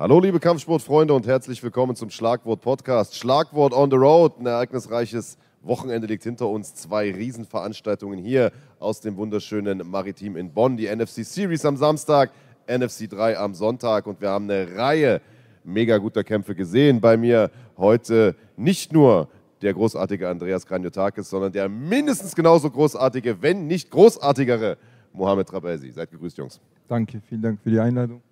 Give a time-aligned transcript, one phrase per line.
[0.00, 3.16] Hallo liebe Kampfsportfreunde und herzlich willkommen zum Schlagwort Podcast.
[3.16, 6.74] Schlagwort on the road, ein ereignisreiches Wochenende liegt hinter uns.
[6.74, 10.78] Zwei Riesenveranstaltungen hier aus dem wunderschönen Maritim in Bonn.
[10.78, 12.30] Die NFC Series am Samstag,
[12.66, 15.20] NFC 3 am Sonntag und wir haben eine Reihe
[15.64, 17.02] mega guter Kämpfe gesehen.
[17.02, 19.28] Bei mir heute nicht nur
[19.60, 24.78] der großartige Andreas Kranjotakis, sondern der mindestens genauso großartige, wenn nicht großartigere
[25.12, 25.90] Mohamed Trabelsi.
[25.90, 26.58] Seid gegrüßt, Jungs.
[26.88, 28.22] Danke, vielen Dank für die Einladung.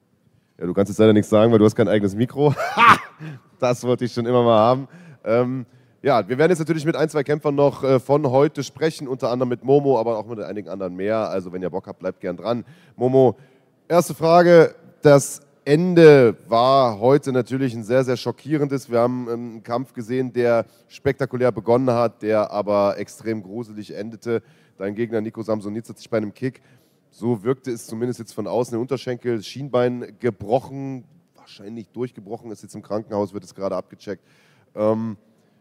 [0.58, 2.52] Ja, du kannst jetzt leider nichts sagen, weil du hast kein eigenes Mikro.
[3.60, 4.88] das wollte ich schon immer mal haben.
[5.24, 5.66] Ähm,
[6.02, 9.30] ja, wir werden jetzt natürlich mit ein, zwei Kämpfern noch äh, von heute sprechen, unter
[9.30, 11.28] anderem mit Momo, aber auch mit einigen anderen mehr.
[11.28, 12.64] Also wenn ihr Bock habt, bleibt gern dran.
[12.96, 13.36] Momo,
[13.86, 14.74] erste Frage.
[15.00, 18.90] Das Ende war heute natürlich ein sehr, sehr schockierendes.
[18.90, 24.42] Wir haben einen Kampf gesehen, der spektakulär begonnen hat, der aber extrem gruselig endete.
[24.76, 26.62] Dein Gegner Nico Samsonitz hat sich bei einem Kick
[27.10, 28.72] so wirkte es zumindest jetzt von außen.
[28.72, 34.22] Der Unterschenkel, Schienbein gebrochen, wahrscheinlich durchgebrochen, ist jetzt im Krankenhaus, wird es gerade abgecheckt.
[34.74, 35.16] Ähm,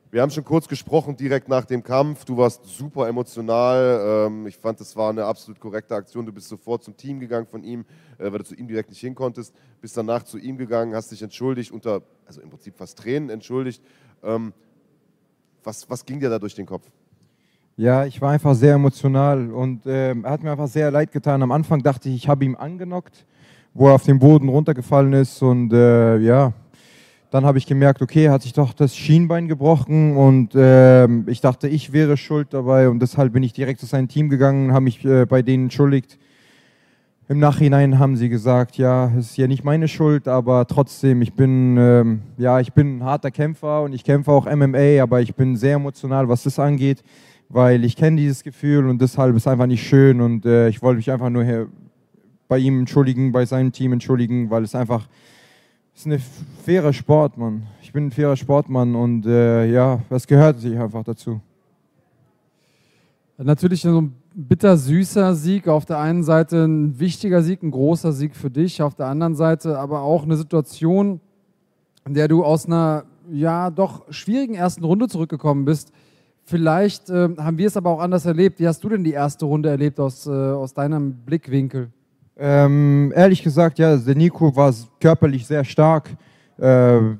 [0.09, 2.23] wir haben schon kurz gesprochen, direkt nach dem Kampf.
[2.23, 4.27] Du warst super emotional.
[4.27, 6.25] Ähm, ich fand, das war eine absolut korrekte Aktion.
[6.25, 7.85] Du bist sofort zum Team gegangen von ihm,
[8.17, 9.53] äh, weil du zu ihm direkt nicht hin konntest.
[9.81, 13.83] Bist danach zu ihm gegangen, hast dich entschuldigt, unter, also im Prinzip fast Tränen entschuldigt.
[14.23, 14.53] Ähm,
[15.63, 16.89] was, was ging dir da durch den Kopf?
[17.79, 21.43] Ja, ich war einfach sehr emotional und äh, er hat mir einfach sehr leid getan.
[21.43, 23.27] Am Anfang dachte ich, ich habe ihn angenockt,
[23.75, 26.53] wo er auf den Boden runtergefallen ist und äh, ja,
[27.29, 31.67] dann habe ich gemerkt, okay, hat sich doch das Schienbein gebrochen und äh, ich dachte,
[31.67, 35.05] ich wäre schuld dabei und deshalb bin ich direkt zu seinem Team gegangen, habe mich
[35.05, 36.17] äh, bei denen entschuldigt.
[37.29, 41.33] Im Nachhinein haben sie gesagt, ja, es ist ja nicht meine Schuld, aber trotzdem, ich
[41.33, 45.35] bin, ähm, ja, ich bin ein harter Kämpfer und ich kämpfe auch MMA, aber ich
[45.35, 47.03] bin sehr emotional, was das angeht
[47.49, 50.81] weil ich kenne dieses Gefühl und deshalb ist es einfach nicht schön und äh, ich
[50.81, 51.67] wollte mich einfach nur hier
[52.47, 55.07] bei ihm entschuldigen, bei seinem Team entschuldigen, weil es einfach
[55.97, 56.21] es ist ein
[56.63, 57.33] fairer Sport.
[57.81, 61.41] Ich bin ein fairer Sportmann und äh, ja, es gehört sich einfach dazu.
[63.39, 65.67] Natürlich so ein bittersüßer Sieg.
[65.67, 68.83] Auf der einen Seite ein wichtiger Sieg, ein großer Sieg für dich.
[68.83, 71.19] Auf der anderen Seite aber auch eine Situation,
[72.05, 75.91] in der du aus einer ja doch schwierigen ersten Runde zurückgekommen bist.
[76.49, 78.61] Vielleicht äh, haben wir es aber auch anders erlebt.
[78.61, 81.89] Wie hast du denn die erste Runde erlebt aus, äh, aus deinem Blickwinkel?
[82.37, 86.09] Ähm, ehrlich gesagt, ja, der Nico war körperlich sehr stark.
[86.57, 86.63] Äh,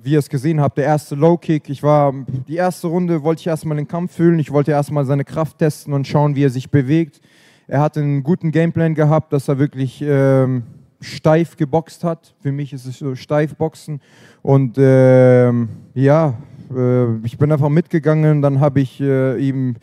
[0.01, 1.69] wie ihr es gesehen habt, der erste Low-Kick.
[1.69, 2.13] Ich war,
[2.47, 4.39] die erste Runde wollte ich erstmal den Kampf fühlen.
[4.39, 7.19] Ich wollte erstmal seine Kraft testen und schauen, wie er sich bewegt.
[7.67, 10.63] Er hat einen guten Gameplan gehabt, dass er wirklich ähm,
[11.01, 12.33] steif geboxt hat.
[12.39, 13.99] Für mich ist es so steif boxen.
[14.41, 16.35] Und ähm, ja,
[16.75, 19.75] äh, ich bin einfach mitgegangen, dann habe ich äh, ihm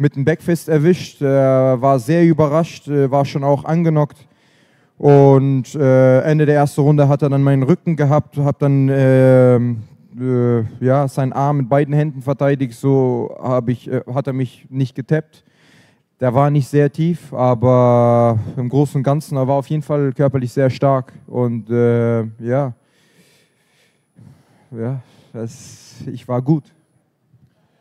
[0.00, 1.20] mit dem Backfist erwischt.
[1.20, 4.26] Er war sehr überrascht, äh, war schon auch angenockt.
[4.96, 9.56] Und äh, Ende der ersten Runde hat er dann meinen Rücken gehabt, hat dann äh,
[9.56, 12.74] äh, ja, seinen Arm mit beiden Händen verteidigt.
[12.74, 13.34] So
[13.66, 15.44] ich, hat er mich nicht getappt.
[16.20, 20.12] Der war nicht sehr tief, aber im Großen und Ganzen, er war auf jeden Fall
[20.12, 21.14] körperlich sehr stark.
[21.26, 22.74] Und ja,
[24.70, 25.00] ja,
[25.32, 26.64] das ich war gut.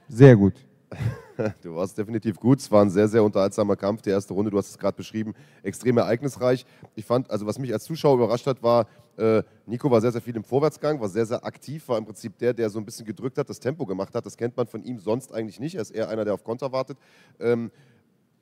[0.07, 0.53] Sehr gut.
[1.61, 2.59] Du warst definitiv gut.
[2.59, 4.01] Es war ein sehr, sehr unterhaltsamer Kampf.
[4.01, 6.65] Die erste Runde, du hast es gerade beschrieben, extrem ereignisreich.
[6.95, 8.87] Ich fand, also was mich als Zuschauer überrascht hat, war,
[9.17, 12.37] äh, Nico war sehr, sehr viel im Vorwärtsgang, war sehr, sehr aktiv, war im Prinzip
[12.39, 14.25] der, der so ein bisschen gedrückt hat, das Tempo gemacht hat.
[14.25, 15.75] Das kennt man von ihm sonst eigentlich nicht.
[15.75, 16.97] Er ist eher einer, der auf Konter wartet.
[17.39, 17.71] Ähm,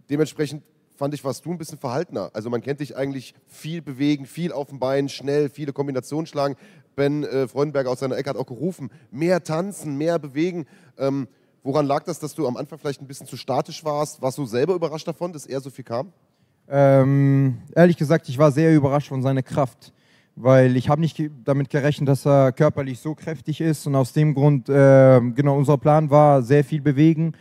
[0.09, 0.63] dementsprechend
[0.95, 2.31] fand ich, warst du ein bisschen verhaltener.
[2.33, 6.55] Also man kennt dich eigentlich viel bewegen, viel auf dem Bein, schnell, viele Kombinationen schlagen.
[6.97, 10.65] Ben äh, Freudenberger aus seiner Ecke hat auch gerufen, mehr tanzen, mehr bewegen.
[10.97, 11.27] Ähm,
[11.63, 14.19] woran lag das, dass du am Anfang vielleicht ein bisschen zu statisch warst?
[14.21, 16.11] Warst du selber überrascht davon, dass er so viel kam?
[16.67, 19.93] Ähm, ehrlich gesagt, ich war sehr überrascht von seiner Kraft,
[20.35, 24.33] weil ich habe nicht damit gerechnet, dass er körperlich so kräftig ist und aus dem
[24.33, 27.33] Grund, äh, genau, unser Plan war, sehr viel bewegen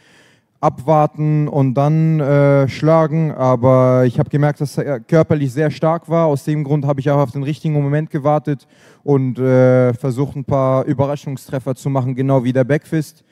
[0.61, 3.33] abwarten und dann äh, schlagen.
[3.33, 6.27] Aber ich habe gemerkt, dass er körperlich sehr stark war.
[6.27, 8.67] Aus dem Grund habe ich auch auf den richtigen Moment gewartet
[9.05, 13.25] und äh, versucht, ein paar Überraschungstreffer zu machen, genau wie der Backfist.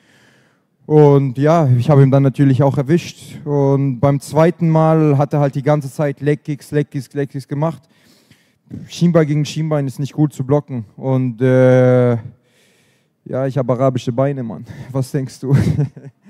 [0.85, 3.39] Und ja, ich habe ihn dann natürlich auch erwischt.
[3.43, 7.81] Und beim zweiten Mal hat er halt die ganze Zeit Legkicks, Legkicks, Legkicks gemacht.
[8.87, 10.85] Schienbein gegen Schienbein ist nicht gut zu blocken.
[10.95, 12.13] Und äh,
[13.27, 14.65] ja, ich habe arabische Beine, Mann.
[14.91, 15.55] Was denkst du?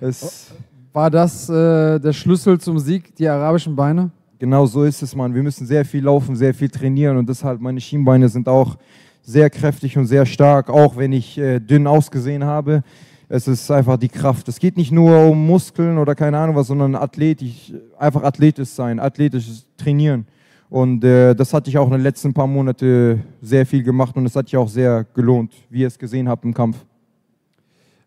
[0.00, 0.50] Es
[0.92, 4.10] War das äh, der Schlüssel zum Sieg, die arabischen Beine?
[4.38, 5.34] Genau so ist es, Mann.
[5.34, 8.78] Wir müssen sehr viel laufen, sehr viel trainieren und deshalb meine Schienbeine sind auch
[9.22, 12.82] sehr kräftig und sehr stark, auch wenn ich äh, dünn ausgesehen habe.
[13.28, 14.48] Es ist einfach die Kraft.
[14.48, 18.98] Es geht nicht nur um Muskeln oder keine Ahnung was, sondern athletisch, einfach athletisch sein,
[18.98, 20.26] athletisch trainieren.
[20.70, 24.24] Und äh, das hatte ich auch in den letzten paar Monaten sehr viel gemacht und
[24.24, 26.78] es hat sich auch sehr gelohnt, wie ihr es gesehen habt im Kampf.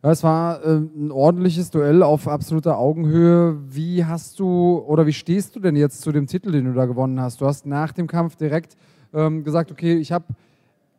[0.03, 3.57] Ja, es war äh, ein ordentliches Duell auf absoluter Augenhöhe.
[3.69, 6.85] Wie hast du oder wie stehst du denn jetzt zu dem Titel, den du da
[6.85, 7.39] gewonnen hast?
[7.39, 8.75] Du hast nach dem Kampf direkt
[9.13, 10.25] ähm, gesagt, okay, ich habe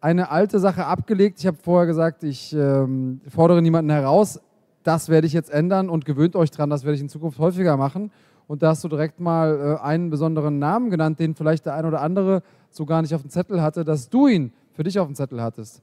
[0.01, 1.39] eine alte Sache abgelegt.
[1.39, 4.41] Ich habe vorher gesagt, ich ähm, fordere niemanden heraus.
[4.85, 7.77] Das werde ich jetzt ändern und gewöhnt euch dran, das werde ich in Zukunft häufiger
[7.77, 8.11] machen.
[8.47, 11.85] Und da hast du direkt mal äh, einen besonderen Namen genannt, den vielleicht der ein
[11.85, 15.09] oder andere so gar nicht auf dem Zettel hatte, dass du ihn für dich auf
[15.09, 15.83] dem Zettel hattest.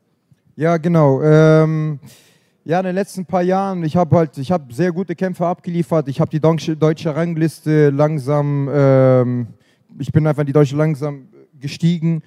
[0.56, 1.22] Ja, genau.
[1.22, 2.00] Ähm,
[2.64, 6.08] ja, in den letzten paar Jahren, ich habe halt, ich habe sehr gute Kämpfe abgeliefert.
[6.08, 9.48] Ich habe die deutsche Rangliste langsam, ähm,
[9.98, 11.28] ich bin einfach in die deutsche langsam
[11.60, 12.22] gestiegen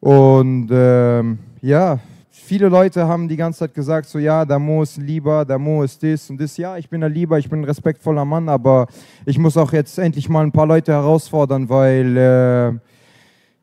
[0.00, 2.00] und ähm, ja,
[2.30, 5.82] viele Leute haben die ganze Zeit gesagt, so ja, der Mo ist lieber, der Mo
[5.84, 6.56] ist das und das.
[6.56, 8.88] Ja, ich bin ein lieber, ich bin ein respektvoller Mann, aber
[9.24, 12.72] ich muss auch jetzt endlich mal ein paar Leute herausfordern, weil äh,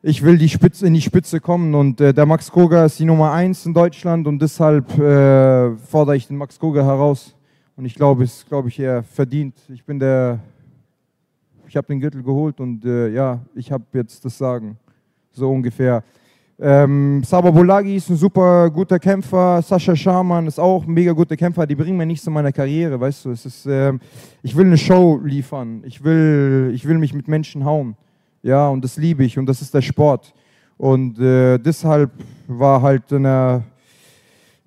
[0.06, 3.06] ich will die Spitze, in die Spitze kommen und äh, der Max Koga ist die
[3.06, 7.34] Nummer eins in Deutschland und deshalb äh, fordere ich den Max Koga heraus.
[7.74, 9.56] Und ich glaube, es glaube ich er verdient.
[9.72, 10.40] Ich bin der,
[11.66, 14.76] ich habe den Gürtel geholt und äh, ja, ich habe jetzt das Sagen,
[15.32, 16.04] so ungefähr.
[16.58, 19.62] Ähm, Saba Bolagi ist ein super guter Kämpfer.
[19.62, 21.66] Sascha Schaman ist auch ein mega guter Kämpfer.
[21.66, 23.30] Die bringen mir nichts zu meiner Karriere, weißt du.
[23.30, 23.94] Es ist, äh,
[24.42, 25.82] ich will eine Show liefern.
[25.86, 27.96] Ich will, ich will mich mit Menschen hauen.
[28.44, 30.34] Ja, und das liebe ich und das ist der Sport.
[30.76, 32.10] Und äh, deshalb
[32.46, 33.64] war halt eine,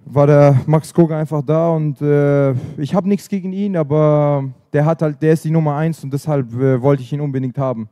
[0.04, 4.84] war der Max Koga einfach da und äh, ich habe nichts gegen ihn, aber der
[4.84, 7.88] hat halt, der ist die Nummer eins und deshalb äh, wollte ich ihn unbedingt haben.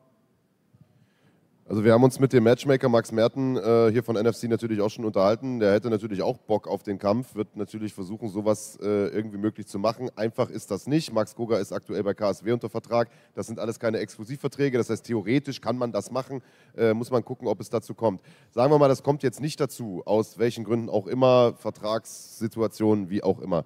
[1.67, 4.91] Also wir haben uns mit dem Matchmaker Max Merten äh, hier von NFC natürlich auch
[4.91, 5.59] schon unterhalten.
[5.59, 9.65] Der hätte natürlich auch Bock auf den Kampf, wird natürlich versuchen, sowas äh, irgendwie möglich
[9.65, 10.11] zu machen.
[10.15, 11.11] Einfach ist das nicht.
[11.11, 13.09] Max Koga ist aktuell bei KSW unter Vertrag.
[13.33, 14.77] Das sind alles keine Exklusivverträge.
[14.77, 16.43] Das heißt, theoretisch kann man das machen.
[16.77, 18.21] Äh, muss man gucken, ob es dazu kommt.
[18.51, 23.23] Sagen wir mal, das kommt jetzt nicht dazu, aus welchen Gründen auch immer, Vertragssituationen, wie
[23.23, 23.65] auch immer.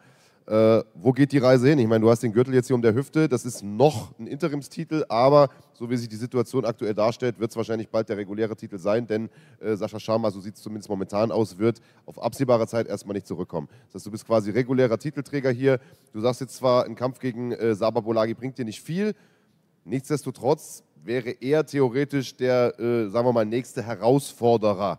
[0.50, 1.78] Äh, wo geht die Reise hin?
[1.78, 3.30] Ich meine, du hast den Gürtel jetzt hier um der Hüfte.
[3.30, 7.56] Das ist noch ein Interimstitel, aber so wie sich die Situation aktuell darstellt, wird es
[7.56, 9.30] wahrscheinlich bald der reguläre Titel sein, denn
[9.60, 13.28] äh, Sascha Sharma, so sieht es zumindest momentan aus, wird auf absehbare Zeit erstmal nicht
[13.28, 13.68] zurückkommen.
[13.86, 15.80] Das heißt, du bist quasi regulärer Titelträger hier.
[16.14, 19.14] Du sagst jetzt zwar, ein Kampf gegen äh, Saba Bolagi bringt dir nicht viel,
[19.86, 24.98] nichtsdestotrotz wäre er theoretisch der, äh, sagen wir mal, nächste Herausforderer.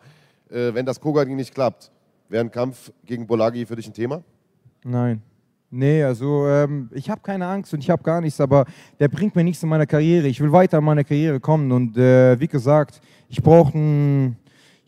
[0.49, 1.91] Äh, wenn das Koga nicht klappt,
[2.29, 4.23] wäre ein Kampf gegen Bolagi für dich ein Thema?
[4.85, 5.23] Nein.
[5.73, 8.65] Nee, also ähm, ich habe keine Angst und ich habe gar nichts, aber
[8.99, 10.27] der bringt mir nichts in meiner Karriere.
[10.27, 14.37] Ich will weiter in meiner Karriere kommen und äh, wie gesagt, ich brauche einen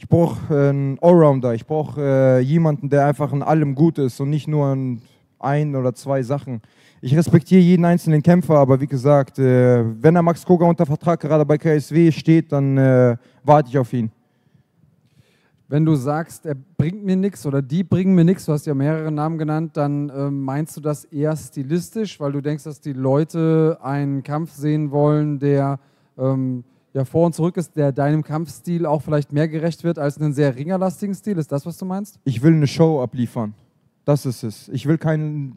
[0.08, 4.48] brauch einen Allrounder, ich brauche äh, jemanden, der einfach in allem gut ist und nicht
[4.48, 5.00] nur in
[5.38, 6.60] ein oder zwei Sachen.
[7.00, 11.20] Ich respektiere jeden einzelnen Kämpfer, aber wie gesagt, äh, wenn der Max Koga unter Vertrag
[11.20, 14.10] gerade bei KSW steht, dann äh, warte ich auf ihn
[15.72, 18.74] wenn du sagst, er bringt mir nichts oder die bringen mir nichts, du hast ja
[18.74, 22.92] mehrere Namen genannt, dann äh, meinst du das eher stilistisch, weil du denkst, dass die
[22.92, 25.80] Leute einen Kampf sehen wollen, der
[26.18, 30.18] ähm, ja vor und zurück ist, der deinem Kampfstil auch vielleicht mehr gerecht wird als
[30.18, 31.38] einen sehr ringerlastigen Stil.
[31.38, 32.20] Ist das, was du meinst?
[32.24, 33.54] Ich will eine Show abliefern.
[34.04, 34.68] Das ist es.
[34.68, 35.56] Ich will keinen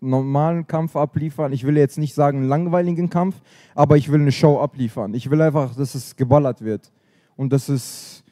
[0.00, 1.52] normalen Kampf abliefern.
[1.52, 3.36] Ich will jetzt nicht sagen einen langweiligen Kampf,
[3.74, 5.12] aber ich will eine Show abliefern.
[5.12, 6.90] Ich will einfach, dass es geballert wird.
[7.36, 8.23] Und das ist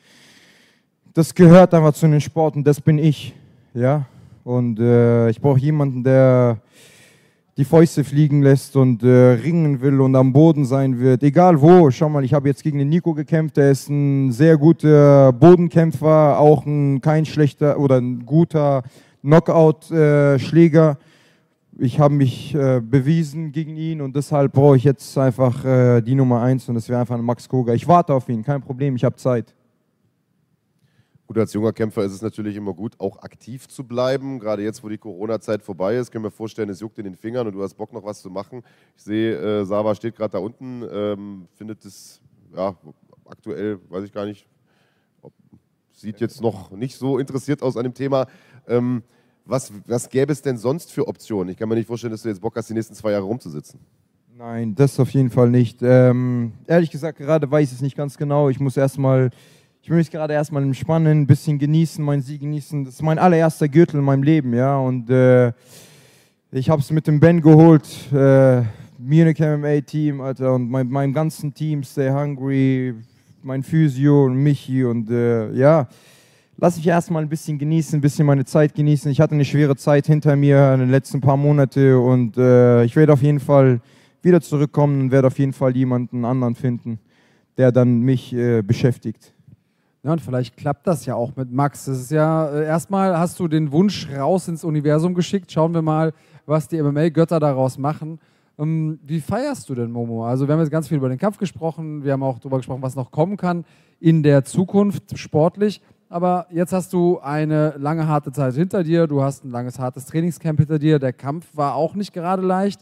[1.14, 3.34] das gehört einfach zu den Sport und das bin ich.
[3.74, 4.06] Ja?
[4.44, 6.58] Und äh, ich brauche jemanden, der
[7.58, 11.22] die Fäuste fliegen lässt und äh, ringen will und am Boden sein wird.
[11.22, 11.90] Egal wo.
[11.90, 13.58] Schau mal, ich habe jetzt gegen den Nico gekämpft.
[13.58, 18.82] Der ist ein sehr guter Bodenkämpfer, auch ein kein schlechter oder ein guter
[19.20, 20.98] Knockout-Schläger.
[21.78, 26.14] ich habe mich äh, bewiesen gegen ihn und deshalb brauche ich jetzt einfach äh, die
[26.14, 27.74] Nummer eins und das wäre einfach ein Max Koga.
[27.74, 29.54] Ich warte auf ihn, kein Problem, ich habe Zeit.
[31.32, 34.38] Gut, als junger Kämpfer ist es natürlich immer gut, auch aktiv zu bleiben.
[34.38, 37.46] Gerade jetzt, wo die Corona-Zeit vorbei ist, können wir vorstellen, es juckt in den Fingern
[37.46, 38.62] und du hast Bock, noch was zu machen.
[38.98, 42.20] Ich sehe, äh, Sava steht gerade da unten, ähm, findet es
[42.54, 42.76] ja,
[43.24, 44.46] aktuell, weiß ich gar nicht,
[45.22, 45.32] ob,
[45.94, 48.26] sieht jetzt noch nicht so interessiert aus an dem Thema.
[48.68, 49.02] Ähm,
[49.46, 51.48] was, was gäbe es denn sonst für Optionen?
[51.48, 53.80] Ich kann mir nicht vorstellen, dass du jetzt Bock hast, die nächsten zwei Jahre rumzusitzen.
[54.36, 55.78] Nein, das auf jeden Fall nicht.
[55.80, 58.50] Ähm, ehrlich gesagt, gerade weiß ich es nicht ganz genau.
[58.50, 59.30] Ich muss erstmal
[59.82, 62.84] ich will mich gerade erstmal entspannen, ein bisschen genießen, meinen Sieg genießen.
[62.84, 64.78] Das ist mein allererster Gürtel in meinem Leben, ja.
[64.78, 65.52] Und äh,
[66.52, 68.62] ich habe es mit dem Ben geholt, äh,
[68.96, 72.94] Munich MMA-Team, Alter, und mein, meinem ganzen Team, Stay Hungry,
[73.42, 75.88] mein Physio und Michi und äh, ja.
[76.58, 79.10] Lass mich erstmal ein bisschen genießen, ein bisschen meine Zeit genießen.
[79.10, 82.94] Ich hatte eine schwere Zeit hinter mir in den letzten paar Monaten und äh, ich
[82.94, 83.80] werde auf jeden Fall
[84.22, 87.00] wieder zurückkommen und werde auf jeden Fall jemanden anderen finden
[87.56, 89.34] der dann mich äh, beschäftigt.
[90.04, 91.84] Ja, und vielleicht klappt das ja auch mit Max.
[91.84, 95.52] Das ist ja, äh, erstmal hast du den Wunsch raus ins Universum geschickt.
[95.52, 96.12] Schauen wir mal,
[96.44, 98.18] was die MMA-Götter daraus machen.
[98.58, 100.26] Ähm, wie feierst du denn, Momo?
[100.26, 102.02] Also, wir haben jetzt ganz viel über den Kampf gesprochen.
[102.02, 103.64] Wir haben auch darüber gesprochen, was noch kommen kann
[104.00, 105.80] in der Zukunft sportlich.
[106.08, 109.06] Aber jetzt hast du eine lange, harte Zeit hinter dir.
[109.06, 110.98] Du hast ein langes, hartes Trainingscamp hinter dir.
[110.98, 112.80] Der Kampf war auch nicht gerade leicht.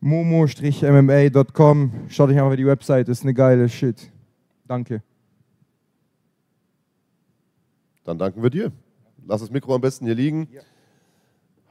[0.00, 1.92] momo-mma.com.
[2.08, 3.10] Schaut euch einfach die Webseite.
[3.10, 4.12] Ist eine geile Shit.
[4.66, 5.02] Danke.
[8.04, 8.70] Dann danken wir dir.
[9.26, 10.46] Lass das Mikro am besten hier liegen.
[10.52, 10.60] Ja.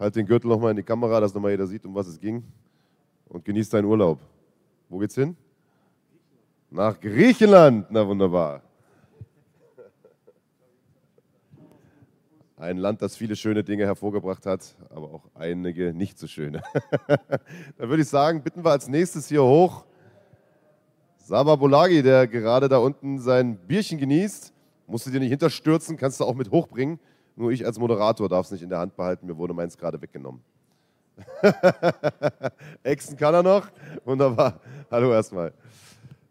[0.05, 2.43] Halt den Gürtel nochmal in die Kamera, dass nochmal jeder sieht, um was es ging.
[3.27, 4.19] Und genieß deinen Urlaub.
[4.87, 5.35] Wo geht's hin?
[6.69, 7.87] Nach Griechenland.
[7.89, 8.61] Na wunderbar.
[12.55, 16.61] Ein Land, das viele schöne Dinge hervorgebracht hat, aber auch einige nicht so schöne.
[17.79, 19.85] Dann würde ich sagen, bitten wir als nächstes hier hoch
[21.17, 24.53] Saba Bolagi, der gerade da unten sein Bierchen genießt.
[24.85, 26.99] Musst du dir nicht hinterstürzen, kannst du auch mit hochbringen.
[27.35, 30.01] Nur ich als Moderator darf es nicht in der Hand behalten, mir wurde meins gerade
[30.01, 30.41] weggenommen.
[32.83, 33.67] Exen kann er noch.
[34.05, 34.59] Wunderbar.
[34.89, 35.53] Hallo erstmal.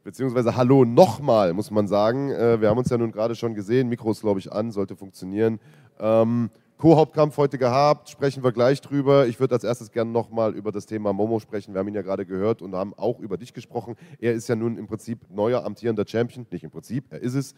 [0.02, 2.30] Beziehungsweise Hallo nochmal, muss man sagen.
[2.30, 3.88] Äh, wir haben uns ja nun gerade schon gesehen.
[3.88, 5.60] Mikro ist, glaube ich, an, sollte funktionieren.
[5.98, 9.26] Ähm, Co-Hauptkampf heute gehabt, sprechen wir gleich drüber.
[9.26, 11.72] Ich würde als erstes gerne nochmal über das Thema Momo sprechen.
[11.72, 13.96] Wir haben ihn ja gerade gehört und haben auch über dich gesprochen.
[14.18, 16.46] Er ist ja nun im Prinzip neuer amtierender Champion.
[16.50, 17.54] Nicht im Prinzip, er ist es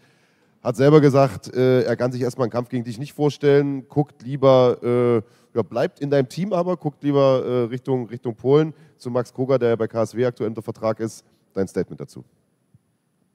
[0.63, 4.23] hat selber gesagt, äh, er kann sich erstmal einen Kampf gegen dich nicht vorstellen, guckt
[4.23, 9.11] lieber, äh, ja, bleibt in deinem Team aber, guckt lieber äh, Richtung, Richtung Polen zu
[9.11, 11.25] Max Koga, der ja bei KSW aktuell unter Vertrag ist.
[11.55, 12.25] Dein Statement dazu.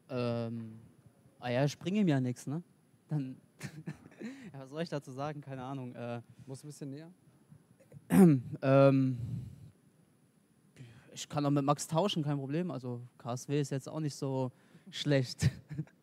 [0.10, 0.74] Ähm,
[1.40, 2.62] ah ja, ich bringe ihm ja nichts, ne?
[3.08, 3.38] Dann,
[4.54, 5.42] ja, was soll ich dazu sagen?
[5.42, 5.96] Keine Ahnung.
[5.96, 7.10] Äh, Muss ein bisschen näher?
[8.62, 9.18] ähm,
[11.14, 12.72] ich kann auch mit Max tauschen, kein Problem.
[12.72, 14.52] Also KSW ist jetzt auch nicht so
[14.90, 15.50] schlecht.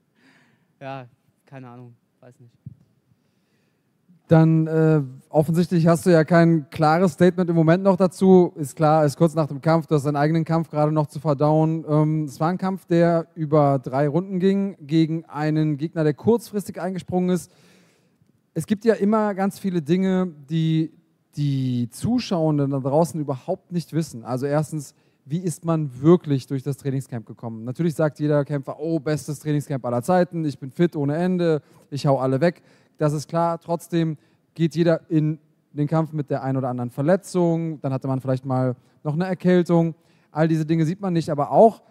[0.80, 1.06] ja,
[1.47, 2.52] keine Ahnung, weiß nicht.
[4.28, 8.52] Dann äh, offensichtlich hast du ja kein klares Statement im Moment noch dazu.
[8.56, 11.18] Ist klar, ist kurz nach dem Kampf, du hast deinen eigenen Kampf gerade noch zu
[11.18, 11.87] verdauen.
[11.88, 16.78] Ähm, es war ein Kampf, der über drei Runden ging, gegen einen Gegner, der kurzfristig
[16.78, 17.50] eingesprungen ist.
[18.52, 20.92] Es gibt ja immer ganz viele Dinge, die
[21.37, 24.25] die Zuschauenden da draußen überhaupt nicht wissen.
[24.25, 24.94] Also erstens,
[25.28, 27.64] wie ist man wirklich durch das Trainingscamp gekommen.
[27.64, 32.06] Natürlich sagt jeder Kämpfer, oh, bestes Trainingscamp aller Zeiten, ich bin fit ohne Ende, ich
[32.06, 32.62] hau alle weg.
[32.97, 34.16] Das ist klar, trotzdem
[34.54, 35.38] geht jeder in
[35.73, 39.26] den Kampf mit der einen oder anderen Verletzung, dann hatte man vielleicht mal noch eine
[39.26, 39.94] Erkältung.
[40.32, 41.82] All diese Dinge sieht man nicht, aber auch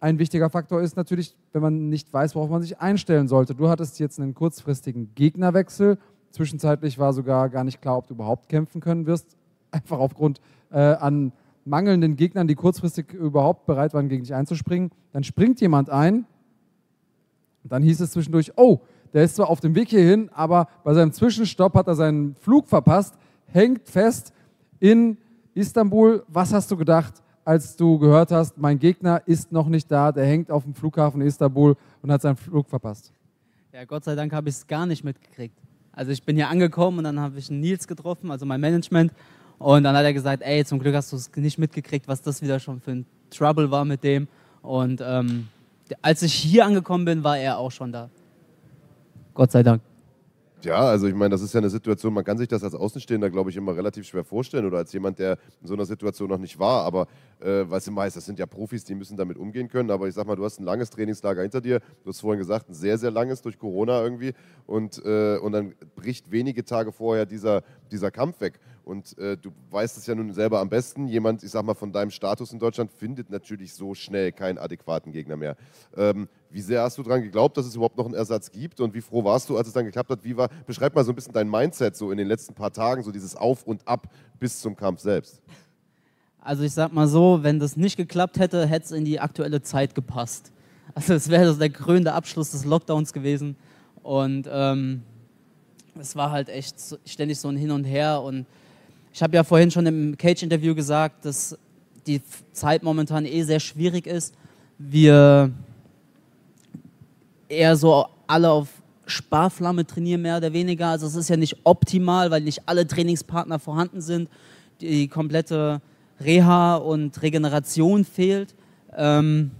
[0.00, 3.54] ein wichtiger Faktor ist natürlich, wenn man nicht weiß, worauf man sich einstellen sollte.
[3.54, 5.98] Du hattest jetzt einen kurzfristigen Gegnerwechsel.
[6.32, 9.36] Zwischenzeitlich war sogar gar nicht klar, ob du überhaupt kämpfen können wirst.
[9.70, 10.40] Einfach aufgrund
[10.72, 11.32] äh, an
[11.64, 14.90] mangelnden Gegnern, die kurzfristig überhaupt bereit waren, gegen dich einzuspringen.
[15.12, 16.26] Dann springt jemand ein.
[17.64, 18.80] Dann hieß es zwischendurch, oh,
[19.12, 22.66] der ist zwar auf dem Weg hierhin, aber bei seinem Zwischenstopp hat er seinen Flug
[22.66, 23.14] verpasst,
[23.46, 24.32] hängt fest
[24.80, 25.18] in
[25.54, 26.24] Istanbul.
[26.28, 30.24] Was hast du gedacht, als du gehört hast, mein Gegner ist noch nicht da, der
[30.24, 33.12] hängt auf dem Flughafen Istanbul und hat seinen Flug verpasst?
[33.72, 35.58] Ja, Gott sei Dank habe ich es gar nicht mitgekriegt.
[35.92, 39.12] Also ich bin hier angekommen und dann habe ich Nils getroffen, also mein Management.
[39.62, 42.42] Und dann hat er gesagt, ey, zum Glück hast du es nicht mitgekriegt, was das
[42.42, 44.26] wieder schon für ein Trouble war mit dem.
[44.60, 45.46] Und ähm,
[46.02, 48.10] als ich hier angekommen bin, war er auch schon da.
[49.34, 49.80] Gott sei Dank.
[50.64, 53.30] Ja, also ich meine, das ist ja eine Situation, man kann sich das als Außenstehender,
[53.30, 56.38] glaube ich, immer relativ schwer vorstellen oder als jemand, der in so einer Situation noch
[56.38, 56.84] nicht war.
[56.84, 57.08] Aber
[57.40, 59.90] äh, was du weißt, das sind ja Profis, die müssen damit umgehen können.
[59.90, 61.80] Aber ich sag mal, du hast ein langes Trainingslager hinter dir.
[62.04, 64.34] Du hast vorhin gesagt, ein sehr, sehr langes durch Corona irgendwie.
[64.66, 68.60] Und, äh, und dann bricht wenige Tage vorher dieser, dieser Kampf weg.
[68.84, 71.06] Und äh, du weißt es ja nun selber am besten.
[71.06, 75.12] Jemand, ich sag mal, von deinem Status in Deutschland findet natürlich so schnell keinen adäquaten
[75.12, 75.56] Gegner mehr.
[75.96, 78.80] Ähm, wie sehr hast du daran geglaubt, dass es überhaupt noch einen Ersatz gibt?
[78.80, 80.24] Und wie froh warst du, als es dann geklappt hat?
[80.24, 83.02] Wie war, beschreib mal so ein bisschen dein Mindset so in den letzten paar Tagen,
[83.02, 84.08] so dieses Auf und Ab
[84.38, 85.40] bis zum Kampf selbst.
[86.40, 89.62] Also ich sag mal so, wenn das nicht geklappt hätte, hätte es in die aktuelle
[89.62, 90.52] Zeit gepasst.
[90.94, 93.56] Also es wäre der krönende Abschluss des Lockdowns gewesen.
[94.02, 95.02] Und ähm,
[95.98, 96.74] es war halt echt
[97.06, 98.20] ständig so ein Hin und Her.
[98.20, 98.46] Und
[99.12, 101.56] ich habe ja vorhin schon im Cage-Interview gesagt, dass
[102.06, 104.34] die Zeit momentan eh sehr schwierig ist.
[104.78, 105.52] Wir
[107.48, 108.68] eher so alle auf
[109.06, 110.88] Sparflamme trainieren, mehr oder weniger.
[110.88, 114.28] Also es ist ja nicht optimal, weil nicht alle Trainingspartner vorhanden sind.
[114.80, 115.82] Die komplette
[116.20, 118.54] Reha und Regeneration fehlt.
[118.96, 119.50] Ähm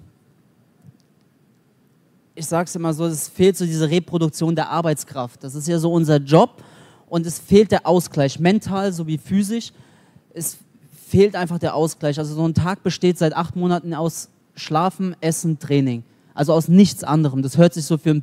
[2.35, 5.45] ich sage es immer so, es fehlt so diese Reproduktion der Arbeitskraft.
[5.45, 6.63] Das ist ja so unser Job
[7.13, 9.73] und es fehlt der Ausgleich, mental sowie physisch.
[10.33, 10.57] Es
[11.09, 12.19] fehlt einfach der Ausgleich.
[12.19, 16.05] Also so ein Tag besteht seit acht Monaten aus Schlafen, Essen, Training.
[16.33, 17.43] Also aus nichts anderem.
[17.43, 18.23] Das hört sich so für,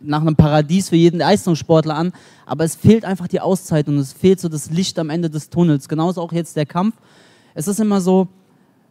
[0.00, 2.12] nach einem Paradies für jeden Leistungssportler an,
[2.46, 5.50] aber es fehlt einfach die Auszeit und es fehlt so das Licht am Ende des
[5.50, 5.86] Tunnels.
[5.86, 6.94] Genauso auch jetzt der Kampf.
[7.52, 8.26] Es ist immer so,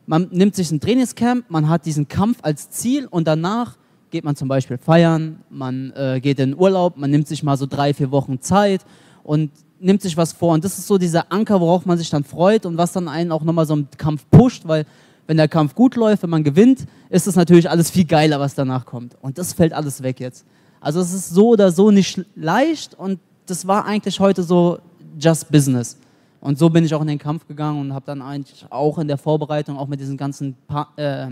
[0.05, 3.77] man nimmt sich ein Trainingscamp, man hat diesen Kampf als Ziel und danach
[4.11, 7.65] geht man zum Beispiel feiern, man äh, geht in Urlaub, man nimmt sich mal so
[7.65, 8.85] drei, vier Wochen Zeit
[9.29, 10.53] und nimmt sich was vor.
[10.55, 13.31] Und das ist so dieser Anker, worauf man sich dann freut und was dann einen
[13.31, 14.87] auch nochmal so im Kampf pusht, weil
[15.27, 18.55] wenn der Kampf gut läuft, wenn man gewinnt, ist es natürlich alles viel geiler, was
[18.55, 19.15] danach kommt.
[19.21, 20.47] Und das fällt alles weg jetzt.
[20.81, 24.79] Also es ist so oder so nicht leicht und das war eigentlich heute so
[25.19, 25.95] just business.
[26.41, 29.07] Und so bin ich auch in den Kampf gegangen und habe dann eigentlich auch in
[29.07, 31.27] der Vorbereitung, auch mit diesen ganzen pa äh,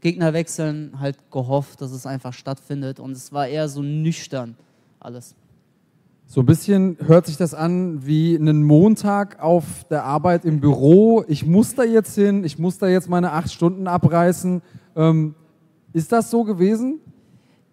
[0.00, 3.00] Gegnerwechseln, halt gehofft, dass es einfach stattfindet.
[3.00, 4.54] Und es war eher so nüchtern
[5.00, 5.34] alles.
[6.34, 11.22] So ein bisschen hört sich das an wie einen Montag auf der Arbeit im Büro.
[11.28, 14.60] Ich muss da jetzt hin, ich muss da jetzt meine acht Stunden abreißen.
[14.96, 15.36] Ähm,
[15.92, 16.98] ist das so gewesen?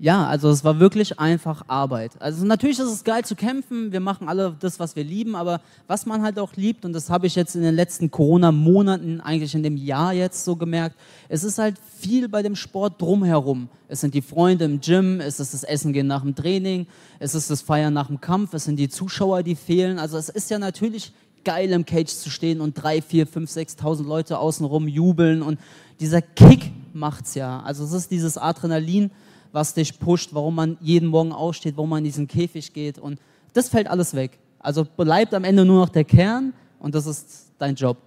[0.01, 2.19] Ja, also es war wirklich einfach Arbeit.
[2.19, 5.61] Also natürlich ist es geil zu kämpfen, wir machen alle das, was wir lieben, aber
[5.85, 9.53] was man halt auch liebt, und das habe ich jetzt in den letzten Corona-Monaten, eigentlich
[9.53, 10.95] in dem Jahr jetzt so gemerkt,
[11.29, 13.69] es ist halt viel bei dem Sport drumherum.
[13.89, 16.87] Es sind die Freunde im Gym, es ist das Essen gehen nach dem Training,
[17.19, 19.99] es ist das Feiern nach dem Kampf, es sind die Zuschauer, die fehlen.
[19.99, 21.13] Also es ist ja natürlich
[21.45, 25.59] geil im Cage zu stehen und drei, vier, fünf, sechstausend Leute außenrum jubeln und
[25.99, 27.61] dieser Kick macht's ja.
[27.61, 29.11] Also es ist dieses Adrenalin,
[29.51, 32.97] was dich pusht, warum man jeden Morgen aufsteht, warum man in diesen Käfig geht.
[32.97, 33.19] Und
[33.53, 34.39] das fällt alles weg.
[34.59, 37.97] Also bleibt am Ende nur noch der Kern und das ist dein Job.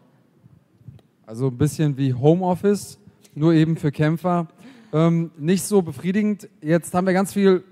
[1.26, 2.98] Also ein bisschen wie Homeoffice,
[3.34, 4.46] nur eben für Kämpfer.
[4.92, 6.48] Ähm, nicht so befriedigend.
[6.60, 7.64] Jetzt haben wir ganz viel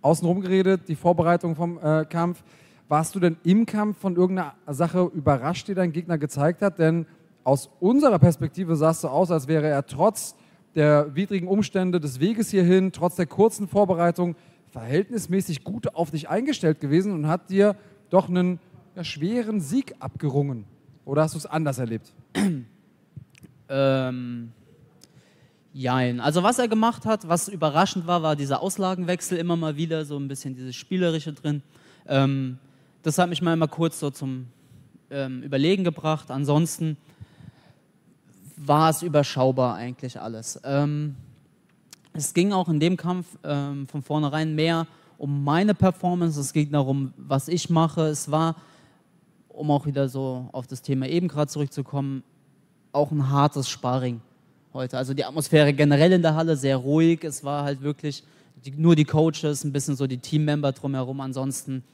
[0.00, 2.42] außenrum geredet, die Vorbereitung vom äh, Kampf.
[2.88, 6.78] Warst du denn im Kampf von irgendeiner Sache überrascht, die dein Gegner gezeigt hat?
[6.78, 7.06] Denn
[7.44, 10.34] aus unserer Perspektive sah es so aus, als wäre er trotz
[10.74, 14.36] der widrigen Umstände des Weges hierhin, trotz der kurzen Vorbereitung,
[14.70, 17.76] verhältnismäßig gut auf dich eingestellt gewesen und hat dir
[18.10, 18.58] doch einen
[18.96, 20.64] ja, schweren Sieg abgerungen.
[21.04, 22.12] Oder hast du es anders erlebt?
[23.68, 24.52] ähm,
[25.72, 26.20] jein.
[26.20, 30.18] Also was er gemacht hat, was überraschend war, war dieser Auslagenwechsel immer mal wieder, so
[30.18, 31.62] ein bisschen dieses Spielerische drin.
[32.06, 32.58] Ähm,
[33.02, 34.46] das hat mich mal immer kurz so zum
[35.10, 36.30] ähm, Überlegen gebracht.
[36.30, 36.96] Ansonsten
[38.66, 40.60] war es überschaubar eigentlich alles.
[40.64, 41.16] Ähm,
[42.12, 44.86] es ging auch in dem Kampf ähm, von vornherein mehr
[45.22, 48.08] um meine Performance, es ging darum, was ich mache.
[48.08, 48.56] Es war,
[49.48, 52.24] um auch wieder so auf das Thema eben gerade zurückzukommen,
[52.90, 54.20] auch ein hartes Sparring
[54.72, 54.98] heute.
[54.98, 57.22] Also die Atmosphäre generell in der Halle sehr ruhig.
[57.22, 58.24] Es war halt wirklich
[58.64, 61.20] die, nur die Coaches, ein bisschen so die Teammember drumherum.
[61.20, 61.84] Ansonsten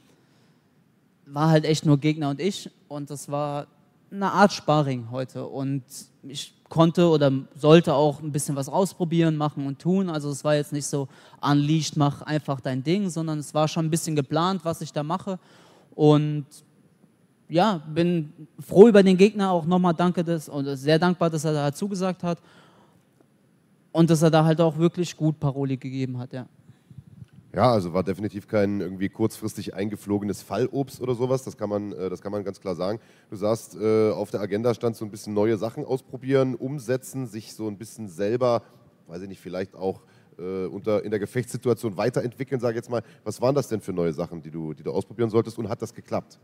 [1.26, 2.70] war halt echt nur Gegner und ich.
[2.88, 3.66] Und das war
[4.10, 5.46] eine Art Sparring heute.
[5.46, 5.82] Und
[6.22, 10.10] ich konnte oder sollte auch ein bisschen was ausprobieren, machen und tun.
[10.10, 11.08] Also es war jetzt nicht so
[11.40, 15.02] unleashed, mach einfach dein Ding, sondern es war schon ein bisschen geplant, was ich da
[15.02, 15.38] mache.
[15.94, 16.46] Und
[17.48, 21.52] ja, bin froh über den Gegner, auch nochmal danke das und sehr dankbar, dass er
[21.52, 22.38] da zugesagt hat
[23.92, 26.46] und dass er da halt auch wirklich gut Paroli gegeben hat, ja.
[27.54, 32.10] Ja, also war definitiv kein irgendwie kurzfristig eingeflogenes Fallobst oder sowas, das kann man, äh,
[32.10, 33.00] das kann man ganz klar sagen.
[33.30, 37.54] Du sagst, äh, auf der Agenda stand so ein bisschen neue Sachen ausprobieren, umsetzen, sich
[37.54, 38.62] so ein bisschen selber,
[39.06, 40.02] weiß ich nicht, vielleicht auch
[40.38, 43.02] äh, unter, in der Gefechtssituation weiterentwickeln, sage ich jetzt mal.
[43.24, 45.80] Was waren das denn für neue Sachen, die du, die du ausprobieren solltest und hat
[45.80, 46.38] das geklappt?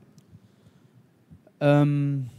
[1.61, 2.31] Ähm,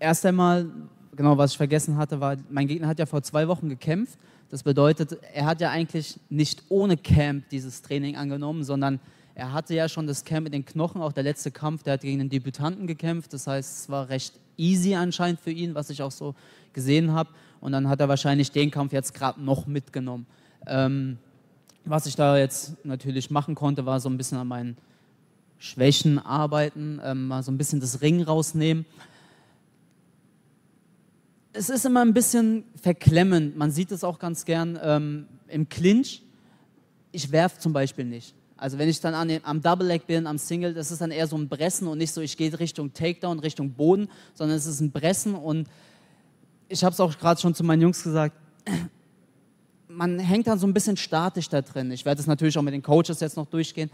[0.00, 0.70] erst einmal,
[1.16, 4.18] genau was ich vergessen hatte, war, mein Gegner hat ja vor zwei Wochen gekämpft.
[4.52, 9.00] Das bedeutet, er hat ja eigentlich nicht ohne Camp dieses Training angenommen, sondern
[9.34, 11.00] er hatte ja schon das Camp in den Knochen.
[11.00, 13.32] Auch der letzte Kampf, der hat gegen den Debütanten gekämpft.
[13.32, 16.34] Das heißt, es war recht easy anscheinend für ihn, was ich auch so
[16.74, 17.30] gesehen habe.
[17.62, 20.26] Und dann hat er wahrscheinlich den Kampf jetzt gerade noch mitgenommen.
[20.66, 21.16] Ähm,
[21.86, 24.76] was ich da jetzt natürlich machen konnte, war so ein bisschen an meinen
[25.58, 28.84] Schwächen arbeiten, ähm, mal so ein bisschen das Ring rausnehmen.
[31.54, 33.58] Es ist immer ein bisschen verklemmend.
[33.58, 36.22] Man sieht es auch ganz gern ähm, im Clinch.
[37.12, 38.34] Ich werfe zum Beispiel nicht.
[38.56, 41.26] Also wenn ich dann an am Double Leg bin, am Single, das ist dann eher
[41.26, 44.80] so ein Bressen und nicht so, ich gehe Richtung Takedown, Richtung Boden, sondern es ist
[44.80, 45.68] ein Bressen und
[46.68, 48.34] ich habe es auch gerade schon zu meinen Jungs gesagt,
[49.88, 51.90] man hängt dann so ein bisschen statisch da drin.
[51.90, 53.90] Ich werde es natürlich auch mit den Coaches jetzt noch durchgehen.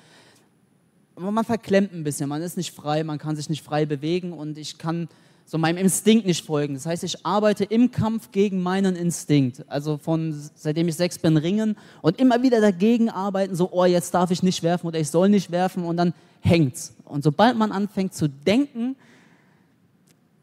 [1.17, 4.33] Aber man verklemmt ein bisschen, man ist nicht frei, man kann sich nicht frei bewegen
[4.33, 5.09] und ich kann
[5.49, 6.75] so meinem Instinkt nicht folgen.
[6.75, 9.65] Das heißt, ich arbeite im Kampf gegen meinen Instinkt.
[9.67, 14.13] Also von seitdem ich sechs bin, ringen und immer wieder dagegen arbeiten, so, oh, jetzt
[14.13, 16.95] darf ich nicht werfen oder ich soll nicht werfen und dann hängt's.
[17.07, 18.95] Und sobald man anfängt zu denken,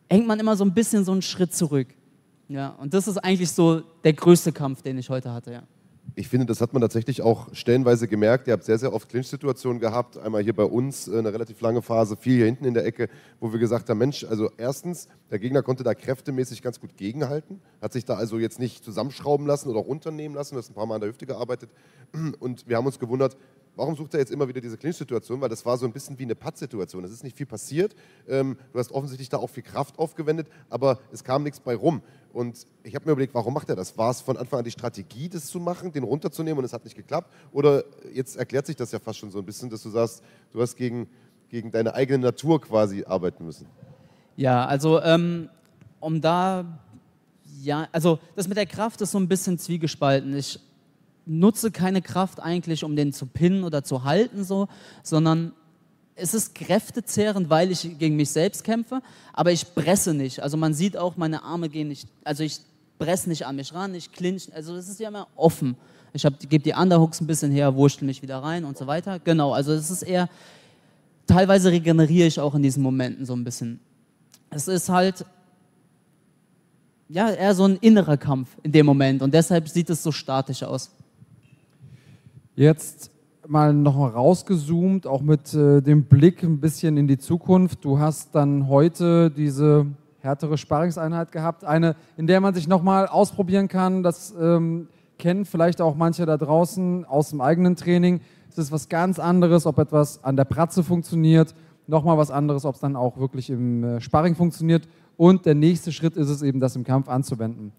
[0.10, 1.88] hängt man immer so ein bisschen so einen Schritt zurück.
[2.48, 5.64] Ja, und das ist eigentlich so der größte Kampf, den ich heute hatte, ja.
[6.18, 8.48] Ich finde, das hat man tatsächlich auch stellenweise gemerkt.
[8.48, 10.18] Ihr habt sehr, sehr oft Clinch-Situationen gehabt.
[10.18, 13.10] Einmal hier bei uns äh, eine relativ lange Phase, viel hier hinten in der Ecke,
[13.42, 17.60] wo wir gesagt haben: Mensch, also erstens, der Gegner konnte da kräftemäßig ganz gut gegenhalten,
[17.82, 20.86] hat sich da also jetzt nicht zusammenschrauben lassen oder runternehmen lassen, du hast ein paar
[20.86, 21.70] Mal an der Hüfte gearbeitet.
[22.40, 23.36] Und wir haben uns gewundert,
[23.76, 25.42] warum sucht er jetzt immer wieder diese Clinch-Situation?
[25.42, 27.04] Weil das war so ein bisschen wie eine Patt-Situation.
[27.04, 27.94] Es ist nicht viel passiert.
[28.26, 32.02] Ähm, du hast offensichtlich da auch viel Kraft aufgewendet, aber es kam nichts bei rum.
[32.36, 33.98] Und ich habe mir überlegt, warum macht er das?
[33.98, 36.84] War es von Anfang an die Strategie, das zu machen, den runterzunehmen und es hat
[36.84, 37.34] nicht geklappt?
[37.54, 40.22] Oder jetzt erklärt sich das ja fast schon so ein bisschen, dass du sagst,
[40.52, 41.08] du hast gegen,
[41.48, 43.68] gegen deine eigene Natur quasi arbeiten müssen?
[44.36, 45.48] Ja, also ähm,
[46.02, 46.66] um da,
[47.62, 50.36] ja, also das mit der Kraft ist so ein bisschen zwiegespalten.
[50.36, 50.60] Ich
[51.26, 54.68] nutze keine Kraft eigentlich, um den zu pinnen oder zu halten, so,
[55.04, 55.54] sondern
[56.16, 59.02] es ist kräftezehrend, weil ich gegen mich selbst kämpfe,
[59.34, 60.42] aber ich presse nicht.
[60.42, 62.60] Also man sieht auch, meine Arme gehen nicht, also ich
[62.98, 65.76] presse nicht an mich ran, ich clinch, also es ist ja immer offen.
[66.14, 69.20] Ich gebe die Underhooks ein bisschen her, wurschtel mich wieder rein und so weiter.
[69.20, 70.30] Genau, also es ist eher,
[71.28, 73.82] teilweise regeneriere ich auch in diesen Momenten so ein bisschen.
[74.50, 75.26] Es ist halt,
[77.10, 80.64] ja, eher so ein innerer Kampf in dem Moment und deshalb sieht es so statisch
[80.64, 80.92] aus.
[82.56, 83.12] Jetzt
[83.48, 87.84] mal noch mal rausgezoomt, auch mit äh, dem Blick ein bisschen in die Zukunft.
[87.84, 89.88] Du hast dann heute diese
[90.20, 94.04] härtere Sparringseinheit gehabt, eine, in der man sich noch mal ausprobieren kann.
[94.04, 98.22] Das ähm, kennen vielleicht auch manche da draußen aus dem eigenen Training.
[98.50, 101.54] Es ist was ganz anderes, ob etwas an der Pratze funktioniert,
[101.88, 104.88] noch mal was anderes, ob es dann auch wirklich im äh, Sparring funktioniert.
[105.18, 107.72] Und der nächste Schritt ist es eben, das im Kampf anzuwenden.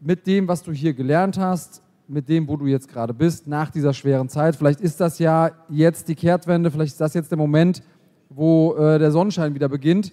[0.00, 3.70] Mit dem, was du hier gelernt hast, mit dem, wo du jetzt gerade bist, nach
[3.70, 4.56] dieser schweren Zeit.
[4.56, 7.82] Vielleicht ist das ja jetzt die Kehrtwende, vielleicht ist das jetzt der Moment,
[8.28, 10.12] wo äh, der Sonnenschein wieder beginnt.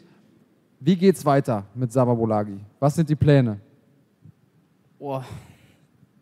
[0.79, 2.59] Wie geht es weiter mit Sababolagi?
[2.79, 3.59] Was sind die Pläne?
[4.99, 5.21] Oh,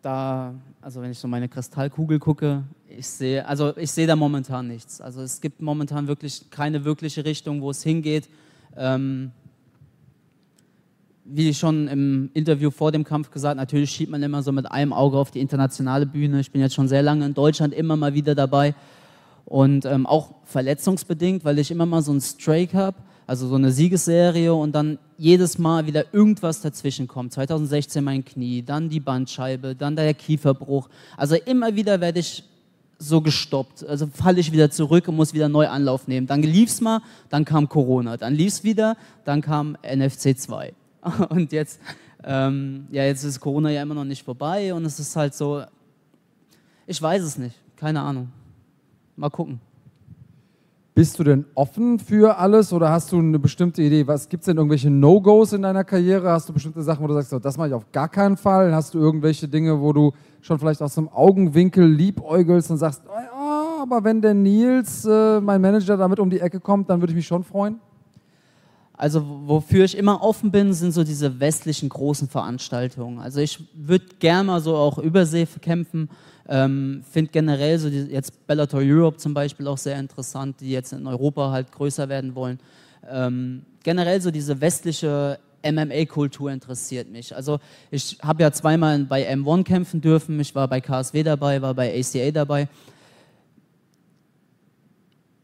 [0.00, 4.68] da, also wenn ich so meine Kristallkugel gucke, ich sehe, also ich sehe da momentan
[4.68, 5.00] nichts.
[5.00, 8.28] Also es gibt momentan wirklich keine wirkliche Richtung, wo es hingeht.
[8.76, 9.32] Ähm,
[11.24, 14.92] wie schon im Interview vor dem Kampf gesagt, natürlich schiebt man immer so mit einem
[14.92, 16.40] Auge auf die internationale Bühne.
[16.40, 18.74] Ich bin jetzt schon sehr lange in Deutschland immer mal wieder dabei
[19.46, 23.72] und ähm, auch verletzungsbedingt, weil ich immer mal so einen Strike habe, also so eine
[23.72, 27.32] Siegesserie und dann jedes Mal wieder irgendwas dazwischen kommt.
[27.32, 30.88] 2016 mein Knie, dann die Bandscheibe, dann der Kieferbruch.
[31.16, 32.44] Also immer wieder werde ich
[32.98, 33.86] so gestoppt.
[33.86, 36.26] Also falle ich wieder zurück und muss wieder neu Anlauf nehmen.
[36.26, 40.74] Dann lief es mal, dann kam Corona, dann lief es wieder, dann kam NFC 2.
[41.28, 41.80] Und jetzt,
[42.22, 45.62] ähm, ja, jetzt ist Corona ja immer noch nicht vorbei und es ist halt so,
[46.86, 48.30] ich weiß es nicht, keine Ahnung.
[49.16, 49.60] Mal gucken.
[50.94, 54.06] Bist du denn offen für alles oder hast du eine bestimmte Idee?
[54.06, 56.30] Was gibt es denn irgendwelche No-Gos in deiner Karriere?
[56.30, 58.72] Hast du bestimmte Sachen, wo du sagst, das mache ich auf gar keinen Fall?
[58.72, 63.82] Hast du irgendwelche Dinge, wo du schon vielleicht aus dem Augenwinkel liebäugelst und sagst, oh,
[63.82, 67.16] aber wenn der Nils, äh, mein Manager, damit um die Ecke kommt, dann würde ich
[67.16, 67.80] mich schon freuen?
[68.96, 73.18] Also wofür ich immer offen bin, sind so diese westlichen großen Veranstaltungen.
[73.18, 76.08] Also ich würde gerne mal so auch Übersee kämpfen.
[76.48, 80.92] Ähm, Finde generell so die, jetzt Bellator Europe zum Beispiel auch sehr interessant, die jetzt
[80.92, 82.60] in Europa halt größer werden wollen.
[83.10, 87.34] Ähm, generell so diese westliche MMA-Kultur interessiert mich.
[87.34, 87.58] Also
[87.90, 91.98] ich habe ja zweimal bei M1 kämpfen dürfen, ich war bei KSW dabei, war bei
[91.98, 92.68] ACA dabei.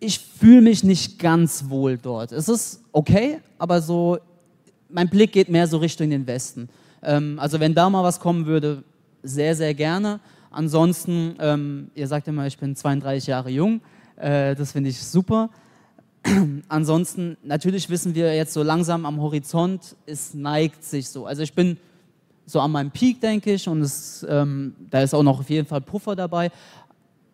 [0.01, 2.33] Ich fühle mich nicht ganz wohl dort.
[2.33, 4.19] Es ist okay, aber so,
[4.89, 6.69] mein Blick geht mehr so Richtung den Westen.
[7.03, 8.83] Ähm, also wenn da mal was kommen würde,
[9.23, 10.21] sehr, sehr gerne.
[10.51, 13.81] Ansonsten, ähm, ihr sagt immer, ich bin 32 Jahre jung,
[14.17, 15.51] äh, das finde ich super.
[16.69, 21.27] Ansonsten, natürlich wissen wir jetzt so langsam am Horizont, es neigt sich so.
[21.27, 21.77] Also ich bin
[22.47, 25.67] so an meinem Peak, denke ich, und es, ähm, da ist auch noch auf jeden
[25.67, 26.51] Fall Puffer dabei.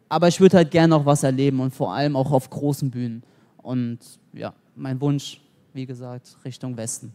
[0.09, 3.23] Aber ich würde halt gerne noch was erleben und vor allem auch auf großen Bühnen.
[3.59, 3.99] Und
[4.33, 5.40] ja, mein Wunsch,
[5.73, 7.12] wie gesagt, Richtung Westen.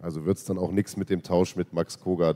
[0.00, 2.34] Also wird es dann auch nichts mit dem Tausch mit Max Koga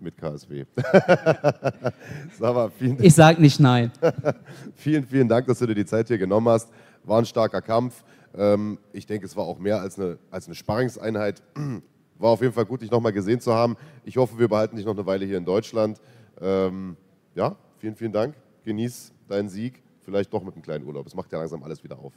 [0.00, 0.64] mit KSW.
[2.38, 3.92] Saba, vielen, ich sage nicht nein.
[4.74, 6.68] vielen, vielen Dank, dass du dir die Zeit hier genommen hast.
[7.04, 8.04] War ein starker Kampf.
[8.36, 11.42] Ähm, ich denke, es war auch mehr als eine, als eine Sparringseinheit.
[12.16, 13.76] War auf jeden Fall gut, dich nochmal gesehen zu haben.
[14.04, 16.00] Ich hoffe, wir behalten dich noch eine Weile hier in Deutschland.
[16.40, 16.96] Ähm,
[17.34, 18.36] ja, vielen, vielen Dank.
[18.64, 19.82] Genieß deinen Sieg.
[20.02, 21.06] Vielleicht doch mit einem kleinen Urlaub.
[21.06, 22.12] Es macht ja langsam alles wieder auf.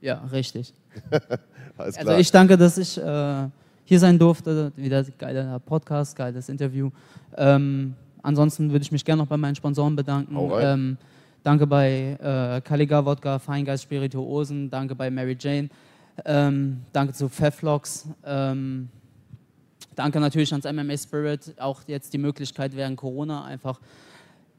[0.00, 0.72] Ja, richtig.
[1.76, 3.48] also ich danke, dass ich äh,
[3.84, 4.72] hier sein durfte.
[4.76, 6.90] Wieder geiler Podcast, geiles Interview.
[7.36, 10.36] Ähm, ansonsten würde ich mich gerne noch bei meinen Sponsoren bedanken.
[10.60, 10.98] Ähm,
[11.42, 14.70] danke bei äh, Kaliga Wodka, Feingeist Spirituosen.
[14.70, 15.68] Danke bei Mary Jane.
[16.24, 18.08] Ähm, danke zu Feflox.
[18.24, 18.88] Ähm,
[19.94, 21.54] danke natürlich ans MMA Spirit.
[21.58, 23.80] Auch jetzt die Möglichkeit während Corona einfach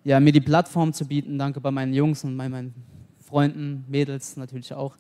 [0.08, 1.38] ja, mir die Plattform zu bieten.
[1.38, 2.74] Danke bei meinen Jungs und bei meinen
[3.20, 4.96] Freunden, Mädels natürlich auch.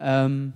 [0.00, 0.54] Ähm,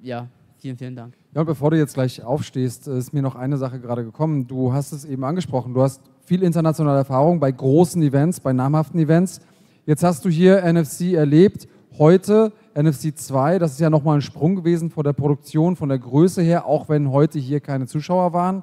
[0.00, 1.14] ja, vielen, vielen Dank.
[1.34, 4.46] Ja, und bevor du jetzt gleich aufstehst, ist mir noch eine Sache gerade gekommen.
[4.46, 5.74] Du hast es eben angesprochen.
[5.74, 9.42] Du hast viel internationale Erfahrung bei großen Events, bei namhaften Events.
[9.84, 11.68] Jetzt hast du hier NFC erlebt.
[11.98, 15.98] Heute NFC 2, das ist ja nochmal ein Sprung gewesen vor der Produktion, von der
[15.98, 18.62] Größe her, auch wenn heute hier keine Zuschauer waren.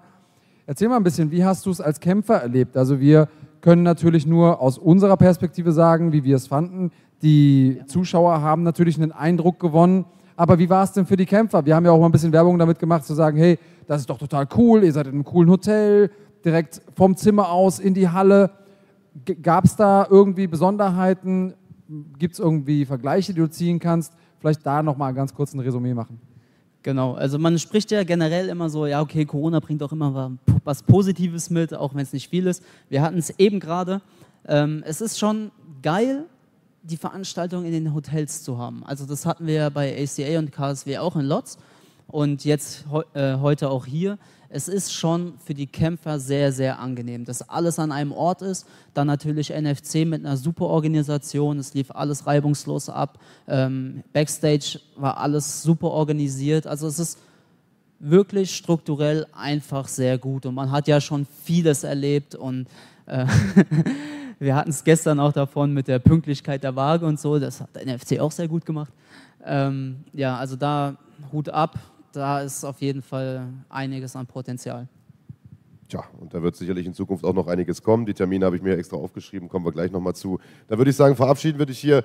[0.65, 2.75] Erzähl mal ein bisschen, wie hast du es als Kämpfer erlebt?
[2.75, 3.27] Also wir
[3.61, 6.91] können natürlich nur aus unserer Perspektive sagen, wie wir es fanden.
[7.21, 10.05] Die Zuschauer haben natürlich einen Eindruck gewonnen
[10.39, 11.65] aber wie war es denn für die Kämpfer?
[11.65, 14.09] Wir haben ja auch mal ein bisschen Werbung damit gemacht, zu sagen, hey, das ist
[14.09, 16.09] doch total cool, ihr seid in einem coolen Hotel,
[16.45, 18.49] direkt vom Zimmer aus in die Halle.
[19.41, 21.55] Gab es da irgendwie Besonderheiten?
[22.17, 24.13] Gibt es irgendwie Vergleiche, die du ziehen kannst?
[24.39, 26.21] Vielleicht da nochmal ganz kurz ein Resümee machen.
[26.81, 30.81] Genau, also man spricht ja generell immer so, ja okay, Corona bringt auch immer was
[30.83, 32.63] Positives mit, auch wenn es nicht viel ist.
[32.89, 34.01] Wir hatten es eben gerade.
[34.47, 36.25] Ähm, es ist schon geil,
[36.83, 38.83] die Veranstaltung in den Hotels zu haben.
[38.85, 41.57] Also das hatten wir ja bei ACA und KSW auch in Lotz
[42.07, 44.17] und jetzt äh, heute auch hier.
[44.49, 48.65] Es ist schon für die Kämpfer sehr, sehr angenehm, dass alles an einem Ort ist.
[48.93, 51.59] Dann natürlich NFC mit einer super Organisation.
[51.59, 53.19] Es lief alles reibungslos ab.
[53.47, 56.65] Ähm, Backstage war alles super organisiert.
[56.65, 57.19] Also es ist
[57.99, 60.45] wirklich strukturell einfach sehr gut.
[60.45, 62.67] Und man hat ja schon vieles erlebt und
[63.05, 63.25] äh,
[64.39, 67.39] Wir hatten es gestern auch davon mit der Pünktlichkeit der Waage und so.
[67.39, 68.93] Das hat der NFC auch sehr gut gemacht.
[69.45, 70.95] Ähm, ja, also da
[71.33, 71.77] Hut ab.
[72.11, 74.87] Da ist auf jeden Fall einiges an Potenzial.
[75.87, 78.05] Tja, und da wird sicherlich in Zukunft auch noch einiges kommen.
[78.05, 80.39] Die Termine habe ich mir extra aufgeschrieben, kommen wir gleich nochmal zu.
[80.67, 82.03] Da würde ich sagen, verabschieden würde ich hier.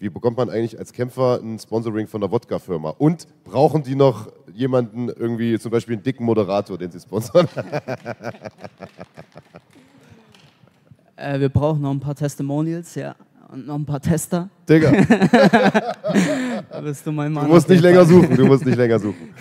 [0.00, 2.90] Wie bekommt man eigentlich als Kämpfer ein Sponsoring von der Wodka-Firma?
[2.90, 7.48] Und brauchen die noch jemanden, irgendwie zum Beispiel einen dicken Moderator, den sie sponsern?
[11.16, 13.14] Äh, wir brauchen noch ein paar Testimonials, ja.
[13.50, 14.48] Und noch ein paar Tester.
[14.68, 14.90] Digga.
[16.82, 17.46] bist du mein Mann.
[17.46, 19.34] Du musst nicht länger suchen, du musst nicht länger suchen.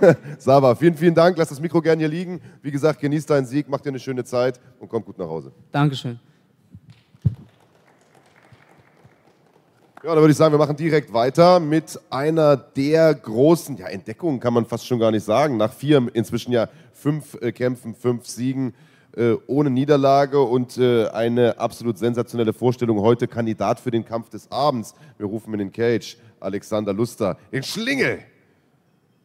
[0.38, 1.36] Saba, vielen, vielen Dank.
[1.36, 2.40] Lass das Mikro gerne hier liegen.
[2.62, 5.52] Wie gesagt, genieß deinen Sieg, mach dir eine schöne Zeit und komm gut nach Hause.
[5.72, 6.18] Dankeschön.
[10.04, 14.38] Ja, dann würde ich sagen, wir machen direkt weiter mit einer der großen ja, Entdeckungen,
[14.38, 15.56] kann man fast schon gar nicht sagen.
[15.56, 18.74] Nach vier, inzwischen ja fünf äh, Kämpfen, fünf Siegen
[19.16, 23.00] äh, ohne Niederlage und äh, eine absolut sensationelle Vorstellung.
[23.00, 24.94] Heute Kandidat für den Kampf des Abends.
[25.16, 28.20] Wir rufen in den Cage Alexander Luster in Schlingel.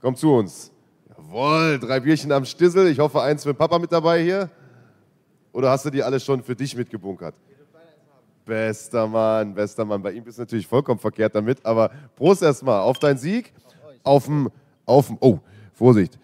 [0.01, 0.71] Komm zu uns.
[1.09, 2.87] Jawohl, drei Bierchen am Stissel.
[2.87, 4.49] Ich hoffe, eins für Papa mit dabei hier.
[5.51, 7.35] Oder hast du die alle schon für dich mitgebunkert?
[8.45, 10.01] Bester Mann, bester Mann.
[10.01, 13.53] Bei ihm bist du natürlich vollkommen verkehrt damit, aber Prost erstmal auf deinen Sieg.
[14.03, 14.49] Auf dem,
[14.85, 15.39] auf dem, oh,
[15.73, 16.19] Vorsicht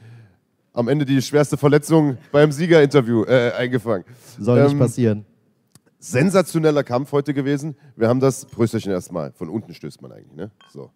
[0.73, 4.05] am Ende die schwerste Verletzung beim Siegerinterview äh, eingefangen.
[4.39, 5.25] Soll nicht ähm, passieren.
[5.99, 7.75] Sensationeller Kampf heute gewesen.
[7.95, 9.33] Wir haben das Prösterchen erstmal.
[9.33, 10.33] Von unten stößt man eigentlich.
[10.33, 10.51] Ne?
[10.71, 10.91] So.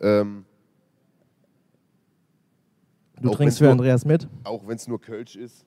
[0.00, 0.44] Ähm,
[3.20, 4.28] du trinkst für nur, Andreas mit?
[4.44, 5.64] Auch wenn es nur Kölsch ist.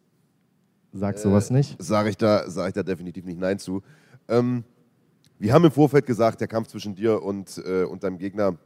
[0.94, 1.76] Sag sowas äh, nicht.
[1.82, 3.84] Sage ich, da, sag ich da definitiv nicht Nein zu.
[4.30, 4.64] Ähm,
[5.40, 8.58] Wir haben im Vorfeld gesagt, der Kampf zwischen dir und, äh, und deinem Gegner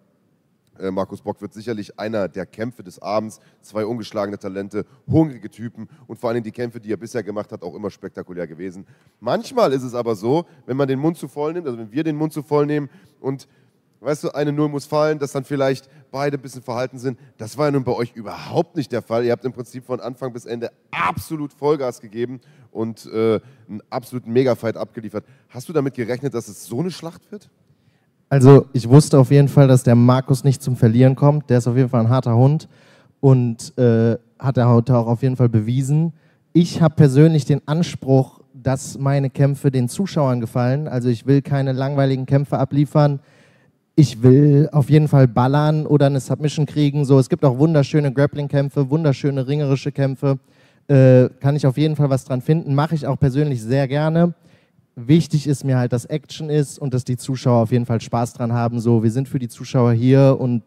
[0.92, 3.40] Markus Bock wird sicherlich einer der Kämpfe des Abends.
[3.62, 7.64] Zwei ungeschlagene Talente, hungrige Typen und vor allem die Kämpfe, die er bisher gemacht hat,
[7.64, 8.86] auch immer spektakulär gewesen.
[9.20, 12.04] Manchmal ist es aber so, wenn man den Mund zu voll nimmt, also wenn wir
[12.04, 13.48] den Mund zu voll nehmen und
[14.04, 17.18] weißt du, eine Null muss fallen, dass dann vielleicht beide ein bisschen verhalten sind.
[17.38, 19.26] Das war ja nun bei euch überhaupt nicht der Fall.
[19.26, 24.32] Ihr habt im Prinzip von Anfang bis Ende absolut Vollgas gegeben und äh, einen absoluten
[24.32, 25.26] Megafight abgeliefert.
[25.50, 27.50] Hast du damit gerechnet, dass es so eine Schlacht wird?
[28.34, 31.52] Also ich wusste auf jeden Fall, dass der Markus nicht zum Verlieren kommt.
[31.52, 32.68] Der ist auf jeden Fall ein harter Hund
[33.20, 36.14] und äh, hat er heute auch auf jeden Fall bewiesen.
[36.52, 40.88] Ich habe persönlich den Anspruch, dass meine Kämpfe den Zuschauern gefallen.
[40.88, 43.20] Also ich will keine langweiligen Kämpfe abliefern.
[43.94, 47.06] Ich will auf jeden Fall ballern oder eine Submission kriegen.
[47.06, 50.40] So, es gibt auch wunderschöne Grappling-Kämpfe, wunderschöne ringerische Kämpfe.
[50.88, 52.74] Äh, kann ich auf jeden Fall was dran finden.
[52.74, 54.34] Mache ich auch persönlich sehr gerne
[54.96, 58.34] wichtig ist mir halt, dass Action ist und dass die Zuschauer auf jeden Fall Spaß
[58.34, 58.80] dran haben.
[58.80, 60.64] So, wir sind für die Zuschauer hier und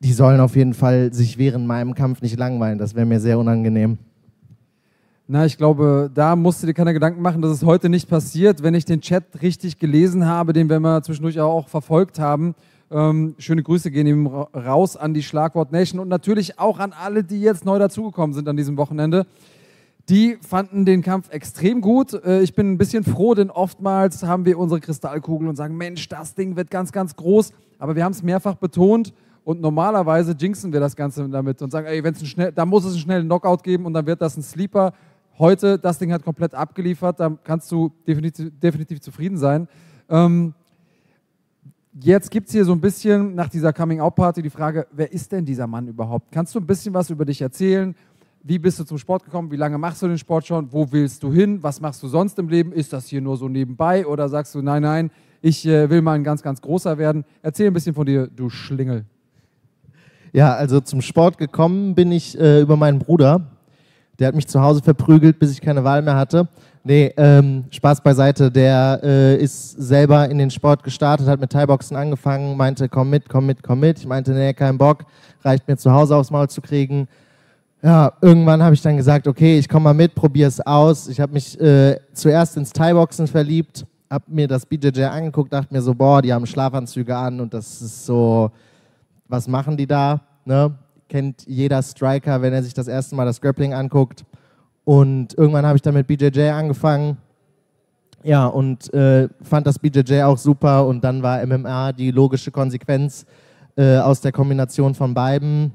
[0.00, 2.78] die sollen auf jeden Fall sich während meinem Kampf nicht langweilen.
[2.78, 3.98] Das wäre mir sehr unangenehm.
[5.28, 8.62] Na, ich glaube, da musst du dir keine Gedanken machen, dass es heute nicht passiert.
[8.62, 12.54] Wenn ich den Chat richtig gelesen habe, den wir mal zwischendurch auch verfolgt haben,
[12.90, 17.24] ähm, schöne Grüße gehen ihm raus an die Schlagwort Nation und natürlich auch an alle,
[17.24, 19.26] die jetzt neu dazugekommen sind an diesem Wochenende.
[20.08, 22.12] Die fanden den Kampf extrem gut.
[22.12, 26.08] Äh, ich bin ein bisschen froh, denn oftmals haben wir unsere Kristallkugel und sagen, Mensch,
[26.08, 27.52] das Ding wird ganz, ganz groß.
[27.78, 29.12] Aber wir haben es mehrfach betont
[29.44, 32.84] und normalerweise jinxen wir das Ganze damit und sagen, ey, wenn's ein schnell, da muss
[32.84, 34.92] es einen schnellen Knockout geben und dann wird das ein Sleeper.
[35.38, 39.66] Heute, das Ding hat komplett abgeliefert, da kannst du definitiv, definitiv zufrieden sein.
[40.08, 40.54] Ähm,
[41.98, 45.44] jetzt gibt es hier so ein bisschen nach dieser Coming-out-Party die Frage, wer ist denn
[45.44, 46.30] dieser Mann überhaupt?
[46.30, 47.94] Kannst du ein bisschen was über dich erzählen?
[48.44, 49.52] Wie bist du zum Sport gekommen?
[49.52, 50.72] Wie lange machst du den Sport schon?
[50.72, 51.62] Wo willst du hin?
[51.62, 52.72] Was machst du sonst im Leben?
[52.72, 54.04] Ist das hier nur so nebenbei?
[54.04, 57.24] Oder sagst du, nein, nein, ich äh, will mal ein ganz, ganz großer werden?
[57.40, 59.04] Erzähl ein bisschen von dir, du Schlingel.
[60.32, 63.46] Ja, also zum Sport gekommen bin ich äh, über meinen Bruder.
[64.18, 66.48] Der hat mich zu Hause verprügelt, bis ich keine Wahl mehr hatte.
[66.82, 68.50] Nee, ähm, Spaß beiseite.
[68.50, 73.28] Der äh, ist selber in den Sport gestartet, hat mit Thai-Boxen angefangen, meinte, komm mit,
[73.28, 74.00] komm mit, komm mit.
[74.00, 75.04] Ich meinte, nee, kein Bock,
[75.42, 77.06] reicht mir zu Hause aufs Maul zu kriegen
[77.82, 81.08] ja, irgendwann habe ich dann gesagt, okay, ich komme mal mit, probiere es aus.
[81.08, 85.82] Ich habe mich äh, zuerst ins Thai-Boxen verliebt, habe mir das BJJ angeguckt, dachte mir
[85.82, 88.52] so, boah, die haben Schlafanzüge an und das ist so,
[89.26, 90.20] was machen die da?
[90.44, 90.72] Ne?
[91.08, 94.24] Kennt jeder Striker, wenn er sich das erste Mal das Grappling anguckt.
[94.84, 97.16] Und irgendwann habe ich dann mit BJJ angefangen.
[98.22, 103.26] Ja, und äh, fand das BJJ auch super und dann war MMA die logische Konsequenz
[103.76, 105.72] äh, aus der Kombination von beiden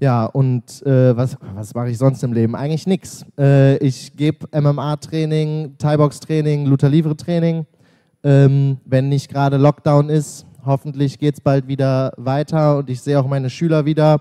[0.00, 2.56] ja, und äh, was, was mache ich sonst im Leben?
[2.56, 3.24] Eigentlich nichts.
[3.38, 7.64] Äh, ich gebe MMA-Training, Thai-Box-Training, Luther Livre-Training.
[8.24, 13.20] Ähm, wenn nicht gerade Lockdown ist, hoffentlich geht es bald wieder weiter und ich sehe
[13.20, 14.20] auch meine Schüler wieder.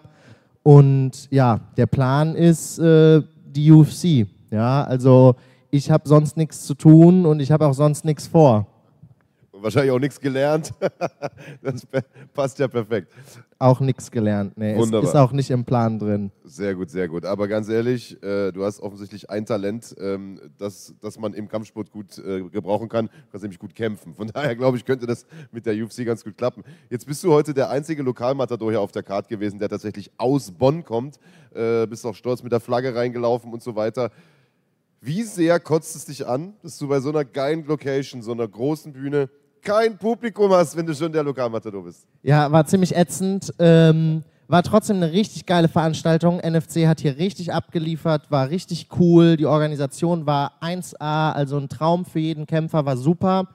[0.62, 4.27] Und ja, der Plan ist äh, die UFC.
[4.51, 5.36] Ja, also
[5.71, 8.67] ich habe sonst nichts zu tun und ich habe auch sonst nichts vor
[9.63, 10.73] wahrscheinlich auch nichts gelernt.
[11.62, 11.88] das
[12.34, 13.12] passt ja perfekt.
[13.58, 14.76] Auch nichts gelernt, nee.
[14.76, 15.10] Wunderbar.
[15.10, 16.32] Ist auch nicht im Plan drin.
[16.43, 17.26] Sehr gut, sehr gut.
[17.26, 21.91] Aber ganz ehrlich, äh, du hast offensichtlich ein Talent, ähm, das, das man im Kampfsport
[21.91, 23.08] gut äh, gebrauchen kann.
[23.08, 24.13] Du kannst nämlich gut kämpfen.
[24.13, 26.63] Von daher glaube ich, könnte das mit der UFC ganz gut klappen.
[26.89, 30.52] Jetzt bist du heute der einzige Lokalmatador hier auf der Karte gewesen, der tatsächlich aus
[30.52, 31.17] Bonn kommt.
[31.56, 34.12] Äh, bist auch stolz mit der Flagge reingelaufen und so weiter.
[34.99, 38.47] Wie sehr kotzt es dich an, dass du bei so einer geilen Location, so einer
[38.47, 39.30] großen Bühne,
[39.63, 42.06] kein Publikum hast, wenn du schon der Lokalmatador bist.
[42.21, 43.54] Ja, war ziemlich ätzend.
[43.60, 46.39] Ähm, war trotzdem eine richtig geile Veranstaltung.
[46.39, 49.38] NFC hat hier richtig abgeliefert, war richtig cool.
[49.38, 53.47] Die Organisation war 1A, also ein Traum für jeden Kämpfer, war super.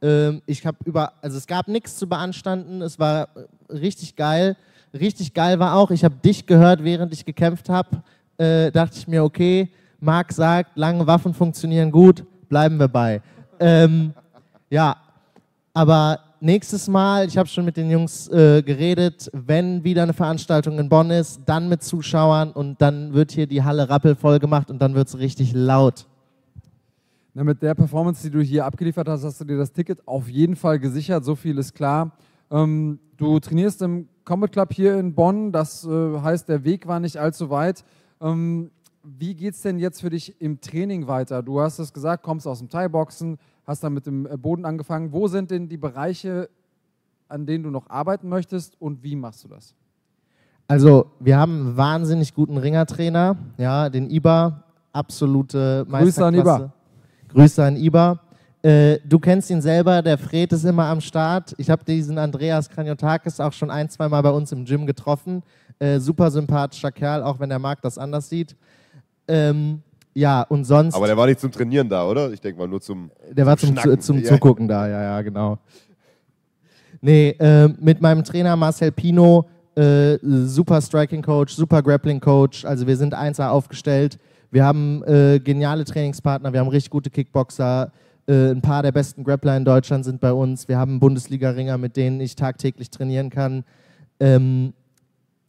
[0.00, 2.80] Ähm, ich habe über, also es gab nichts zu beanstanden.
[2.80, 3.28] Es war
[3.68, 4.56] richtig geil.
[4.94, 8.02] Richtig geil war auch, ich habe dich gehört, während ich gekämpft habe.
[8.38, 9.68] Äh, dachte ich mir, okay,
[10.00, 13.20] Marc sagt, lange Waffen funktionieren gut, bleiben wir bei.
[13.58, 14.14] Ähm,
[14.70, 14.96] ja,
[15.76, 20.78] aber nächstes Mal, ich habe schon mit den Jungs äh, geredet, wenn wieder eine Veranstaltung
[20.78, 24.80] in Bonn ist, dann mit Zuschauern und dann wird hier die Halle rappelvoll gemacht und
[24.80, 26.06] dann wird es richtig laut.
[27.34, 30.30] Na, mit der Performance, die du hier abgeliefert hast, hast du dir das Ticket auf
[30.30, 32.12] jeden Fall gesichert, so viel ist klar.
[32.50, 37.00] Ähm, du trainierst im Combat Club hier in Bonn, das äh, heißt, der Weg war
[37.00, 37.84] nicht allzu weit.
[38.22, 38.70] Ähm,
[39.02, 41.42] wie geht es denn jetzt für dich im Training weiter?
[41.42, 43.36] Du hast es gesagt, kommst aus dem Thai-Boxen,
[43.66, 45.12] hast dann mit dem äh, Boden angefangen.
[45.12, 46.48] Wo sind denn die Bereiche,
[47.28, 49.74] an denen du noch arbeiten möchtest und wie machst du das?
[50.68, 56.12] Also, wir haben einen wahnsinnig guten Ringertrainer, ja, den Iba, absolute Meisterklasse.
[56.18, 56.72] Grüße an Iba.
[57.28, 58.20] Grüße an Iba.
[58.62, 61.54] Äh, du kennst ihn selber, der Fred ist immer am Start.
[61.56, 65.44] Ich habe diesen Andreas Kranjotakis auch schon ein, zwei Mal bei uns im Gym getroffen.
[65.78, 68.56] Äh, super sympathischer Kerl, auch wenn der Marc das anders sieht.
[69.28, 69.82] Ähm,
[70.16, 70.94] ja, und sonst.
[70.94, 72.32] Aber der war nicht zum Trainieren da, oder?
[72.32, 73.10] Ich denke mal nur zum.
[73.30, 74.24] Der war zum, zum Ja.
[74.24, 75.58] Zugucken da, ja, ja, genau.
[77.02, 82.64] Nee, äh, mit meinem Trainer Marcel Pino, äh, super Striking Coach, super Grappling Coach.
[82.64, 84.18] Also wir sind 1A aufgestellt.
[84.50, 87.92] Wir haben äh, geniale Trainingspartner, wir haben richtig gute Kickboxer.
[88.26, 90.66] Äh, ein paar der besten Grappler in Deutschland sind bei uns.
[90.66, 93.64] Wir haben Bundesliga-Ringer, mit denen ich tagtäglich trainieren kann.
[94.18, 94.72] Ähm,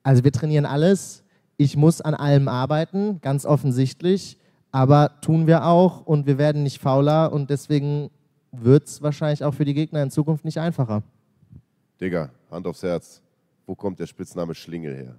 [0.03, 1.23] also wir trainieren alles.
[1.55, 4.37] Ich muss an allem arbeiten, ganz offensichtlich.
[4.71, 8.09] Aber tun wir auch und wir werden nicht fauler und deswegen
[8.51, 11.03] wird es wahrscheinlich auch für die Gegner in Zukunft nicht einfacher.
[11.99, 13.21] Digga, Hand aufs Herz.
[13.65, 15.15] Wo kommt der Spitzname Schlingel her?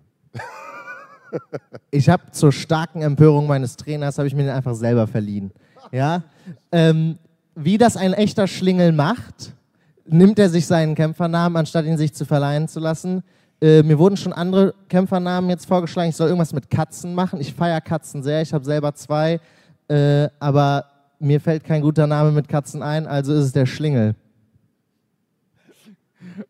[1.90, 5.52] Ich habe zur starken Empörung meines Trainers, habe ich mir den einfach selber verliehen.
[5.92, 6.22] Ja?
[6.72, 7.18] Ähm,
[7.54, 9.52] wie das ein echter Schlingel macht,
[10.06, 13.22] nimmt er sich seinen Kämpfernamen, anstatt ihn sich zu verleihen zu lassen.
[13.60, 16.10] Äh, mir wurden schon andere Kämpfernamen jetzt vorgeschlagen.
[16.10, 17.40] Ich soll irgendwas mit Katzen machen.
[17.40, 18.42] Ich feiere Katzen sehr.
[18.42, 19.40] Ich habe selber zwei.
[19.88, 20.84] Äh, aber
[21.18, 24.14] mir fällt kein guter Name mit Katzen ein, also ist es der Schlingel.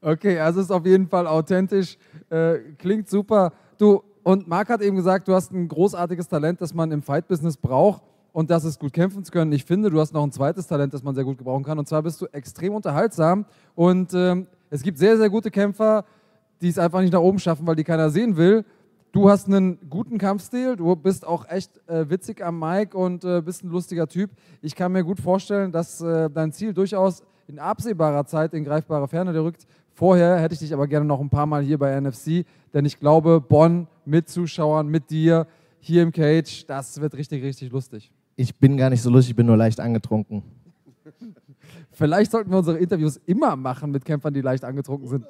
[0.00, 1.96] Okay, also ist auf jeden Fall authentisch,
[2.30, 3.52] äh, klingt super.
[3.78, 7.56] Du, und Marc hat eben gesagt, du hast ein großartiges Talent, das man im Fight-Business
[7.56, 8.02] braucht
[8.32, 9.52] und das ist gut kämpfen zu können.
[9.52, 11.88] Ich finde, du hast noch ein zweites Talent, das man sehr gut gebrauchen kann und
[11.88, 16.04] zwar bist du extrem unterhaltsam und ähm, es gibt sehr, sehr gute Kämpfer,
[16.60, 18.64] die es einfach nicht nach oben schaffen, weil die keiner sehen will.
[19.12, 23.40] Du hast einen guten Kampfstil, du bist auch echt äh, witzig am Mic und äh,
[23.40, 24.30] bist ein lustiger Typ.
[24.60, 29.08] Ich kann mir gut vorstellen, dass äh, dein Ziel durchaus in absehbarer Zeit in greifbare
[29.08, 29.66] Ferne rückt.
[29.94, 32.44] Vorher hätte ich dich aber gerne noch ein paar Mal hier bei NFC,
[32.74, 35.46] denn ich glaube, Bonn mit Zuschauern, mit dir,
[35.80, 38.12] hier im Cage, das wird richtig, richtig lustig.
[38.36, 40.42] Ich bin gar nicht so lustig, ich bin nur leicht angetrunken.
[41.92, 45.26] Vielleicht sollten wir unsere Interviews immer machen mit Kämpfern, die leicht angetrunken sind.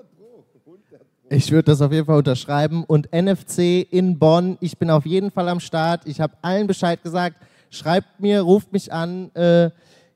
[1.30, 2.84] Ich würde das auf jeden Fall unterschreiben.
[2.84, 6.06] Und NFC in Bonn, ich bin auf jeden Fall am Start.
[6.06, 7.36] Ich habe allen Bescheid gesagt.
[7.70, 9.30] Schreibt mir, ruft mich an.
[9.34, 9.70] Äh,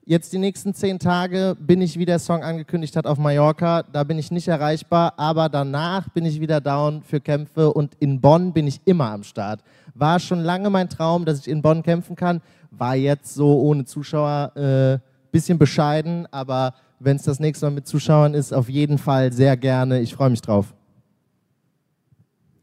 [0.07, 3.83] jetzt die nächsten zehn Tage bin ich, wie der Song angekündigt hat, auf Mallorca.
[3.83, 8.19] Da bin ich nicht erreichbar, aber danach bin ich wieder down für Kämpfe und in
[8.19, 9.61] Bonn bin ich immer am Start.
[9.95, 12.41] War schon lange mein Traum, dass ich in Bonn kämpfen kann.
[12.71, 14.99] War jetzt so ohne Zuschauer äh,
[15.31, 19.59] bisschen bescheiden, aber wenn es das nächste Mal mit Zuschauern ist, auf jeden Fall sehr
[19.59, 20.01] gerne.
[20.01, 20.73] Ich freue mich drauf.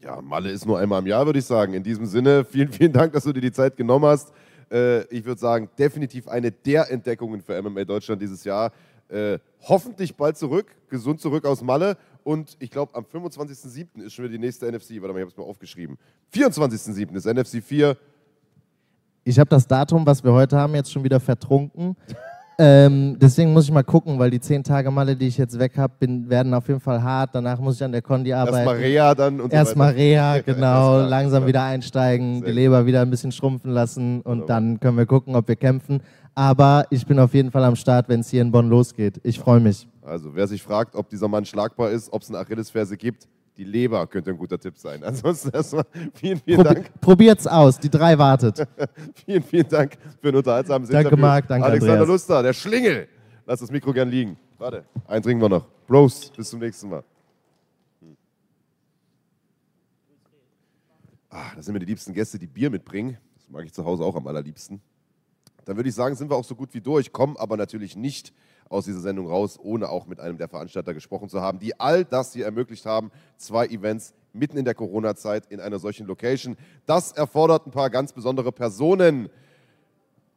[0.02, 1.74] Ja, Malle ist nur einmal im Jahr, würde ich sagen.
[1.74, 4.32] In diesem Sinne, vielen, vielen Dank, dass du dir die Zeit genommen hast.
[4.72, 8.72] Äh, ich würde sagen, definitiv eine der Entdeckungen für MMA Deutschland dieses Jahr.
[9.08, 11.98] Äh, hoffentlich bald zurück, gesund zurück aus Malle.
[12.24, 14.02] Und ich glaube, am 25.07.
[14.02, 15.02] ist schon wieder die nächste NFC.
[15.02, 15.98] Warte mal, ich habe es mal aufgeschrieben.
[16.32, 17.14] 24.07.
[17.16, 17.96] ist NFC 4.
[19.24, 21.94] Ich habe das Datum, was wir heute haben, jetzt schon wieder vertrunken.
[22.62, 25.78] Ähm, deswegen muss ich mal gucken, weil die zehn Tage Malle, die ich jetzt weg
[25.78, 27.30] habe, werden auf jeden Fall hart.
[27.32, 28.56] Danach muss ich an der Kondi arbeiten.
[28.56, 29.98] Erstmal Reha dann und so Erstmal weiter.
[29.98, 30.56] Reha, genau.
[30.58, 31.48] klar, langsam super.
[31.48, 32.52] wieder einsteigen, Sehr die.
[32.52, 34.46] Leber wieder ein bisschen schrumpfen lassen und Wunderbar.
[34.46, 36.02] dann können wir gucken, ob wir kämpfen.
[36.34, 39.20] Aber ich bin auf jeden Fall am Start, wenn es hier in Bonn losgeht.
[39.22, 39.88] Ich freue mich.
[40.02, 43.26] Also, wer sich fragt, ob dieser Mann schlagbar ist, ob es eine Achillesferse gibt,
[43.60, 45.04] die Leber könnte ein guter Tipp sein.
[45.04, 45.84] Ansonsten erstmal
[46.14, 47.00] vielen, vielen Probi Dank.
[47.00, 48.66] probiert's aus, die drei wartet.
[49.26, 51.26] Vielen, vielen Dank für ein unterhaltsames Danke, Interview.
[51.26, 52.08] Marc, danke, Alexander Andreas.
[52.08, 53.08] Luster, der Schlingel.
[53.44, 54.38] Lass das Mikro gern liegen.
[54.56, 55.66] Warte, einen trinken wir noch.
[55.86, 57.04] Bros, bis zum nächsten Mal.
[58.00, 58.16] Hm.
[61.28, 63.18] Ah, das sind mir die liebsten Gäste, die Bier mitbringen.
[63.36, 64.80] Das mag ich zu Hause auch am allerliebsten.
[65.66, 68.32] Dann würde ich sagen, sind wir auch so gut wie durch, kommen aber natürlich nicht
[68.70, 72.04] aus dieser Sendung raus, ohne auch mit einem der Veranstalter gesprochen zu haben, die all
[72.04, 73.10] das hier ermöglicht haben.
[73.36, 76.56] Zwei Events mitten in der Corona-Zeit in einer solchen Location.
[76.86, 79.28] Das erfordert ein paar ganz besondere Personen.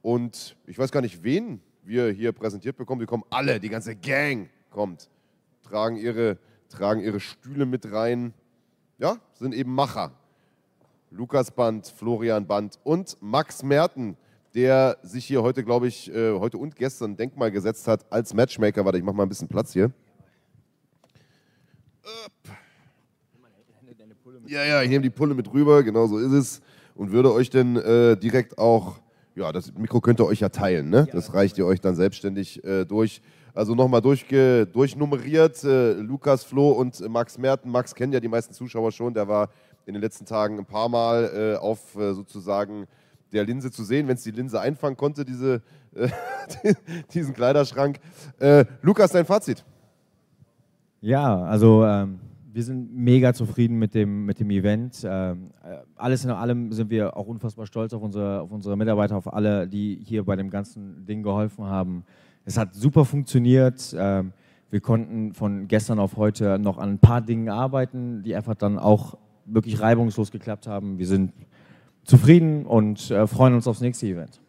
[0.02, 3.02] Und ich weiß gar nicht, wen wir hier präsentiert bekommen.
[3.02, 5.10] Die kommen alle, die ganze Gang kommt,
[5.62, 8.34] tragen ihre, tragen ihre Stühle mit rein.
[8.98, 10.12] Ja, sind eben Macher.
[11.12, 14.18] Lukas Band, Florian Band und Max Merten,
[14.56, 18.34] der sich hier heute, glaube ich, äh, heute und gestern ein Denkmal gesetzt hat als
[18.34, 18.86] Matchmaker.
[18.86, 19.92] Warte, ich mache mal ein bisschen Platz hier.
[24.46, 26.62] Ja, ja, ich nehme die Pulle mit rüber, genau so ist es.
[26.96, 29.00] Und würde euch denn äh, direkt auch,
[29.36, 31.08] ja, das Mikro könnt ihr euch ja teilen, ne?
[31.12, 33.22] Das reicht ihr euch dann selbstständig äh, durch.
[33.56, 37.70] Also nochmal durchge, durchnummeriert, äh, Lukas, Flo und äh, Max Merten.
[37.72, 39.50] Max kennen ja die meisten Zuschauer schon, der war
[39.86, 42.88] in den letzten Tagen ein paar Mal äh, auf sozusagen
[43.34, 45.62] der Linse zu sehen, wenn es die Linse einfangen konnte, diese,
[45.96, 46.10] äh,
[47.14, 48.00] diesen Kleiderschrank.
[48.40, 49.66] Äh, Lukas, dein Fazit?
[51.02, 52.20] Ja, also ähm,
[52.54, 55.04] wir sind mega zufrieden mit dem, mit dem Event.
[55.04, 59.18] Ähm, äh, alles in allem sind wir auch unfassbar stolz auf unsere, auf unsere Mitarbeiter,
[59.18, 62.04] auf alle, die hier bei dem ganzen Ding geholfen haben.
[62.46, 63.96] es hat super funktioniert.
[63.98, 64.32] Ähm,
[64.70, 68.80] wir konnten von gestern auf heute noch an ein paar Dingen arbeiten, die einfach dann
[68.80, 70.98] auch wirklich reibungslos geklappt haben.
[70.98, 71.34] Wir sind
[72.04, 74.40] zufrieden und äh, freuen uns aufs nächste Event.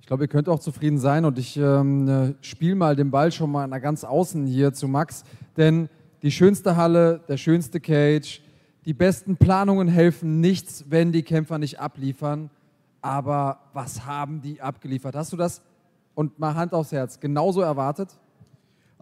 [0.00, 3.32] Ich glaube, ihr könnt auch zufrieden sein und ich ähm, äh, spiele mal den Ball
[3.32, 5.24] schon mal nach ganz außen hier zu Max,
[5.56, 5.88] denn
[6.22, 8.42] die schönste Halle, der schönste Cage,
[8.84, 12.50] die besten Planungen helfen nichts, wenn die Kämpfer nicht abliefern.
[13.00, 15.14] Aber was haben die abgeliefert?
[15.14, 15.62] Hast du das
[16.14, 18.10] und mal Hand aufs Herz genauso erwartet?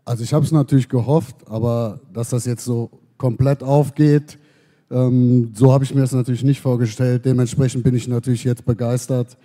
[0.04, 4.38] Also ich habe es natürlich gehofft, aber dass das jetzt so komplett aufgeht,
[4.92, 7.24] ähm, so habe ich mir das natürlich nicht vorgestellt.
[7.24, 9.36] Dementsprechend bin ich natürlich jetzt begeistert.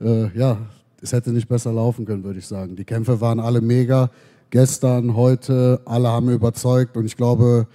[0.00, 0.58] Äh, ja,
[1.02, 2.76] es hätte nicht besser laufen können, würde ich sagen.
[2.76, 4.10] Die Kämpfe waren alle mega.
[4.50, 7.66] Gestern, heute, alle haben überzeugt und ich glaube,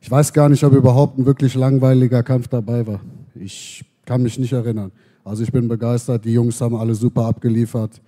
[0.00, 3.00] ich weiß gar nicht, ob überhaupt ein wirklich langweiliger Kampf dabei war.
[3.34, 4.92] Ich kann mich nicht erinnern.
[5.24, 6.24] Also ich bin begeistert.
[6.24, 8.02] Die Jungs haben alle super abgeliefert.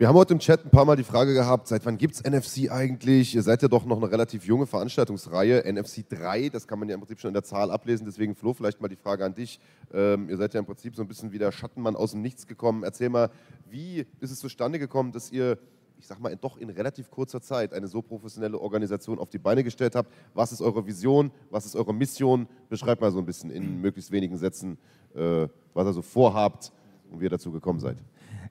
[0.00, 2.22] Wir haben heute im Chat ein paar Mal die Frage gehabt, seit wann gibt es
[2.22, 3.34] NFC eigentlich?
[3.34, 6.94] Ihr seid ja doch noch eine relativ junge Veranstaltungsreihe, NFC 3, das kann man ja
[6.94, 8.06] im Prinzip schon in der Zahl ablesen.
[8.06, 9.58] Deswegen, Flo, vielleicht mal die Frage an dich.
[9.92, 12.46] Ähm, ihr seid ja im Prinzip so ein bisschen wie der Schattenmann aus dem Nichts
[12.46, 12.84] gekommen.
[12.84, 13.30] Erzähl mal,
[13.68, 15.58] wie ist es zustande gekommen, dass ihr,
[15.98, 19.64] ich sag mal, doch in relativ kurzer Zeit eine so professionelle Organisation auf die Beine
[19.64, 20.14] gestellt habt?
[20.32, 21.32] Was ist eure Vision?
[21.50, 22.46] Was ist eure Mission?
[22.68, 24.78] Beschreibt mal so ein bisschen in möglichst wenigen Sätzen,
[25.16, 26.70] äh, was ihr so vorhabt
[27.10, 27.96] und wie ihr dazu gekommen seid.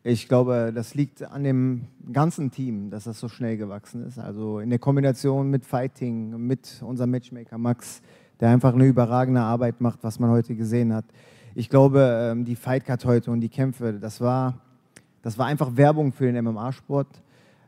[0.10, 4.18] Ich glaube, das liegt an dem ganzen Team, dass das so schnell gewachsen ist.
[4.18, 8.02] Also in der Kombination mit Fighting, mit unserem Matchmaker Max,
[8.40, 11.04] der einfach eine überragende Arbeit macht, was man heute gesehen hat.
[11.56, 14.62] Ich glaube, ähm, die Fightcard heute und die Kämpfe, das war,
[15.24, 17.22] das war einfach Werbung für den MMA-Sport.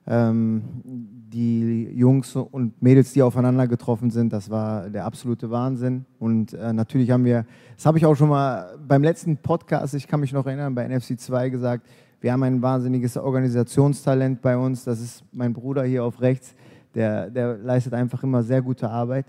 [0.07, 6.05] Ähm, die Jungs und Mädels, die aufeinander getroffen sind, das war der absolute Wahnsinn.
[6.19, 10.07] Und äh, natürlich haben wir, das habe ich auch schon mal beim letzten Podcast, ich
[10.07, 11.85] kann mich noch erinnern, bei NFC 2 gesagt,
[12.22, 14.84] wir haben ein wahnsinniges Organisationstalent bei uns.
[14.84, 16.53] Das ist mein Bruder hier auf rechts.
[16.95, 19.26] Der, der leistet einfach immer sehr gute Arbeit.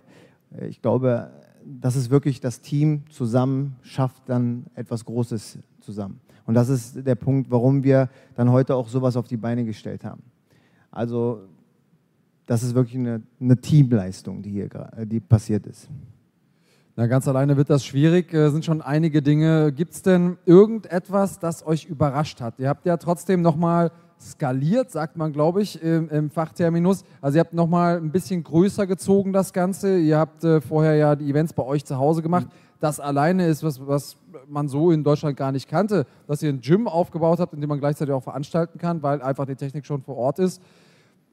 [0.69, 1.31] Ich glaube,
[1.65, 6.21] das ist wirklich das Team zusammen schafft dann etwas Großes zusammen.
[6.47, 10.05] Und das ist der Punkt, warum wir dann heute auch sowas auf die Beine gestellt
[10.05, 10.23] haben.
[10.91, 11.43] Also
[12.47, 14.69] das ist wirklich eine, eine Teamleistung, die hier
[15.05, 15.89] die passiert ist.
[16.97, 18.35] Na, ganz alleine wird das schwierig.
[18.35, 19.73] Äh, sind schon einige Dinge.
[19.73, 22.59] Gibt es denn irgendetwas, das euch überrascht hat?
[22.59, 27.05] Ihr habt ja trotzdem nochmal skaliert, sagt man, glaube ich, im, im, Fachterminus.
[27.21, 29.99] Also ihr habt nochmal ein bisschen größer gezogen, das Ganze.
[29.99, 32.49] Ihr habt äh, vorher ja die Events bei euch zu Hause gemacht.
[32.81, 34.17] Das alleine ist was, was
[34.49, 37.69] man so in Deutschland gar nicht kannte, dass ihr ein Gym aufgebaut habt, in dem
[37.69, 40.61] man gleichzeitig auch veranstalten kann, weil einfach die Technik schon vor Ort ist.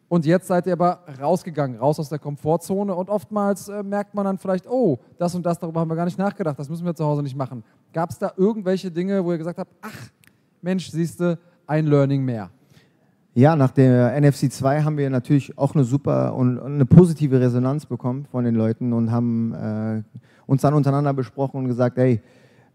[0.09, 4.25] Und jetzt seid ihr aber rausgegangen, raus aus der Komfortzone und oftmals äh, merkt man
[4.25, 6.95] dann vielleicht, oh, das und das, darüber haben wir gar nicht nachgedacht, das müssen wir
[6.95, 7.63] zu Hause nicht machen.
[7.91, 10.09] Gab es da irgendwelche Dinge, wo ihr gesagt habt, ach,
[10.61, 12.49] Mensch, siehst du, ein Learning mehr?
[13.33, 17.85] Ja, nach der NFC 2 haben wir natürlich auch eine super und eine positive Resonanz
[17.85, 20.03] bekommen von den Leuten und haben äh,
[20.47, 22.21] uns dann untereinander besprochen und gesagt, hey,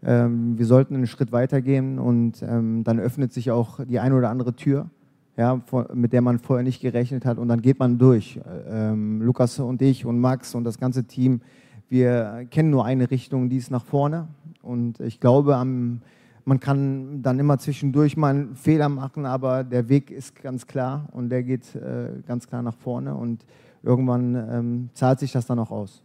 [0.05, 4.29] ähm, wir sollten einen Schritt weitergehen und ähm, dann öffnet sich auch die eine oder
[4.29, 4.89] andere Tür
[5.35, 5.61] ja,
[5.93, 7.37] mit der man vorher nicht gerechnet hat.
[7.37, 8.39] Und dann geht man durch.
[8.69, 11.41] Ähm, Lukas und ich und Max und das ganze Team,
[11.89, 14.27] wir kennen nur eine Richtung, die ist nach vorne.
[14.61, 16.01] Und ich glaube, am,
[16.45, 21.07] man kann dann immer zwischendurch mal einen Fehler machen, aber der Weg ist ganz klar
[21.11, 23.15] und der geht äh, ganz klar nach vorne.
[23.15, 23.45] Und
[23.81, 26.03] irgendwann ähm, zahlt sich das dann auch aus.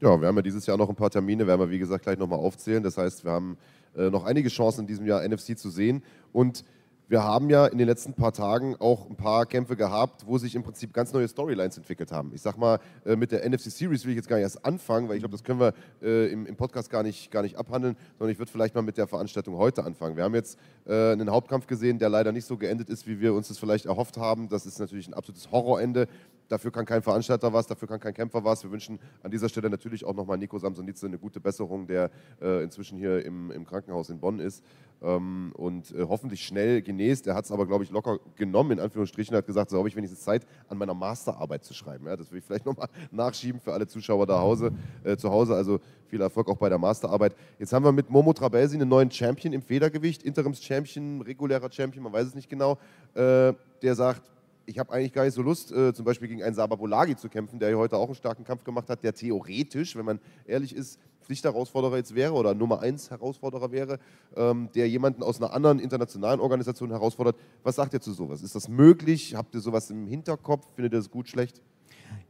[0.00, 2.18] Ja, wir haben ja dieses Jahr noch ein paar Termine, werden wir wie gesagt gleich
[2.18, 2.82] nochmal aufzählen.
[2.82, 3.56] Das heißt, wir haben
[3.96, 6.02] äh, noch einige Chancen in diesem Jahr NFC zu sehen.
[6.32, 6.64] Und
[7.12, 10.54] wir haben ja in den letzten paar Tagen auch ein paar Kämpfe gehabt, wo sich
[10.54, 12.32] im Prinzip ganz neue Storylines entwickelt haben.
[12.32, 15.10] Ich sag mal, äh, mit der NFC Series will ich jetzt gar nicht erst anfangen,
[15.10, 18.32] weil ich glaube, das können wir äh, im, Podcast gar nicht, gar nicht abhandeln, sondern
[18.32, 20.16] ich würde vielleicht mal mit der Veranstaltung heute anfangen.
[20.16, 23.34] Wir haben jetzt äh, einen Hauptkampf gesehen, der leider nicht so geendet ist, wie wir
[23.34, 24.48] uns das vielleicht erhofft haben.
[24.48, 26.08] Das ist natürlich ein absolutes Horrorende.
[26.52, 28.62] Dafür kann kein Veranstalter was, dafür kann kein Kämpfer was.
[28.62, 32.10] Wir wünschen an dieser Stelle natürlich auch nochmal Nico Samsonitze eine gute Besserung, der
[32.42, 34.62] äh, inzwischen hier im, im, Krankenhaus in Bonn ist
[35.00, 37.26] ähm, und äh, hoffentlich schnell genäst.
[37.26, 39.96] Er hat es aber, glaube ich, locker genommen, in Anführungsstrichen, hat gesagt, so habe ich
[39.96, 42.04] wenigstens Zeit, an meiner Masterarbeit zu schreiben.
[42.04, 44.72] Ja, das will ich vielleicht nochmal nachschieben für alle Zuschauer da Hause,
[45.04, 45.54] äh, zu Hause.
[45.54, 47.34] Also viel Erfolg auch bei der Masterarbeit.
[47.58, 52.12] Jetzt haben wir mit Momo Trabelsi einen neuen Champion im Federgewicht, Interims-Champion, regulärer Champion, man
[52.12, 52.76] weiß es nicht genau,
[53.14, 54.30] äh, der sagt,
[54.66, 57.58] ich habe eigentlich gar nicht so Lust, äh, zum Beispiel gegen einen Sababolagi zu kämpfen,
[57.58, 61.96] der heute auch einen starken Kampf gemacht hat, der theoretisch, wenn man ehrlich ist, Pflichtherausforderer
[61.96, 63.98] jetzt wäre oder Nummer 1 Herausforderer wäre,
[64.36, 67.36] ähm, der jemanden aus einer anderen internationalen Organisation herausfordert.
[67.62, 68.42] Was sagt ihr zu sowas?
[68.42, 69.34] Ist das möglich?
[69.34, 70.66] Habt ihr sowas im Hinterkopf?
[70.74, 71.62] Findet ihr das gut, schlecht?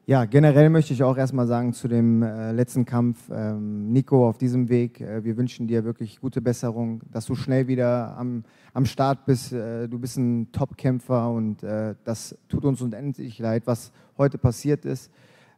[0.05, 4.37] Ja, generell möchte ich auch erstmal sagen zu dem äh, letzten Kampf, ähm, Nico, auf
[4.37, 8.43] diesem Weg, äh, wir wünschen dir wirklich gute Besserung, dass du schnell wieder am,
[8.75, 9.53] am Start bist.
[9.53, 14.85] Äh, du bist ein Top-Kämpfer und äh, das tut uns unendlich leid, was heute passiert
[14.85, 15.11] ist.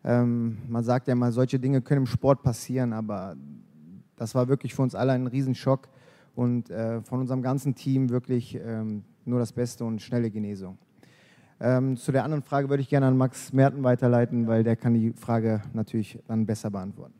[0.05, 3.37] Ähm, man sagt ja mal, solche Dinge können im Sport passieren, aber
[4.16, 5.89] das war wirklich für uns alle ein Riesenschock
[6.35, 10.77] und äh, von unserem ganzen Team wirklich ähm, nur das Beste und schnelle Genesung.
[11.65, 14.93] Ähm, zu der anderen Frage würde ich gerne an Max Merten weiterleiten, weil der kann
[14.93, 17.15] die Frage natürlich dann besser beantworten.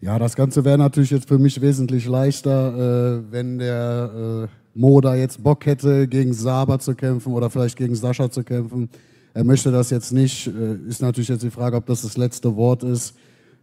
[0.00, 5.00] Ja, das Ganze wäre natürlich jetzt für mich wesentlich leichter, äh, wenn der äh, Mo
[5.00, 8.88] da jetzt Bock hätte, gegen Saber zu kämpfen oder vielleicht gegen Sascha zu kämpfen.
[9.34, 10.46] Er möchte das jetzt nicht.
[10.46, 13.16] Äh, ist natürlich jetzt die Frage, ob das das letzte Wort ist.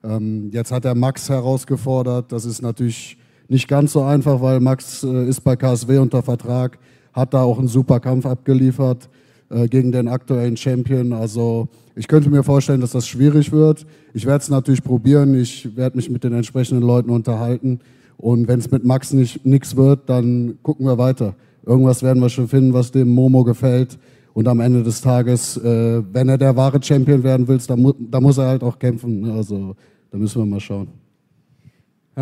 [0.03, 2.33] Ähm, jetzt hat er Max herausgefordert.
[2.33, 3.17] Das ist natürlich
[3.47, 6.77] nicht ganz so einfach, weil Max äh, ist bei KSW unter Vertrag,
[7.13, 9.07] hat da auch einen super Kampf abgeliefert
[9.49, 11.13] äh, gegen den aktuellen Champion.
[11.13, 13.85] Also ich könnte mir vorstellen, dass das schwierig wird.
[14.13, 15.35] Ich werde es natürlich probieren.
[15.35, 17.79] Ich werde mich mit den entsprechenden Leuten unterhalten.
[18.17, 21.35] Und wenn es mit Max nicht nichts wird, dann gucken wir weiter.
[21.65, 23.97] Irgendwas werden wir schon finden, was dem Momo gefällt.
[24.33, 27.93] Und am Ende des Tages, äh, wenn er der wahre Champion werden will, dann, mu
[27.97, 29.29] dann muss er halt auch kämpfen.
[29.31, 29.75] Also
[30.11, 30.87] da müssen wir mal schauen.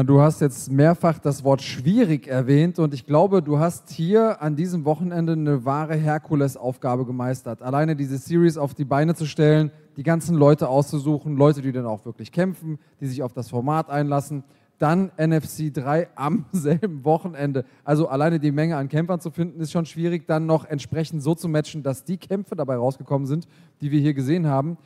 [0.05, 4.55] Du hast jetzt mehrfach das Wort schwierig erwähnt und ich glaube, du hast hier an
[4.55, 7.63] diesem Wochenende eine wahre Herkulesaufgabe gemeistert.
[7.63, 11.87] Alleine diese Series auf die Beine zu stellen, die ganzen Leute auszusuchen, Leute, die dann
[11.87, 14.43] auch wirklich kämpfen, die sich auf das Format einlassen.
[14.77, 17.65] Dann NFC 3 am selben Wochenende.
[17.83, 20.27] Also alleine die Menge an Kämpfern zu finden, ist schon schwierig.
[20.27, 23.47] Dann noch entsprechend so zu matchen, dass die Kämpfe dabei rausgekommen sind,
[23.81, 24.77] die wir hier gesehen haben.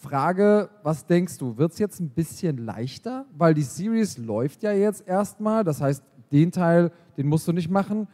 [0.00, 3.26] Frage, was denkst du, wird es jetzt ein bisschen leichter?
[3.36, 7.70] Weil die Series läuft ja jetzt erstmal, das heißt, den Teil, den musst du nicht
[7.70, 8.08] machen.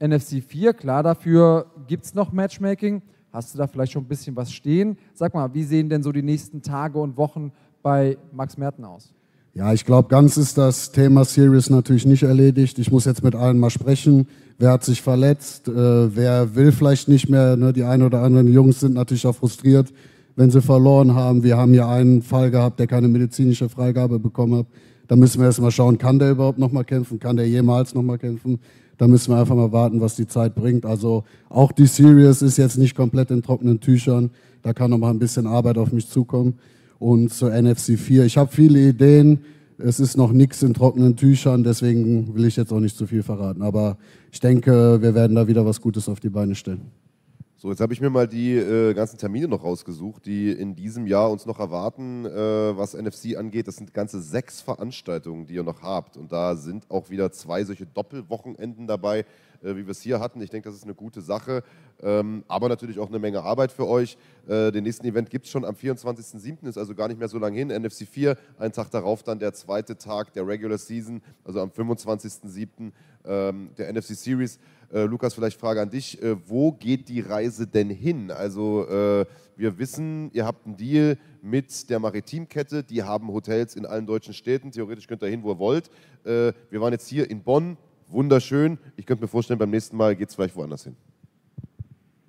[0.00, 3.02] NFC 4, klar, dafür gibt es noch Matchmaking.
[3.32, 4.98] Hast du da vielleicht schon ein bisschen was stehen?
[5.14, 9.14] Sag mal, wie sehen denn so die nächsten Tage und Wochen bei Max Merten aus?
[9.54, 12.80] Ja, ich glaube, ganz ist das Thema Series natürlich nicht erledigt.
[12.80, 14.26] Ich muss jetzt mit allen mal sprechen.
[14.58, 15.68] Wer hat sich verletzt?
[15.68, 17.56] Äh, wer will vielleicht nicht mehr?
[17.56, 17.72] Ne?
[17.72, 19.92] Die ein oder anderen Jungs sind natürlich auch frustriert
[20.38, 21.42] wenn sie verloren haben.
[21.42, 24.66] Wir haben ja einen Fall gehabt, der keine medizinische Freigabe bekommen hat.
[25.08, 27.18] Da müssen wir erst mal schauen, kann der überhaupt noch mal kämpfen?
[27.18, 28.60] Kann der jemals noch mal kämpfen?
[28.98, 30.86] Da müssen wir einfach mal warten, was die Zeit bringt.
[30.86, 34.30] Also auch die Series ist jetzt nicht komplett in trockenen Tüchern.
[34.62, 36.54] Da kann noch mal ein bisschen Arbeit auf mich zukommen.
[37.00, 38.24] Und zur NFC 4.
[38.24, 39.40] Ich habe viele Ideen.
[39.76, 43.24] Es ist noch nichts in trockenen Tüchern, deswegen will ich jetzt auch nicht zu viel
[43.24, 43.62] verraten.
[43.62, 43.98] Aber
[44.30, 46.82] ich denke, wir werden da wieder was Gutes auf die Beine stellen.
[47.60, 51.08] So, jetzt habe ich mir mal die äh, ganzen Termine noch rausgesucht, die in diesem
[51.08, 53.66] Jahr uns noch erwarten, äh, was NFC angeht.
[53.66, 56.16] Das sind ganze sechs Veranstaltungen, die ihr noch habt.
[56.16, 59.24] Und da sind auch wieder zwei solche Doppelwochenenden dabei,
[59.64, 60.40] äh, wie wir es hier hatten.
[60.40, 61.64] Ich denke, das ist eine gute Sache,
[62.00, 64.16] ähm, aber natürlich auch eine Menge Arbeit für euch.
[64.46, 67.40] Äh, den nächsten Event gibt es schon am 24.07., ist also gar nicht mehr so
[67.40, 67.70] lange hin.
[67.70, 72.92] NFC 4, einen Tag darauf dann der zweite Tag der Regular Season, also am 25.07.
[73.24, 74.60] Ähm, der NFC Series.
[74.92, 76.22] Äh, Lukas, vielleicht Frage an dich.
[76.22, 78.30] Äh, wo geht die Reise denn hin?
[78.30, 79.26] Also äh,
[79.56, 82.82] wir wissen, ihr habt einen Deal mit der Maritimkette.
[82.84, 84.70] Die haben Hotels in allen deutschen Städten.
[84.70, 85.90] Theoretisch könnt ihr hin, wo ihr wollt.
[86.24, 87.76] Äh, wir waren jetzt hier in Bonn.
[88.08, 88.78] Wunderschön.
[88.96, 90.96] Ich könnte mir vorstellen, beim nächsten Mal geht es vielleicht woanders hin.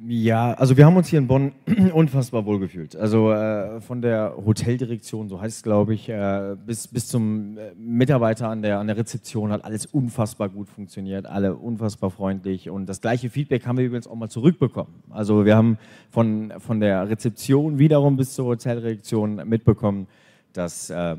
[0.07, 1.51] Ja, also wir haben uns hier in Bonn
[1.93, 2.95] unfassbar wohl gefühlt.
[2.95, 7.73] Also äh, von der Hoteldirektion, so heißt es glaube ich, äh, bis, bis zum äh,
[7.75, 12.85] Mitarbeiter an der, an der Rezeption hat alles unfassbar gut funktioniert, alle unfassbar freundlich und
[12.85, 15.03] das gleiche Feedback haben wir übrigens auch mal zurückbekommen.
[15.09, 15.77] Also wir haben
[16.09, 20.07] von, von der Rezeption wiederum bis zur Hoteldirektion mitbekommen,
[20.53, 21.17] dass äh,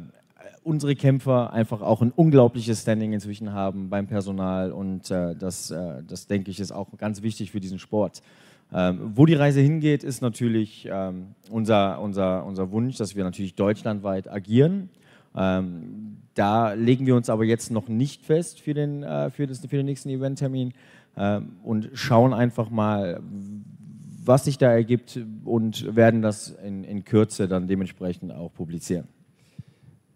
[0.64, 6.02] unsere Kämpfer einfach auch ein unglaubliches Standing inzwischen haben beim Personal und äh, das, äh,
[6.08, 8.22] das denke ich ist auch ganz wichtig für diesen Sport.
[8.72, 13.54] Ähm, wo die Reise hingeht, ist natürlich ähm, unser, unser, unser Wunsch, dass wir natürlich
[13.54, 14.90] deutschlandweit agieren.
[15.34, 19.60] Ähm, da legen wir uns aber jetzt noch nicht fest für den, äh, für das,
[19.60, 20.72] für den nächsten Eventtermin
[21.16, 23.20] ähm, und schauen einfach mal,
[24.24, 29.08] was sich da ergibt und werden das in, in Kürze dann dementsprechend auch publizieren.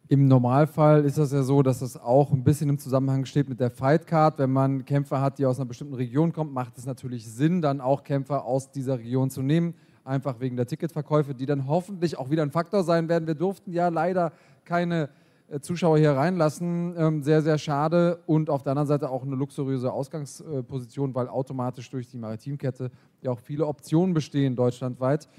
[0.07, 3.59] Im Normalfall ist das ja so, dass das auch ein bisschen im Zusammenhang steht mit
[3.59, 4.39] der Fightcard.
[4.39, 7.81] Wenn man Kämpfer hat, die aus einer bestimmten Region kommen, macht es natürlich Sinn, dann
[7.81, 9.73] auch Kämpfer aus dieser Region zu nehmen.
[10.05, 13.27] Einfach wegen der Ticketverkäufe, die dann hoffentlich auch wieder ein Faktor sein werden.
[13.27, 14.33] Wir durften ja leider
[14.67, 15.09] keine
[15.49, 16.95] äh, Zuschauer hier reinlassen.
[16.99, 18.21] Ähm, sehr, sehr schade.
[18.27, 22.91] Und auf der anderen Seite auch eine luxuriöse Ausgangsposition, weil automatisch durch die Maritimkette
[23.23, 25.31] ja auch viele Optionen bestehen deutschlandweit.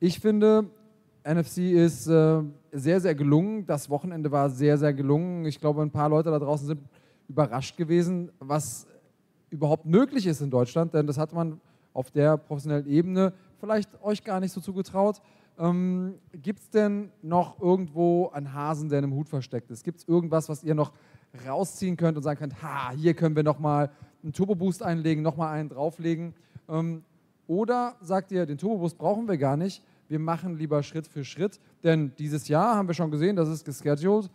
[0.00, 0.64] Ich finde,
[1.24, 2.42] NFC ist äh,
[2.72, 3.66] sehr, sehr gelungen.
[3.66, 5.44] Das Wochenende war sehr, sehr gelungen.
[5.44, 6.80] Ich glaube, ein paar Leute da draußen sind
[7.28, 8.86] überrascht gewesen, was
[9.50, 11.60] überhaupt möglich ist in Deutschland, denn das hat man
[11.92, 15.20] auf der professionellen Ebene vielleicht euch gar nicht so zugetraut.
[15.58, 19.84] Ähm, Gibt es denn noch irgendwo einen Hasen, der in einem Hut versteckt ist?
[19.84, 20.92] Gibt es irgendwas, was ihr noch
[21.46, 23.90] rausziehen könnt und sagen könnt, ha, hier können wir nochmal
[24.22, 26.34] einen Turbo-Boost einlegen, nochmal einen drauflegen?
[26.68, 27.04] Ähm,
[27.46, 29.82] oder sagt ihr, den Turbo-Boost brauchen wir gar nicht,
[30.12, 33.64] wir machen lieber Schritt für Schritt, denn dieses Jahr haben wir schon gesehen, das ist
[33.64, 34.30] gescheduled.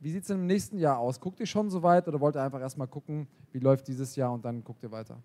[0.00, 1.20] Wie sieht es im nächsten Jahr aus?
[1.20, 4.32] Guckt ihr schon so weit oder wollt ihr einfach erstmal gucken, wie läuft dieses Jahr
[4.32, 5.18] und dann guckt ihr weiter?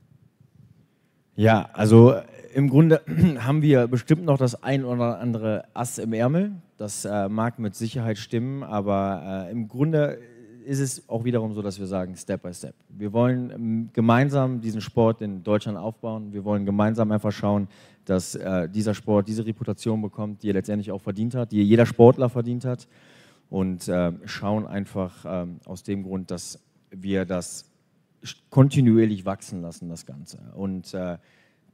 [1.37, 2.23] Ja, also äh,
[2.53, 3.01] im Grunde
[3.39, 6.61] haben wir bestimmt noch das ein oder andere Ass im Ärmel.
[6.75, 10.19] Das äh, mag mit Sicherheit stimmen, aber äh, im Grunde
[10.65, 12.75] ist es auch wiederum so, dass wir sagen, Step by Step.
[12.89, 16.33] Wir wollen ähm, gemeinsam diesen Sport in Deutschland aufbauen.
[16.33, 17.67] Wir wollen gemeinsam einfach schauen,
[18.05, 21.85] dass äh, dieser Sport diese Reputation bekommt, die er letztendlich auch verdient hat, die jeder
[21.85, 22.87] Sportler verdient hat
[23.49, 26.59] und äh, schauen einfach äh, aus dem Grund, dass
[26.89, 27.71] wir das
[28.49, 30.39] kontinuierlich wachsen lassen, das Ganze.
[30.55, 31.17] Und äh,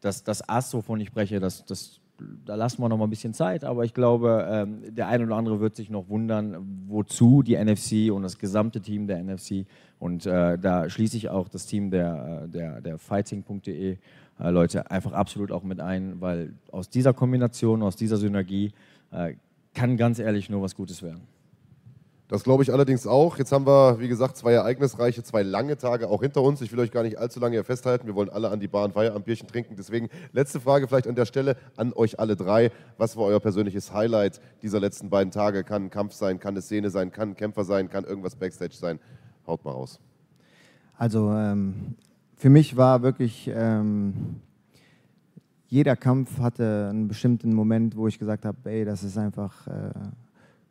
[0.01, 2.00] das, das Ass, wovon ich spreche, das, das,
[2.45, 5.35] da lassen wir noch mal ein bisschen Zeit, aber ich glaube, ähm, der eine oder
[5.35, 9.65] andere wird sich noch wundern, wozu die NFC und das gesamte Team der NFC
[9.99, 13.97] und äh, da schließe ich auch das Team der, äh, der, der Fighting.de
[14.39, 18.73] äh, Leute einfach absolut auch mit ein, weil aus dieser Kombination, aus dieser Synergie
[19.11, 19.35] äh,
[19.73, 21.21] kann ganz ehrlich nur was Gutes werden.
[22.31, 23.37] Das glaube ich allerdings auch.
[23.37, 26.61] Jetzt haben wir, wie gesagt, zwei ereignisreiche, zwei lange Tage auch hinter uns.
[26.61, 28.07] Ich will euch gar nicht allzu lange hier festhalten.
[28.07, 29.75] Wir wollen alle an die Bar ein Feierabendbierchen trinken.
[29.75, 32.71] Deswegen letzte Frage vielleicht an der Stelle an euch alle drei.
[32.97, 35.65] Was war euer persönliches Highlight dieser letzten beiden Tage?
[35.65, 38.75] Kann ein Kampf sein, kann eine Szene sein, kann ein Kämpfer sein, kann irgendwas Backstage
[38.75, 39.01] sein?
[39.45, 39.99] Haut mal raus.
[40.97, 41.95] Also ähm,
[42.37, 44.39] für mich war wirklich, ähm,
[45.67, 49.91] jeder Kampf hatte einen bestimmten Moment, wo ich gesagt habe, ey, das ist einfach äh,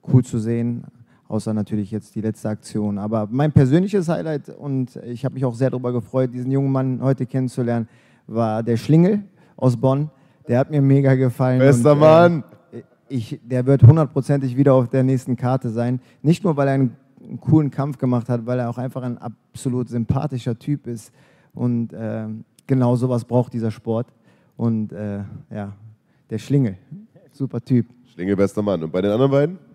[0.08, 0.86] cool zu sehen
[1.30, 2.98] außer natürlich jetzt die letzte Aktion.
[2.98, 7.00] Aber mein persönliches Highlight, und ich habe mich auch sehr darüber gefreut, diesen jungen Mann
[7.00, 7.88] heute kennenzulernen,
[8.26, 9.22] war der Schlingel
[9.56, 10.10] aus Bonn.
[10.48, 11.60] Der hat mir mega gefallen.
[11.60, 12.44] Bester und, äh, Mann!
[13.08, 16.00] Ich, der wird hundertprozentig wieder auf der nächsten Karte sein.
[16.22, 19.18] Nicht nur, weil er einen, einen, coolen Kampf gemacht hat, weil er auch einfach ein
[19.18, 21.12] absolut sympathischer Typ ist.
[21.52, 22.26] Und äh,
[22.66, 24.08] genau sowas braucht dieser Sport.
[24.56, 25.20] Und äh,
[25.52, 25.72] ja,
[26.28, 26.76] der Schlingel,
[27.32, 27.86] super Typ.
[28.12, 28.82] Schlingel, bester Mann.
[28.82, 29.69] Und bei den anderen beiden?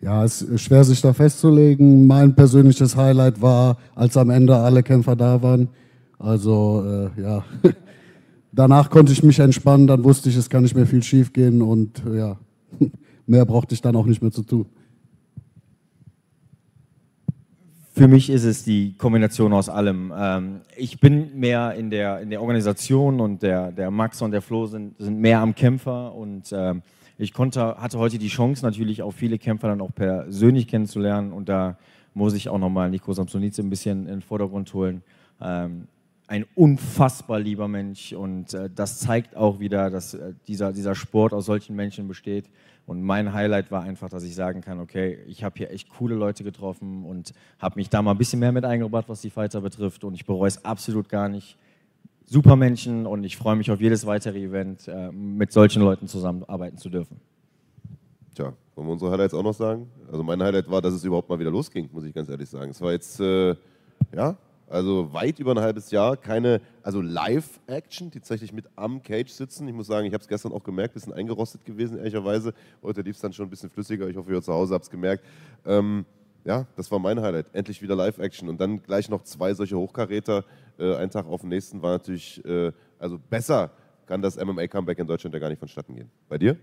[0.00, 2.06] Ja, es ist schwer sich da festzulegen.
[2.06, 5.68] Mein persönliches Highlight war, als am Ende alle Kämpfer da waren.
[6.18, 7.44] Also äh, ja,
[8.52, 11.62] danach konnte ich mich entspannen, dann wusste ich, es kann nicht mehr viel schief gehen
[11.62, 12.36] und ja,
[13.26, 14.66] mehr brauchte ich dann auch nicht mehr zu tun.
[17.92, 20.12] Für mich ist es die Kombination aus allem.
[20.16, 24.42] Ähm, ich bin mehr in der, in der Organisation und der, der Max und der
[24.42, 26.82] Flo sind, sind mehr am Kämpfer und ähm,
[27.18, 31.48] ich konnte, hatte heute die Chance, natürlich auch viele Kämpfer dann auch persönlich kennenzulernen und
[31.48, 31.76] da
[32.14, 35.02] muss ich auch nochmal Nico Samsonice ein bisschen in den Vordergrund holen.
[35.40, 35.88] Ähm,
[36.28, 41.32] ein unfassbar lieber Mensch und äh, das zeigt auch wieder, dass äh, dieser, dieser Sport
[41.32, 42.50] aus solchen Menschen besteht.
[42.86, 46.14] Und mein Highlight war einfach, dass ich sagen kann, okay, ich habe hier echt coole
[46.14, 49.60] Leute getroffen und habe mich da mal ein bisschen mehr mit eingebracht, was die Fighter
[49.60, 51.56] betrifft und ich bereue es absolut gar nicht
[52.28, 56.76] super Menschen und ich freue mich auf jedes weitere Event, äh, mit solchen Leuten zusammenarbeiten
[56.76, 57.20] zu dürfen.
[58.34, 59.88] Tja, wollen wir unsere Highlights auch noch sagen?
[60.10, 62.70] Also mein Highlight war, dass es überhaupt mal wieder losging, muss ich ganz ehrlich sagen.
[62.70, 63.56] Es war jetzt, äh,
[64.14, 64.36] ja,
[64.68, 69.66] also weit über ein halbes Jahr keine, also Live-Action, die tatsächlich mit am Cage sitzen.
[69.66, 72.52] Ich muss sagen, ich habe es gestern auch gemerkt, bisschen eingerostet gewesen, ehrlicherweise.
[72.82, 74.06] Heute lief es dann schon ein bisschen flüssiger.
[74.08, 75.24] Ich hoffe, ihr zu Hause habt es gemerkt.
[75.64, 76.04] Ähm,
[76.44, 77.46] ja, das war mein Highlight.
[77.52, 78.48] Endlich wieder Live-Action.
[78.48, 80.44] Und dann gleich noch zwei solche Hochkaräter.
[80.78, 83.70] Äh, ein Tag auf den nächsten war natürlich, äh, also besser
[84.06, 86.10] kann das MMA-Comeback in Deutschland ja gar nicht vonstatten gehen.
[86.28, 86.56] Bei dir?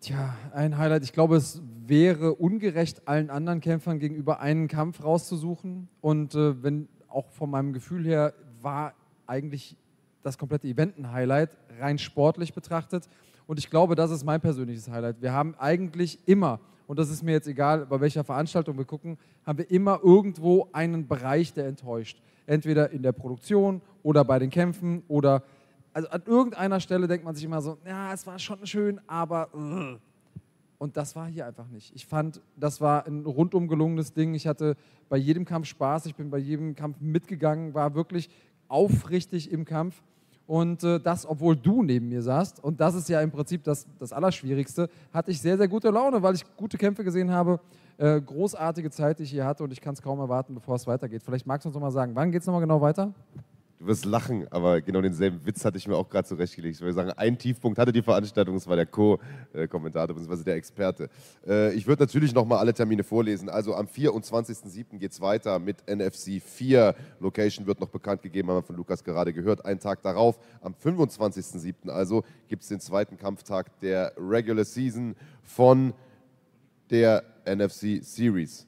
[0.00, 1.04] Tja, ein Highlight.
[1.04, 5.88] Ich glaube, es wäre ungerecht, allen anderen Kämpfern gegenüber einen Kampf rauszusuchen.
[6.00, 8.94] Und äh, wenn auch von meinem Gefühl her war
[9.26, 9.76] eigentlich
[10.22, 13.08] das komplette Event ein Highlight, rein sportlich betrachtet.
[13.46, 15.20] Und ich glaube, das ist mein persönliches Highlight.
[15.20, 19.18] Wir haben eigentlich immer und das ist mir jetzt egal, bei welcher Veranstaltung wir gucken,
[19.46, 22.20] haben wir immer irgendwo einen Bereich, der enttäuscht.
[22.46, 25.42] Entweder in der Produktion oder bei den Kämpfen oder
[25.94, 29.48] also an irgendeiner Stelle denkt man sich immer so, ja, es war schon schön, aber
[29.54, 29.96] uh.
[30.78, 31.94] und das war hier einfach nicht.
[31.94, 34.34] Ich fand, das war ein rundum gelungenes Ding.
[34.34, 34.76] Ich hatte
[35.08, 38.28] bei jedem Kampf Spaß, ich bin bei jedem Kampf mitgegangen, war wirklich
[38.68, 40.02] aufrichtig im Kampf
[40.46, 42.62] und äh, das, obwohl du neben mir saßt.
[42.62, 44.90] Und das ist ja im Prinzip das, das Allerschwierigste.
[45.12, 47.60] Hatte ich sehr, sehr gute Laune, weil ich gute Kämpfe gesehen habe.
[47.96, 49.64] Äh, großartige Zeit, die ich hier hatte.
[49.64, 51.22] Und ich kann es kaum erwarten, bevor es weitergeht.
[51.22, 53.12] Vielleicht magst du uns noch mal sagen, wann geht es nochmal genau weiter?
[53.84, 56.76] Du wirst lachen, aber genau denselben Witz hatte ich mir auch gerade zurechtgelegt.
[56.76, 60.42] Ich würde sagen, ein Tiefpunkt hatte die Veranstaltung, das war der Co-Kommentator bzw.
[60.42, 61.10] der Experte.
[61.46, 63.50] Äh, ich würde natürlich nochmal alle Termine vorlesen.
[63.50, 64.96] Also am 24.07.
[64.96, 66.94] geht es weiter mit NFC 4.
[67.20, 69.66] Location wird noch bekannt gegeben, haben wir von Lukas gerade gehört.
[69.66, 71.90] Einen Tag darauf, am 25.07.
[71.90, 75.92] also, gibt es den zweiten Kampftag der Regular Season von
[76.88, 78.66] der NFC Series.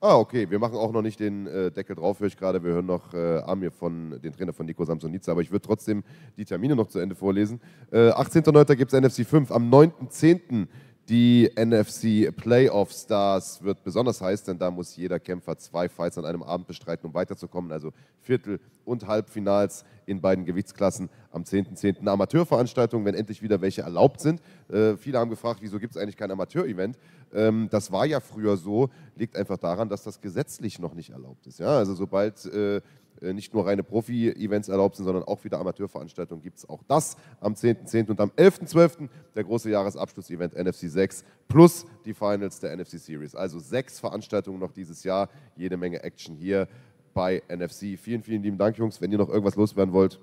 [0.00, 0.48] Ah, okay.
[0.50, 2.62] Wir machen auch noch nicht den äh, Deckel drauf, höre ich gerade.
[2.62, 5.32] Wir hören noch äh, Amir von, den Trainer von Nico Samsonitza.
[5.32, 6.04] Aber ich würde trotzdem
[6.36, 7.60] die Termine noch zu Ende vorlesen.
[7.90, 8.76] Äh, 18.09.
[8.76, 9.50] gibt es NFC 5.
[9.50, 10.66] Am 9.10.
[11.08, 13.06] die NFC Playoffs.
[13.06, 17.06] Das wird besonders heiß, denn da muss jeder Kämpfer zwei Fights an einem Abend bestreiten,
[17.06, 17.70] um weiterzukommen.
[17.70, 22.00] Also Viertel- und Halbfinals in beiden Gewichtsklassen am 10.10.
[22.00, 24.40] Eine Amateurveranstaltung, wenn endlich wieder welche erlaubt sind.
[24.68, 26.98] Äh, viele haben gefragt, wieso gibt es eigentlich kein Amateur-Event?
[27.32, 31.46] Ähm, das war ja früher so, liegt einfach daran, dass das gesetzlich noch nicht erlaubt
[31.46, 31.58] ist.
[31.58, 31.78] Ja?
[31.78, 32.80] Also sobald äh
[33.20, 37.54] nicht nur reine Profi-Events erlaubt sind, sondern auch wieder Amateurveranstaltungen, gibt es auch das am
[37.54, 38.06] 10.10.
[38.06, 38.10] .10.
[38.10, 39.08] und am 11.12.
[39.34, 43.34] der große Jahresabschluss-Event NFC 6 plus die Finals der NFC Series.
[43.34, 46.68] Also sechs Veranstaltungen noch dieses Jahr, jede Menge Action hier
[47.14, 47.98] bei NFC.
[47.98, 49.00] Vielen, vielen lieben Dank, Jungs.
[49.00, 50.20] Wenn ihr noch irgendwas loswerden wollt,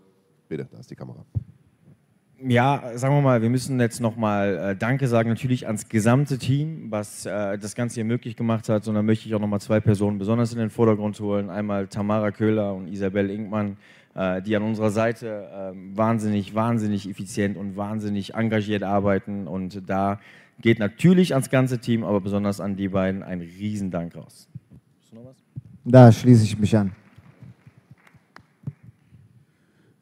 [0.48, 1.26] bitte, da ist die Kamera
[2.48, 6.88] ja, sagen wir mal, wir müssen jetzt nochmal äh, Danke sagen, natürlich ans gesamte Team,
[6.90, 8.88] was äh, das Ganze hier möglich gemacht hat.
[8.88, 11.50] Und da möchte ich auch nochmal zwei Personen besonders in den Vordergrund holen.
[11.50, 13.78] Einmal Tamara Köhler und Isabel Inkmann,
[14.16, 19.48] äh, die an unserer Seite ähm, wahnsinnig, wahnsinnig effizient und wahnsinnig engagiert arbeiten.
[19.48, 20.20] Und da
[20.60, 24.48] geht natürlich ans ganze Team, aber besonders an die beiden ein Riesendank raus.
[25.86, 26.94] Da schließe ich mich an.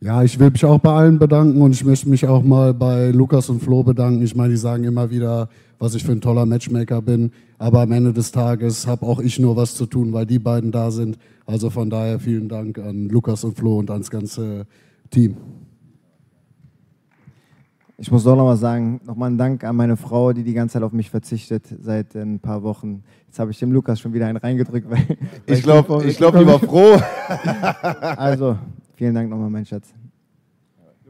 [0.03, 3.11] Ja, ich will mich auch bei allen bedanken und ich möchte mich auch mal bei
[3.11, 4.23] Lukas und Flo bedanken.
[4.23, 5.47] Ich meine, die sagen immer wieder,
[5.77, 9.37] was ich für ein toller Matchmaker bin, aber am Ende des Tages habe auch ich
[9.37, 11.19] nur was zu tun, weil die beiden da sind.
[11.45, 14.65] Also von daher vielen Dank an Lukas und Flo und ans ganze
[15.11, 15.37] Team.
[17.99, 20.73] Ich muss doch noch mal sagen, nochmal ein Dank an meine Frau, die die ganze
[20.73, 23.03] Zeit auf mich verzichtet seit ein paar Wochen.
[23.27, 24.89] Jetzt habe ich dem Lukas schon wieder einen reingedrückt.
[24.89, 26.99] Weil, weil ich glaube, ich glaub, die war froh.
[28.17, 28.57] also,
[29.01, 29.95] Vielen Dank nochmal, mein Schatz.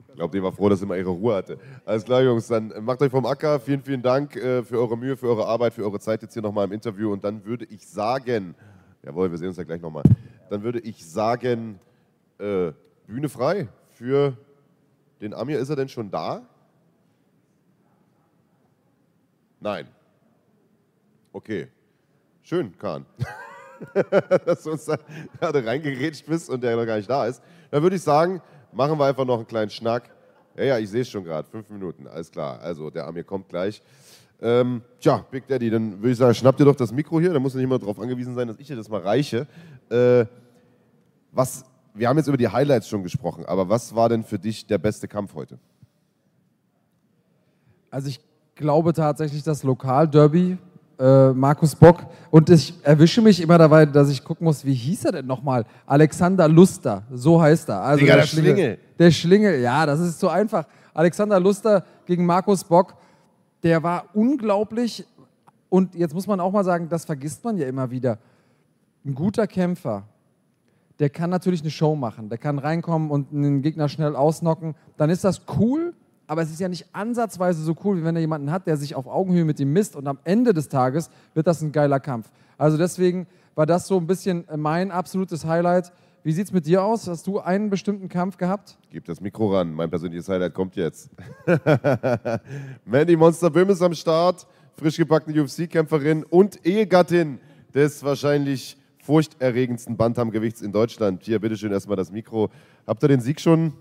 [0.07, 1.57] Ich glaube, die war froh, dass sie mal ihre Ruhe hatte.
[1.83, 3.59] Alles klar, Jungs, dann macht euch vom Acker.
[3.59, 6.41] Vielen, vielen Dank äh, für eure Mühe, für eure Arbeit, für eure Zeit jetzt hier
[6.41, 7.11] nochmal im Interview.
[7.11, 8.55] Und dann würde ich sagen,
[9.03, 10.03] jawohl, wir sehen uns ja gleich nochmal.
[10.49, 11.81] Dann würde ich sagen,
[12.39, 12.71] äh,
[13.07, 14.37] Bühne frei für
[15.19, 15.59] den Amir.
[15.59, 16.43] Ist er denn schon da?
[19.59, 19.85] Nein.
[21.33, 21.67] Okay.
[22.41, 23.05] Schön, Kahn.
[24.45, 24.97] dass du uns da
[25.39, 27.41] gerade reingerätscht bist und der noch gar nicht da ist.
[27.71, 28.41] Dann würde ich sagen,
[28.73, 30.09] machen wir einfach noch einen kleinen Schnack.
[30.57, 31.47] Ja, ja, ich sehe es schon gerade.
[31.47, 32.59] Fünf Minuten, alles klar.
[32.59, 33.81] Also, der Amir kommt gleich.
[34.41, 37.31] Ähm, tja, Big Daddy, dann würde ich sagen, schnapp dir doch das Mikro hier.
[37.31, 39.47] Da muss nicht immer darauf angewiesen sein, dass ich dir das mal reiche.
[39.89, 40.25] Äh,
[41.31, 41.63] was,
[41.93, 44.77] wir haben jetzt über die Highlights schon gesprochen, aber was war denn für dich der
[44.77, 45.57] beste Kampf heute?
[47.89, 48.19] Also, ich
[48.55, 50.57] glaube tatsächlich, das Lokalderby
[51.01, 52.05] äh, Markus Bock.
[52.29, 55.65] Und ich erwische mich immer dabei, dass ich gucken muss, wie hieß er denn nochmal?
[55.85, 57.81] Alexander Luster, so heißt er.
[57.81, 58.53] Also Digga, der, der Schlingel.
[58.53, 58.77] Schlingel.
[58.99, 60.65] Der Schlingel, ja, das ist so einfach.
[60.93, 62.93] Alexander Luster gegen Markus Bock,
[63.63, 65.05] der war unglaublich.
[65.69, 68.19] Und jetzt muss man auch mal sagen, das vergisst man ja immer wieder.
[69.03, 70.03] Ein guter Kämpfer,
[70.99, 72.29] der kann natürlich eine Show machen.
[72.29, 74.75] Der kann reinkommen und einen Gegner schnell ausnocken.
[74.97, 75.90] Dann ist das cool,
[76.31, 78.95] aber es ist ja nicht ansatzweise so cool, wie wenn er jemanden hat, der sich
[78.95, 82.31] auf Augenhöhe mit ihm misst und am Ende des Tages wird das ein geiler Kampf.
[82.57, 85.91] Also deswegen war das so ein bisschen mein absolutes Highlight.
[86.23, 87.09] Wie sieht es mit dir aus?
[87.09, 88.77] Hast du einen bestimmten Kampf gehabt?
[88.91, 91.09] Gib das Mikro ran, mein persönliches Highlight kommt jetzt.
[92.85, 97.39] Mandy Monster Böhm ist am Start, frisch gebackene UFC-Kämpferin und Ehegattin
[97.73, 101.23] des wahrscheinlich furchterregendsten Bantamgewichts in Deutschland.
[101.23, 102.49] Hier, bitteschön erstmal das Mikro.
[102.87, 103.73] Habt ihr den Sieg schon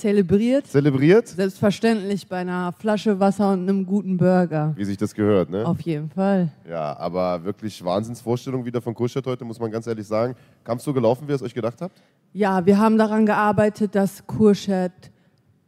[0.00, 0.66] Zelebriert.
[0.66, 1.28] Zelebriert?
[1.28, 4.72] Selbstverständlich bei einer Flasche Wasser und einem guten Burger.
[4.74, 5.66] Wie sich das gehört, ne?
[5.66, 6.48] Auf jeden Fall.
[6.66, 10.36] Ja, aber wirklich Wahnsinnsvorstellung wieder von Kurstadt heute, muss man ganz ehrlich sagen.
[10.64, 12.00] Kam es so gelaufen, wie ihr es euch gedacht habt?
[12.32, 15.10] Ja, wir haben daran gearbeitet, dass Kurstadt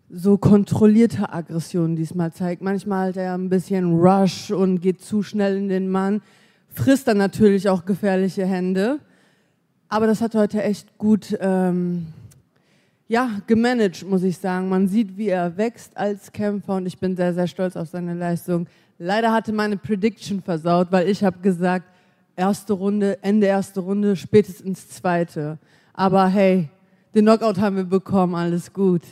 [0.09, 2.63] so kontrollierte Aggressionen diesmal zeigt.
[2.63, 6.23] Manchmal hat er ein bisschen Rush und geht zu schnell in den Mann,
[6.69, 8.99] frisst dann natürlich auch gefährliche Hände.
[9.91, 12.07] Aber das hat heute echt gut ähm,
[13.13, 14.71] ja, gemanagt, muss ich sagen.
[14.71, 18.15] Man sieht, wie er wächst als Kämpfer und ich bin sehr, sehr stolz auf seine
[18.15, 18.67] Leistung.
[18.99, 21.85] Leider hatte meine Prediction versaut, weil ich habe gesagt,
[22.37, 25.59] erste Runde, Ende erste Runde, spätestens zweite.
[25.93, 26.71] Aber hey,
[27.15, 29.03] den Knockout haben wir bekommen, alles gut.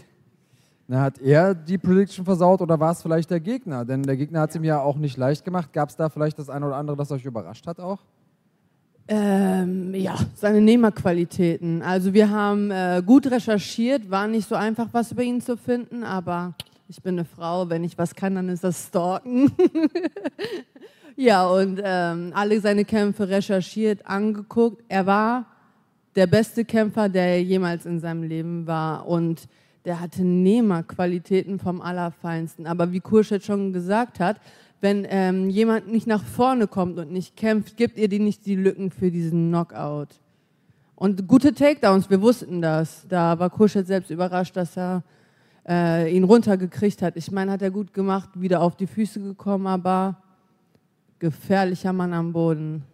[0.89, 3.85] Na, hat er die Prediction versaut oder war es vielleicht der Gegner?
[3.85, 4.63] Denn der Gegner hat es ja.
[4.63, 5.75] ihm ja auch nicht leicht gemacht.
[5.75, 7.99] Gab es da vielleicht das eine oder andere, das euch überrascht hat auch?
[9.11, 11.83] Äh, Ähm, ja, seine Nehmerqualitäten.
[11.83, 16.05] Also wir haben äh, gut recherchiert, war nicht so einfach, was über ihn zu finden,
[16.05, 16.55] aber
[16.89, 19.53] ich bin eine Frau, wenn ich was kann, dann ist das Stalken.
[21.17, 24.83] ja, und ähm, alle seine Kämpfe recherchiert, angeguckt.
[24.89, 25.47] Er war
[26.17, 29.49] der beste Kämpfer, der jemals in seinem Leben war und
[29.85, 32.67] der hatte Nehmerqualitäten vom Allerfeinsten.
[32.67, 34.41] Aber wie Kurschet schon gesagt hat,
[34.81, 38.57] wenn ähm, jemand nicht nach vorne kommt und nicht kämpft, gibt ihr die nicht die
[38.57, 40.09] Lücken für diesen Knockout.
[40.95, 43.07] Und gute Takedowns, wir wussten das.
[43.09, 45.03] Da war Kurschet selbst überrascht, dass er
[45.67, 47.17] äh, ihn runtergekriegt hat.
[47.17, 50.17] Ich meine, hat er gut gemacht, wieder auf die Füße gekommen, aber
[51.19, 52.85] gefährlicher Mann am Boden.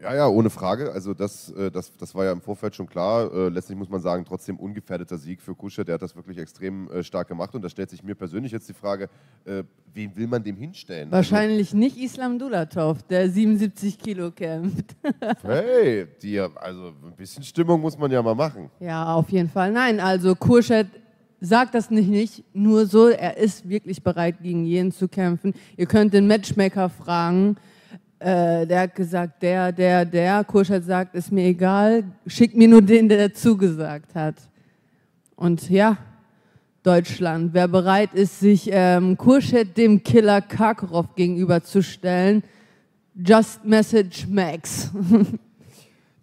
[0.00, 0.92] Ja, ja, ohne Frage.
[0.92, 3.32] Also das, äh, das, das war ja im Vorfeld schon klar.
[3.32, 5.84] Äh, letztlich muss man sagen, trotzdem ungefährdeter Sieg für Kusche.
[5.84, 7.54] Der hat das wirklich extrem äh, stark gemacht.
[7.54, 9.08] Und da stellt sich mir persönlich jetzt die Frage,
[9.94, 11.10] wen will man dem hinstellen?
[11.10, 14.94] Wahrscheinlich also, nicht Islam Dulatov, der 77 Kilo kämpft.
[15.42, 18.70] hey, die, also ein bisschen Stimmung muss man ja mal machen.
[18.78, 19.72] Ja, auf jeden Fall.
[19.72, 20.88] Nein, also Kurschet
[21.40, 25.54] sagt das nicht, nicht nur so, er ist wirklich bereit, gegen jeden zu kämpfen.
[25.76, 27.56] Ihr könnt den Matchmaker fragen
[28.18, 30.44] äh, der hat gesagt, der, der, der.
[30.44, 34.36] Kurschat sagt, ist mir egal, schick mir nur den, der zugesagt hat.
[35.36, 35.96] Und ja,
[36.82, 42.42] Deutschland, wer bereit ist, sich ähm, Kurschet dem Killer Karkarow gegenüberzustellen,
[43.14, 44.90] just message Max.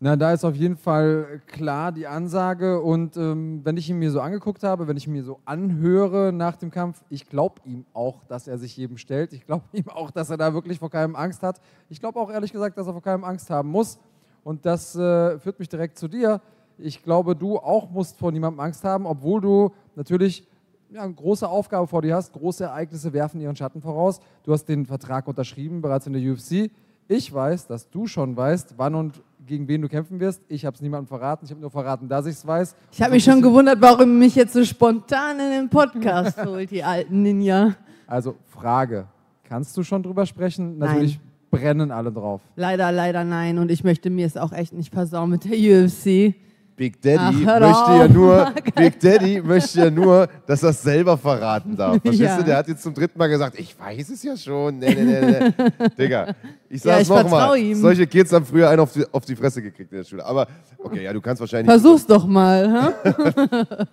[0.01, 2.81] Na, da ist auf jeden Fall klar die Ansage.
[2.81, 6.33] Und ähm, wenn ich ihn mir so angeguckt habe, wenn ich ihn mir so anhöre
[6.33, 9.31] nach dem Kampf, ich glaube ihm auch, dass er sich jedem stellt.
[9.31, 11.61] Ich glaube ihm auch, dass er da wirklich vor keinem Angst hat.
[11.89, 13.97] Ich glaube auch ehrlich gesagt, dass er vor keinem Angst haben muss.
[14.43, 16.41] Und das äh, führt mich direkt zu dir.
[16.77, 20.45] Ich glaube, du auch musst vor niemandem Angst haben, obwohl du natürlich
[20.91, 22.33] ja, eine große Aufgabe vor dir hast.
[22.33, 24.19] Große Ereignisse werfen ihren Schatten voraus.
[24.43, 26.69] Du hast den Vertrag unterschrieben, bereits in der UFC.
[27.07, 30.41] Ich weiß, dass du schon weißt, wann und gegen wen du kämpfen wirst.
[30.47, 31.45] Ich habe es niemandem verraten.
[31.45, 32.75] Ich habe nur verraten, dass ich es weiß.
[32.91, 36.83] Ich habe mich schon gewundert, warum mich jetzt so spontan in den Podcast holt, die
[36.83, 37.75] alten Ninja.
[38.07, 39.07] Also Frage,
[39.43, 40.77] kannst du schon drüber sprechen?
[40.77, 41.59] Natürlich nein.
[41.61, 42.41] brennen alle drauf.
[42.55, 43.57] Leider, leider nein.
[43.57, 46.35] Und ich möchte mir es auch echt nicht versauen mit der UFC.
[46.75, 51.17] Big Daddy Ach, möchte ja nur, Big Daddy möchte ja nur, dass er es selber
[51.17, 52.01] verraten darf.
[52.01, 52.37] Verstehst ja.
[52.37, 52.43] du?
[52.43, 54.79] Der hat jetzt zum dritten Mal gesagt, ich weiß es ja schon.
[54.79, 55.89] Nee, nee, nee, nee.
[55.97, 56.35] Digga,
[56.67, 57.75] ich sag's ja, nochmal.
[57.75, 60.25] Solche Kids haben früher einen auf die, auf die Fresse gekriegt in der Schule.
[60.25, 60.47] Aber
[60.79, 61.69] okay, ja, du kannst wahrscheinlich.
[61.69, 62.93] Versuch's doch mal.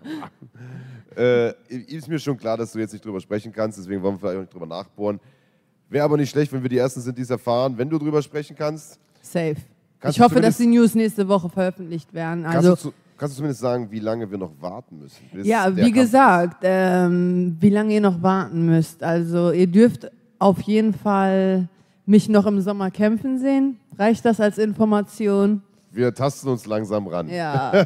[1.16, 4.18] äh, ist mir schon klar, dass du jetzt nicht drüber sprechen kannst, deswegen wollen wir
[4.18, 5.20] vielleicht auch nicht drüber nachbohren.
[5.88, 8.22] Wäre aber nicht schlecht, wenn wir die Ersten sind, die es erfahren, wenn du drüber
[8.22, 8.98] sprechen kannst.
[9.20, 9.56] Safe.
[10.02, 12.44] Kannst ich hoffe, dass die News nächste Woche veröffentlicht werden.
[12.44, 15.22] Also, kannst, du, kannst du zumindest sagen, wie lange wir noch warten müssen?
[15.44, 19.04] Ja, wie gesagt, ähm, wie lange ihr noch warten müsst.
[19.04, 21.68] Also ihr dürft auf jeden Fall
[22.04, 23.78] mich noch im Sommer kämpfen sehen.
[23.96, 25.62] Reicht das als Information?
[25.92, 27.28] Wir tasten uns langsam ran.
[27.28, 27.70] Ja.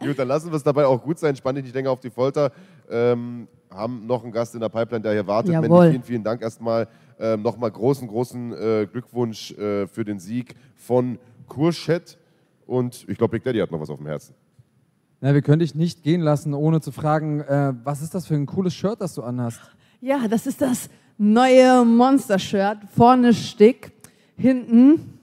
[0.00, 1.34] gut, dann lassen wir es dabei auch gut sein.
[1.34, 2.52] Spann dich nicht länger auf die Folter.
[2.88, 5.52] Ähm, haben noch einen Gast in der Pipeline, der hier wartet.
[5.52, 5.68] Jawohl.
[5.68, 6.86] Mandy, vielen, vielen Dank erstmal.
[7.18, 12.18] Ähm, Nochmal großen, großen äh, Glückwunsch äh, für den Sieg von Kurschet.
[12.66, 14.34] Und ich glaube, Big Daddy hat noch was auf dem Herzen.
[15.20, 18.34] Na, wir können dich nicht gehen lassen, ohne zu fragen, äh, was ist das für
[18.34, 19.60] ein cooles Shirt, das du anhast?
[20.00, 22.78] Ja, das ist das neue Monster-Shirt.
[22.94, 23.90] Vorne Stick,
[24.36, 25.18] hinten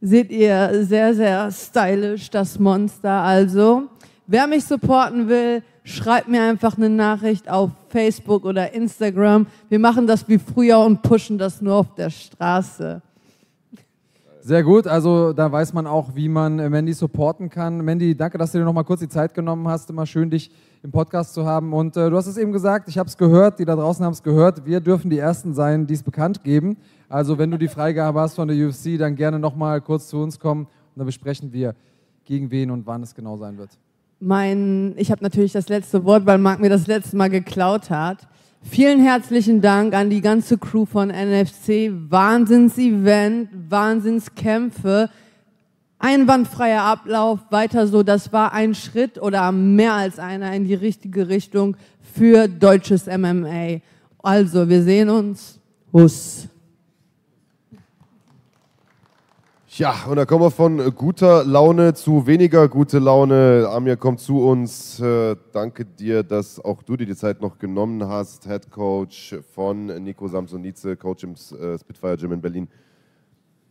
[0.00, 3.22] seht ihr sehr, sehr stylisch das Monster.
[3.22, 3.88] Also,
[4.26, 9.46] wer mich supporten will, schreibt mir einfach eine Nachricht auf Facebook oder Instagram.
[9.68, 13.02] Wir machen das wie früher und pushen das nur auf der Straße.
[14.40, 17.84] Sehr gut, also da weiß man auch, wie man äh, Mandy supporten kann.
[17.84, 19.90] Mandy, danke, dass du dir noch mal kurz die Zeit genommen hast.
[19.90, 20.50] Immer schön, dich
[20.82, 21.74] im Podcast zu haben.
[21.74, 24.12] Und äh, du hast es eben gesagt, ich habe es gehört, die da draußen haben
[24.12, 24.64] es gehört.
[24.64, 26.78] Wir dürfen die Ersten sein, die es bekannt geben.
[27.10, 30.18] Also wenn du die Freigabe hast von der UFC, dann gerne noch mal kurz zu
[30.18, 31.74] uns kommen und dann besprechen wir,
[32.24, 33.70] gegen wen und wann es genau sein wird.
[34.20, 38.26] Mein, ich habe natürlich das letzte Wort, weil Marc mir das letzte Mal geklaut hat.
[38.62, 41.92] Vielen herzlichen Dank an die ganze Crew von NFC.
[41.92, 45.08] Wahnsinns-Event, Wahnsinnskämpfe,
[46.00, 48.02] einwandfreier Ablauf, weiter so.
[48.02, 51.76] Das war ein Schritt oder mehr als einer in die richtige Richtung
[52.14, 53.80] für deutsches MMA.
[54.20, 55.60] Also, wir sehen uns.
[55.92, 56.48] Huss.
[59.78, 63.68] Ja, und da kommen wir von guter Laune zu weniger gute Laune.
[63.70, 64.98] Amir kommt zu uns.
[64.98, 68.48] Äh, danke dir, dass auch du dir die Zeit noch genommen hast.
[68.48, 72.66] Head Coach von Nico Samsonice, Coach im äh, Spitfire Gym in Berlin.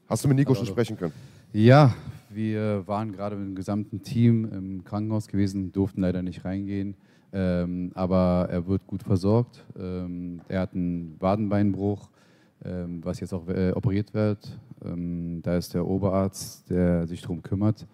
[0.07, 1.11] Hast du mit Nico hallo, schon sprechen können?
[1.51, 1.93] Ja,
[2.29, 6.95] wir waren gerade mit dem gesamten Team im Krankenhaus gewesen, durften leider nicht reingehen.
[7.33, 9.61] Ähm, aber er wird gut versorgt.
[9.77, 12.09] Ähm, er hat einen Wadenbeinbruch,
[12.63, 14.57] ähm, was jetzt auch äh, operiert wird.
[14.83, 17.87] Ähm, da ist der Oberarzt, der sich darum kümmert.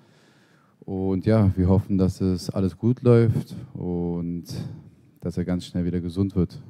[0.82, 4.46] Und ja, wir hoffen, dass es alles gut läuft und
[5.22, 6.62] dass er ganz schnell wieder gesund wird.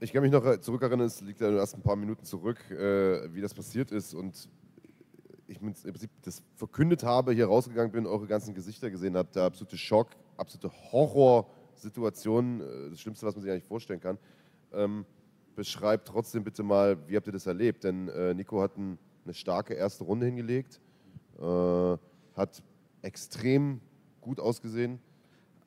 [0.00, 3.32] Ich kann mich noch äh, zurückerinnern, es liegt ja erst ein paar Minuten zurück, äh,
[3.32, 4.12] wie das passiert ist.
[4.12, 4.48] Und
[5.46, 9.44] ich im Prinzip das verkündet habe, hier rausgegangen bin, eure ganzen Gesichter gesehen habe, der
[9.44, 14.18] absolute Schock, absolute Horrorsituation, äh, das Schlimmste, was man sich eigentlich vorstellen kann.
[14.72, 15.06] Ähm,
[15.56, 17.84] beschreibt trotzdem bitte mal, wie habt ihr das erlebt?
[17.84, 20.80] Denn äh, Nico hat ein, eine starke erste Runde hingelegt,
[21.40, 21.96] äh,
[22.36, 22.62] hat
[23.02, 23.80] extrem
[24.20, 24.98] gut ausgesehen.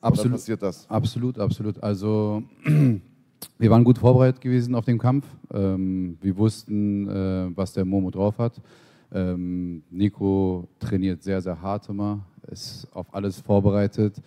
[0.02, 0.34] Absolut.
[0.34, 0.90] passiert das.
[0.90, 1.82] Absolut, absolut.
[1.84, 2.44] Also
[3.58, 5.26] wir waren gut vorbereitet gewesen auf den Kampf.
[5.52, 8.62] Ähm, wir wussten, äh, was der Momo drauf hat.
[9.12, 14.22] Ähm, Nico trainiert sehr, sehr hart immer, ist auf alles vorbereitet.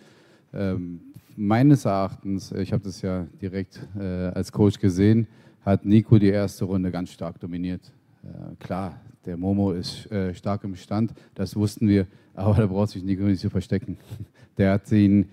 [0.53, 0.99] Ähm,
[1.35, 5.27] meines Erachtens, ich habe das ja direkt äh, als Coach gesehen,
[5.65, 7.81] hat Nico die erste Runde ganz stark dominiert.
[8.23, 12.89] Äh, klar, der Momo ist äh, stark im Stand, das wussten wir, aber da braucht
[12.89, 13.97] sich Nico nicht zu verstecken.
[14.57, 15.29] Der hat ihn,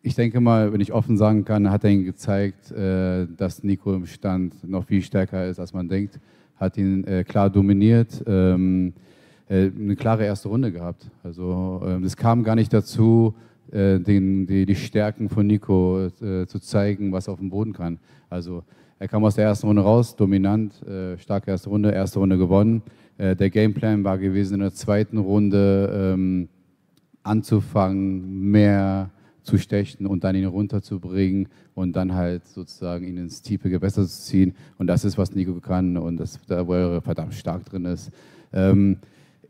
[0.00, 3.94] ich denke mal, wenn ich offen sagen kann, hat er ihn gezeigt, äh, dass Nico
[3.94, 6.18] im Stand noch viel stärker ist, als man denkt
[6.62, 8.92] hat ihn äh, klar dominiert, ähm,
[9.48, 11.10] äh, eine klare erste Runde gehabt.
[11.24, 13.34] Also ähm, es kam gar nicht dazu,
[13.72, 17.98] äh, den, die, die, Stärken von Nico zu zeigen, was er auf dem Boden kann.
[18.30, 18.62] Also
[19.02, 22.82] er kam aus der ersten Runde raus, dominant, äh, starke erste Runde, erste Runde gewonnen.
[23.18, 26.48] Äh, der Gameplan war gewesen, in der zweiten Runde ähm,
[27.24, 29.10] anzufangen, mehr
[29.42, 34.20] zu stechen und dann ihn runterzubringen und dann halt sozusagen ihn ins tiefe Gewässer zu
[34.22, 34.54] ziehen.
[34.78, 38.12] Und das ist, was Nico kann und das, da wo er verdammt stark drin ist.
[38.52, 38.98] Ähm,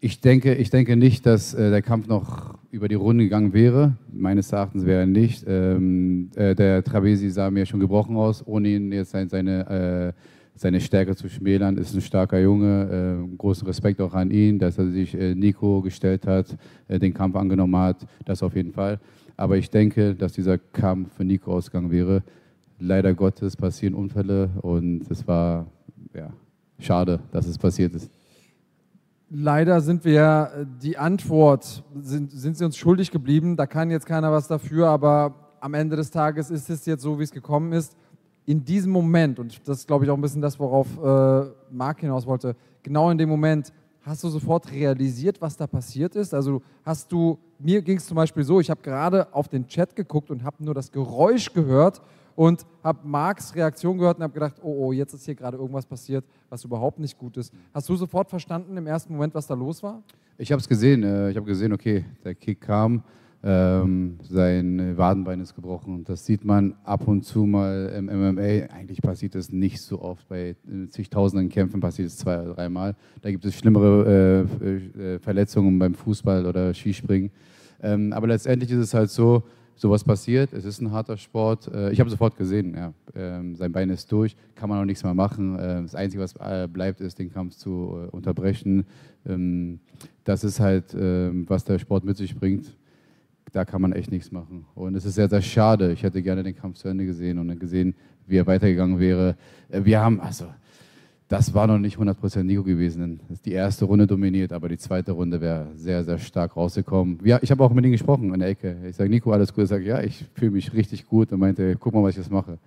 [0.05, 3.95] ich, denke, ich denke nicht, dass äh, der Kampf noch über die Runde gegangen wäre.
[4.13, 5.45] Meines Erachtens wäre er nicht.
[5.47, 10.21] Ähm, äh, der Trabesi sah mir schon gebrochen aus, ohne ihn jetzt seine, seine, äh,
[10.57, 11.77] seine Stärke zu schmälern.
[11.77, 13.23] Ist ein starker Junge.
[13.31, 16.57] Äh, großen Respekt auch an ihn, dass er sich äh, Nico gestellt hat,
[16.89, 18.05] äh, den Kampf angenommen hat.
[18.25, 18.99] Das auf jeden Fall.
[19.37, 22.25] Aber ich denke, dass dieser Kampf für Nico ausgegangen wäre.
[22.81, 25.69] Leider Gottes passieren Unfälle und es war
[26.13, 26.33] ja,
[26.81, 28.11] schade, dass es passiert ist.
[29.35, 33.57] Leider sind wir die Antwort, sind, sind sie uns schuldig geblieben.
[33.57, 37.19] Da kann jetzt keiner was dafür, aber am Ende des Tages ist es jetzt so,
[37.19, 37.97] wie es gekommen ist.
[38.45, 42.01] In diesem Moment, und das ist glaube ich auch ein bisschen das, worauf äh, Marc
[42.01, 43.73] hinaus wollte, genau in dem Moment
[44.03, 46.35] hast du sofort realisiert, was da passiert ist?
[46.35, 49.97] Also hast du, mir ging es zum Beispiel so, ich habe gerade auf den Chat
[49.97, 52.03] geguckt und habe nur das Geräusch gehört
[52.37, 55.87] und habe Marks Reaktion gehört und habe gedacht, oh, oh, jetzt ist hier gerade irgendwas
[55.87, 57.53] passiert, was überhaupt nicht gut ist.
[57.73, 60.03] Hast du sofort verstanden im ersten Moment, was da los war?
[60.39, 61.03] Ich habe es gesehen.
[61.03, 63.03] Äh, ich habe gesehen, okay, der Kick kam
[63.45, 65.95] ähm, sein Wadenbein ist gebrochen.
[65.95, 68.73] Und das sieht man ab und zu mal im MMA.
[68.73, 70.29] Eigentlich passiert das nicht so oft.
[70.29, 70.55] Bei
[70.91, 72.95] zigtausenden Kämpfen passiert es zwei oder dreimal.
[73.21, 77.31] Da gibt es schlimmere äh, äh, Verletzungen beim Fußball oder Skispringen.
[77.83, 79.43] Ähm, aber letztendlich ist es halt so,
[79.77, 80.53] sowas passiert.
[80.53, 81.69] Es ist ein harter Sport.
[81.73, 85.05] Äh, ich habe sofort gesehen, ja, ähm, sein Bein ist durch, kann man auch nichts
[85.05, 85.59] mehr machen.
[85.59, 88.85] Äh, das Einzige, was äh, bleibt, ist, den Kampf zu äh, unterbrechen.
[89.27, 89.81] Ähm,
[90.25, 92.77] das ist halt, ähm, was der Sport mit sich bringt
[93.53, 94.65] da kann man echt nichts machen.
[94.75, 95.93] Und es ist sehr, sehr schade.
[95.93, 97.95] Ich hätte gerne den Kampf zu Ende gesehen und gesehen,
[98.27, 99.37] wie er weitergegangen wäre.
[99.69, 100.47] Wir haben, also,
[101.33, 103.19] das war noch nicht 100% Nico gewesen.
[103.47, 107.21] Die erste Runde dominiert, aber die zweite Runde wäre sehr, sehr stark rausgekommen.
[107.25, 108.77] Ja, ich habe auch mit ihm gesprochen in der Ecke.
[108.87, 109.65] Ich sage, Nico, alles gut?
[109.65, 111.33] Er sagt, ja, ich fühle mich richtig gut.
[111.33, 112.59] Und meinte, guck mal, was ich jetzt mache.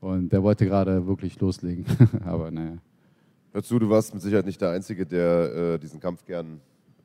[0.00, 1.84] Und der wollte gerade wirklich loslegen.
[2.24, 2.78] aber naja.
[3.52, 6.60] Hör zu, du warst mit Sicherheit nicht der Einzige, der äh, diesen Kampf gern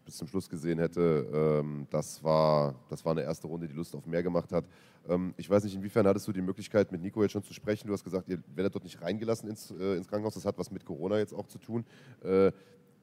[0.10, 3.96] bis zum Schluss gesehen hätte, ähm, das, war, das war eine erste Runde, die Lust
[3.96, 4.66] auf mehr gemacht hat.
[5.08, 7.88] Ähm, ich weiß nicht, inwiefern hattest du die Möglichkeit, mit Nico jetzt schon zu sprechen?
[7.88, 10.34] Du hast gesagt, ihr werdet dort nicht reingelassen ins, äh, ins Krankenhaus.
[10.34, 11.86] Das hat was mit Corona jetzt auch zu tun.
[12.24, 12.52] Äh,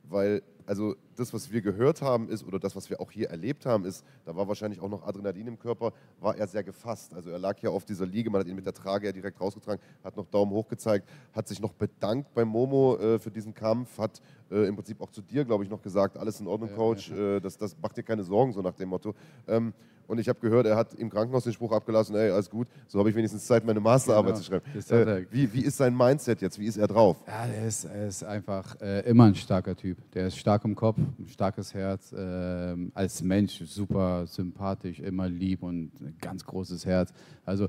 [0.02, 3.64] weil also das, was wir gehört haben, ist, oder das, was wir auch hier erlebt
[3.66, 7.14] haben, ist, da war wahrscheinlich auch noch Adrenalin im Körper, war er sehr gefasst.
[7.14, 9.40] Also er lag ja auf dieser Liege, man hat ihn mit der Trage ja direkt
[9.40, 13.55] rausgetragen, hat noch Daumen hoch gezeigt, hat sich noch bedankt beim Momo äh, für diesen
[13.55, 14.20] Kampf, hat
[14.51, 17.40] äh, im Prinzip auch zu dir, glaube ich, noch gesagt, alles in Ordnung, Coach, äh,
[17.40, 19.14] das, das macht dir keine Sorgen, so nach dem Motto.
[19.47, 19.72] Ähm,
[20.06, 22.98] und ich habe gehört, er hat im Krankenhaus den Spruch abgelassen, ey, alles gut, so
[22.98, 24.38] habe ich wenigstens Zeit, meine Masterarbeit genau.
[24.38, 25.09] zu schreiben.
[25.09, 26.59] Äh, wie, wie ist sein Mindset jetzt?
[26.59, 27.16] Wie ist er drauf?
[27.26, 29.98] Ja, er ist, er ist einfach äh, immer ein starker Typ.
[30.12, 32.12] Der ist stark im Kopf, starkes Herz.
[32.12, 37.12] Äh, als Mensch super sympathisch, immer lieb und ein ganz großes Herz.
[37.45, 37.69] Also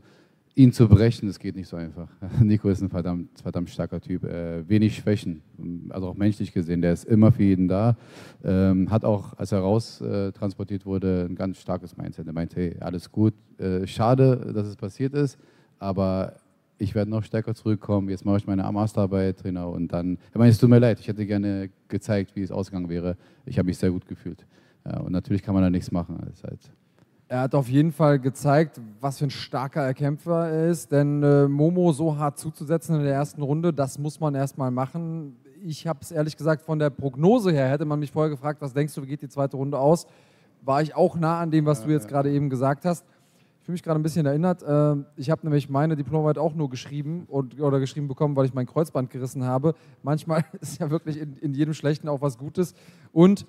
[0.58, 2.10] ihn zu brechen, das geht nicht so einfach.
[2.42, 4.24] Nico ist ein verdammt, verdammt starker Typ.
[4.24, 5.42] Äh, wenig Schwächen,
[5.90, 6.82] also auch menschlich gesehen.
[6.82, 7.96] Der ist immer für jeden da.
[8.44, 12.26] Ähm, hat auch, als er raus äh, transportiert wurde, ein ganz starkes Mindset.
[12.26, 13.36] Er meinte, hey, alles gut.
[13.60, 15.38] Äh, schade, dass es passiert ist,
[15.78, 16.34] aber
[16.78, 20.52] ich werde noch stärker zurückkommen, jetzt mache ich meine Masterarbeit, Trainer, und dann, ich meine,
[20.52, 23.18] es tut mir leid, ich hätte gerne gezeigt, wie es ausgegangen wäre.
[23.46, 24.46] Ich habe mich sehr gut gefühlt.
[24.86, 26.18] Ja, und natürlich kann man da nichts machen.
[26.20, 26.60] Halt
[27.28, 31.48] Er hat auf jeden Fall gezeigt, was für ein starker Kämpfer er ist, denn äh,
[31.48, 35.36] Momo so hart zuzusetzen in der ersten Runde, das muss man erstmal machen.
[35.64, 38.74] Ich habe es ehrlich gesagt von der Prognose her, hätte man mich vorher gefragt, was
[38.74, 40.06] denkst du, wie geht die zweite Runde aus,
[40.62, 43.06] war ich auch nah an dem, was du jetzt gerade eben gesagt hast.
[43.68, 44.64] Ich fühle mich gerade ein bisschen erinnert.
[44.64, 48.54] Äh, ich habe nämlich meine Diplomarbeit auch nur geschrieben und, oder geschrieben bekommen, weil ich
[48.54, 49.76] mein Kreuzband gerissen habe.
[50.04, 52.76] Manchmal ist ja wirklich in, in jedem Schlechten auch was Gutes.
[53.12, 53.46] Und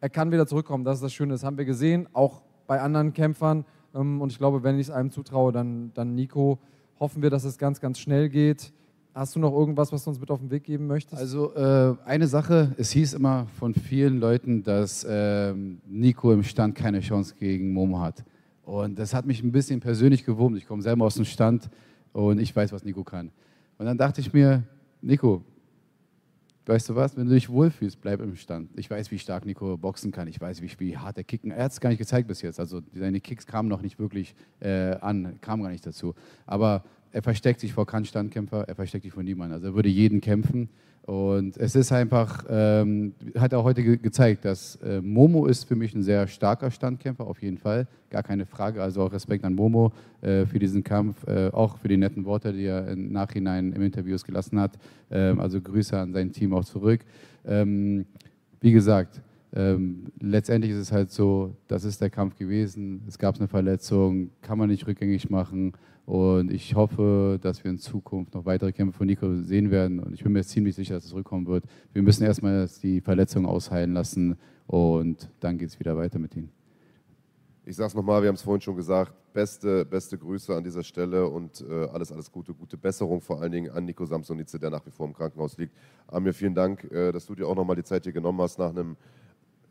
[0.00, 0.82] er kann wieder zurückkommen.
[0.82, 1.34] Das ist das Schöne.
[1.34, 3.64] Das haben wir gesehen, auch bei anderen Kämpfern.
[3.94, 6.58] Ähm, und ich glaube, wenn ich es einem zutraue, dann, dann Nico.
[6.98, 8.72] Hoffen wir, dass es ganz, ganz schnell geht.
[9.14, 11.22] Hast du noch irgendwas, was du uns mit auf den Weg geben möchtest?
[11.22, 15.54] Also äh, eine Sache, es hieß immer von vielen Leuten, dass äh,
[15.86, 18.24] Nico im Stand keine Chance gegen Momo hat.
[18.62, 20.56] Und das hat mich ein bisschen persönlich gewurmt.
[20.56, 21.68] Ich komme selber aus dem Stand
[22.12, 23.30] und ich weiß, was Nico kann.
[23.78, 24.62] Und dann dachte ich mir,
[25.00, 25.44] Nico,
[26.66, 28.70] weißt du was, wenn du dich wohlfühlst, bleib im Stand.
[28.76, 30.28] Ich weiß, wie stark Nico boxen kann.
[30.28, 31.50] Ich weiß, wie, wie hart er kicken.
[31.50, 32.60] Er hat es gar nicht gezeigt bis jetzt.
[32.60, 36.14] Also seine Kicks kamen noch nicht wirklich äh, an, kamen gar nicht dazu.
[36.46, 39.54] Aber er versteckt sich vor keinem Standkämpfer, er versteckt sich vor niemandem.
[39.54, 40.68] Also er würde jeden kämpfen.
[41.04, 45.74] Und es ist einfach, ähm, hat er heute ge gezeigt, dass äh, Momo ist für
[45.74, 48.80] mich ein sehr starker Standkämpfer, auf jeden Fall, gar keine Frage.
[48.80, 52.52] Also auch Respekt an Momo äh, für diesen Kampf, äh, auch für die netten Worte,
[52.52, 54.78] die er im Nachhinein im Interviews gelassen hat.
[55.10, 57.00] Ähm, also Grüße an sein Team auch zurück.
[57.44, 58.06] Ähm,
[58.60, 59.20] wie gesagt,
[59.54, 64.30] ähm, letztendlich ist es halt so, das ist der Kampf gewesen, es gab eine Verletzung,
[64.40, 65.72] kann man nicht rückgängig machen.
[66.04, 70.00] Und ich hoffe, dass wir in Zukunft noch weitere Kämpfe von Nico sehen werden.
[70.00, 71.64] Und ich bin mir ziemlich sicher, dass es zurückkommen wird.
[71.92, 76.48] Wir müssen erstmal die Verletzung ausheilen lassen und dann geht es wieder weiter mit ihm.
[77.64, 80.82] Ich sage es nochmal, wir haben es vorhin schon gesagt, beste, beste Grüße an dieser
[80.82, 84.70] Stelle und äh, alles, alles Gute, gute Besserung vor allen Dingen an Nico Samsonice, der
[84.70, 85.72] nach wie vor im Krankenhaus liegt.
[86.08, 88.70] Amir, vielen Dank, äh, dass du dir auch nochmal die Zeit hier genommen hast nach
[88.70, 88.96] einem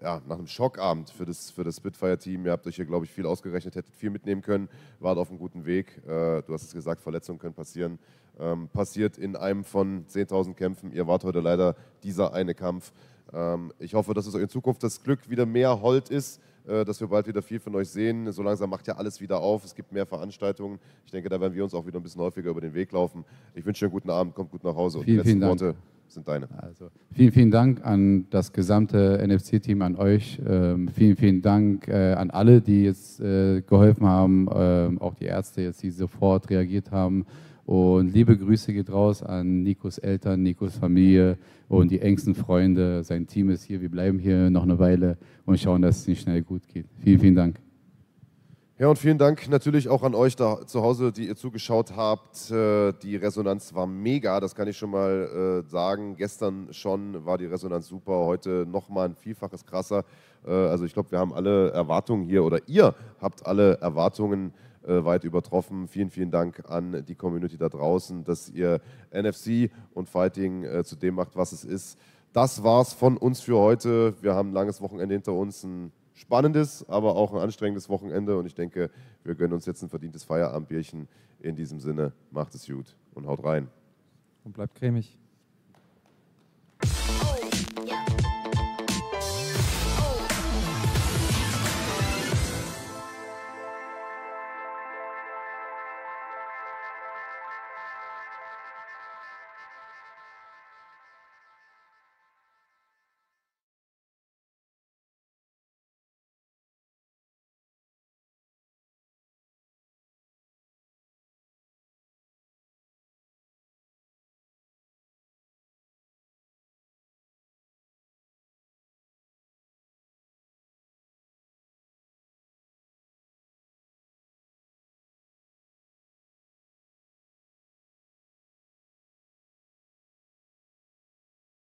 [0.02, 2.46] ja, nach einem Schockabend für das, für das Spitfire-Team.
[2.46, 4.68] Ihr habt euch hier, glaube ich, viel ausgerechnet, hättet viel mitnehmen können,
[5.00, 6.02] wart auf einem guten Weg.
[6.06, 8.00] Äh, du hast es gesagt, Verletzungen können passieren.
[8.40, 10.92] Ähm, passiert in einem von 10.000 Kämpfen.
[10.92, 12.92] Ihr wart heute leider dieser eine Kampf.
[13.32, 16.84] Ähm, ich hoffe, dass es euch in Zukunft das Glück wieder mehr Hold ist, äh,
[16.84, 18.32] dass wir bald wieder viel von euch sehen.
[18.32, 19.64] So langsam macht ja alles wieder auf.
[19.64, 20.80] Es gibt mehr Veranstaltungen.
[21.06, 23.24] Ich denke, da werden wir uns auch wieder ein bisschen häufiger über den Weg laufen.
[23.54, 25.02] Ich wünsche euch einen guten Abend, kommt gut nach Hause.
[25.04, 25.48] Vielen, und die letzten.
[25.48, 25.76] Worte
[26.14, 26.48] sind deine.
[26.58, 30.40] Also, vielen, vielen Dank an das gesamte NFC-Team, an euch.
[30.48, 35.26] Ähm, vielen, vielen Dank äh, an alle, die jetzt äh, geholfen haben, ähm, auch die
[35.26, 37.26] Ärzte jetzt, die sofort reagiert haben.
[37.66, 41.38] Und liebe Grüße geht raus an Nikos Eltern, Nikos Familie
[41.70, 43.04] und die engsten Freunde.
[43.04, 43.82] Sein Team ist hier.
[43.82, 46.88] Wir bleiben hier noch eine Weile und schauen, dass es nicht schnell gut geht.
[47.04, 47.71] Vielen, vielen Dank.
[48.82, 52.50] Ja, und vielen Dank natürlich auch an euch da zu Hause, die ihr zugeschaut habt.
[52.50, 56.16] Äh, Die Resonanz war mega, das kann ich schon mal äh, sagen.
[56.16, 60.04] Gestern schon war die Resonanz super, heute nochmal ein Vielfaches krasser.
[60.48, 64.52] Äh, Also ich glaube, wir haben alle Erwartungen hier oder ihr habt alle Erwartungen
[64.84, 65.88] weit übertroffen.
[65.88, 68.82] Vielen, vielen Dank an die Community da draußen, dass ihr
[69.12, 72.00] NFC und Fighting zu dem macht, was es ist.
[72.34, 74.16] Das war's von uns für heute.
[74.24, 75.92] Wir haben ein langes Wochenende hinter uns, ein
[76.22, 78.38] spannendes, aber auch ein anstrengendes Wochenende.
[78.38, 78.90] Und ich denke,
[79.24, 81.08] wir gönnen uns jetzt ein verdientes Feierabendbierchen.
[81.40, 83.68] In diesem Sinne, macht es gut und haut rein.
[84.44, 85.21] Und bleibt cremig.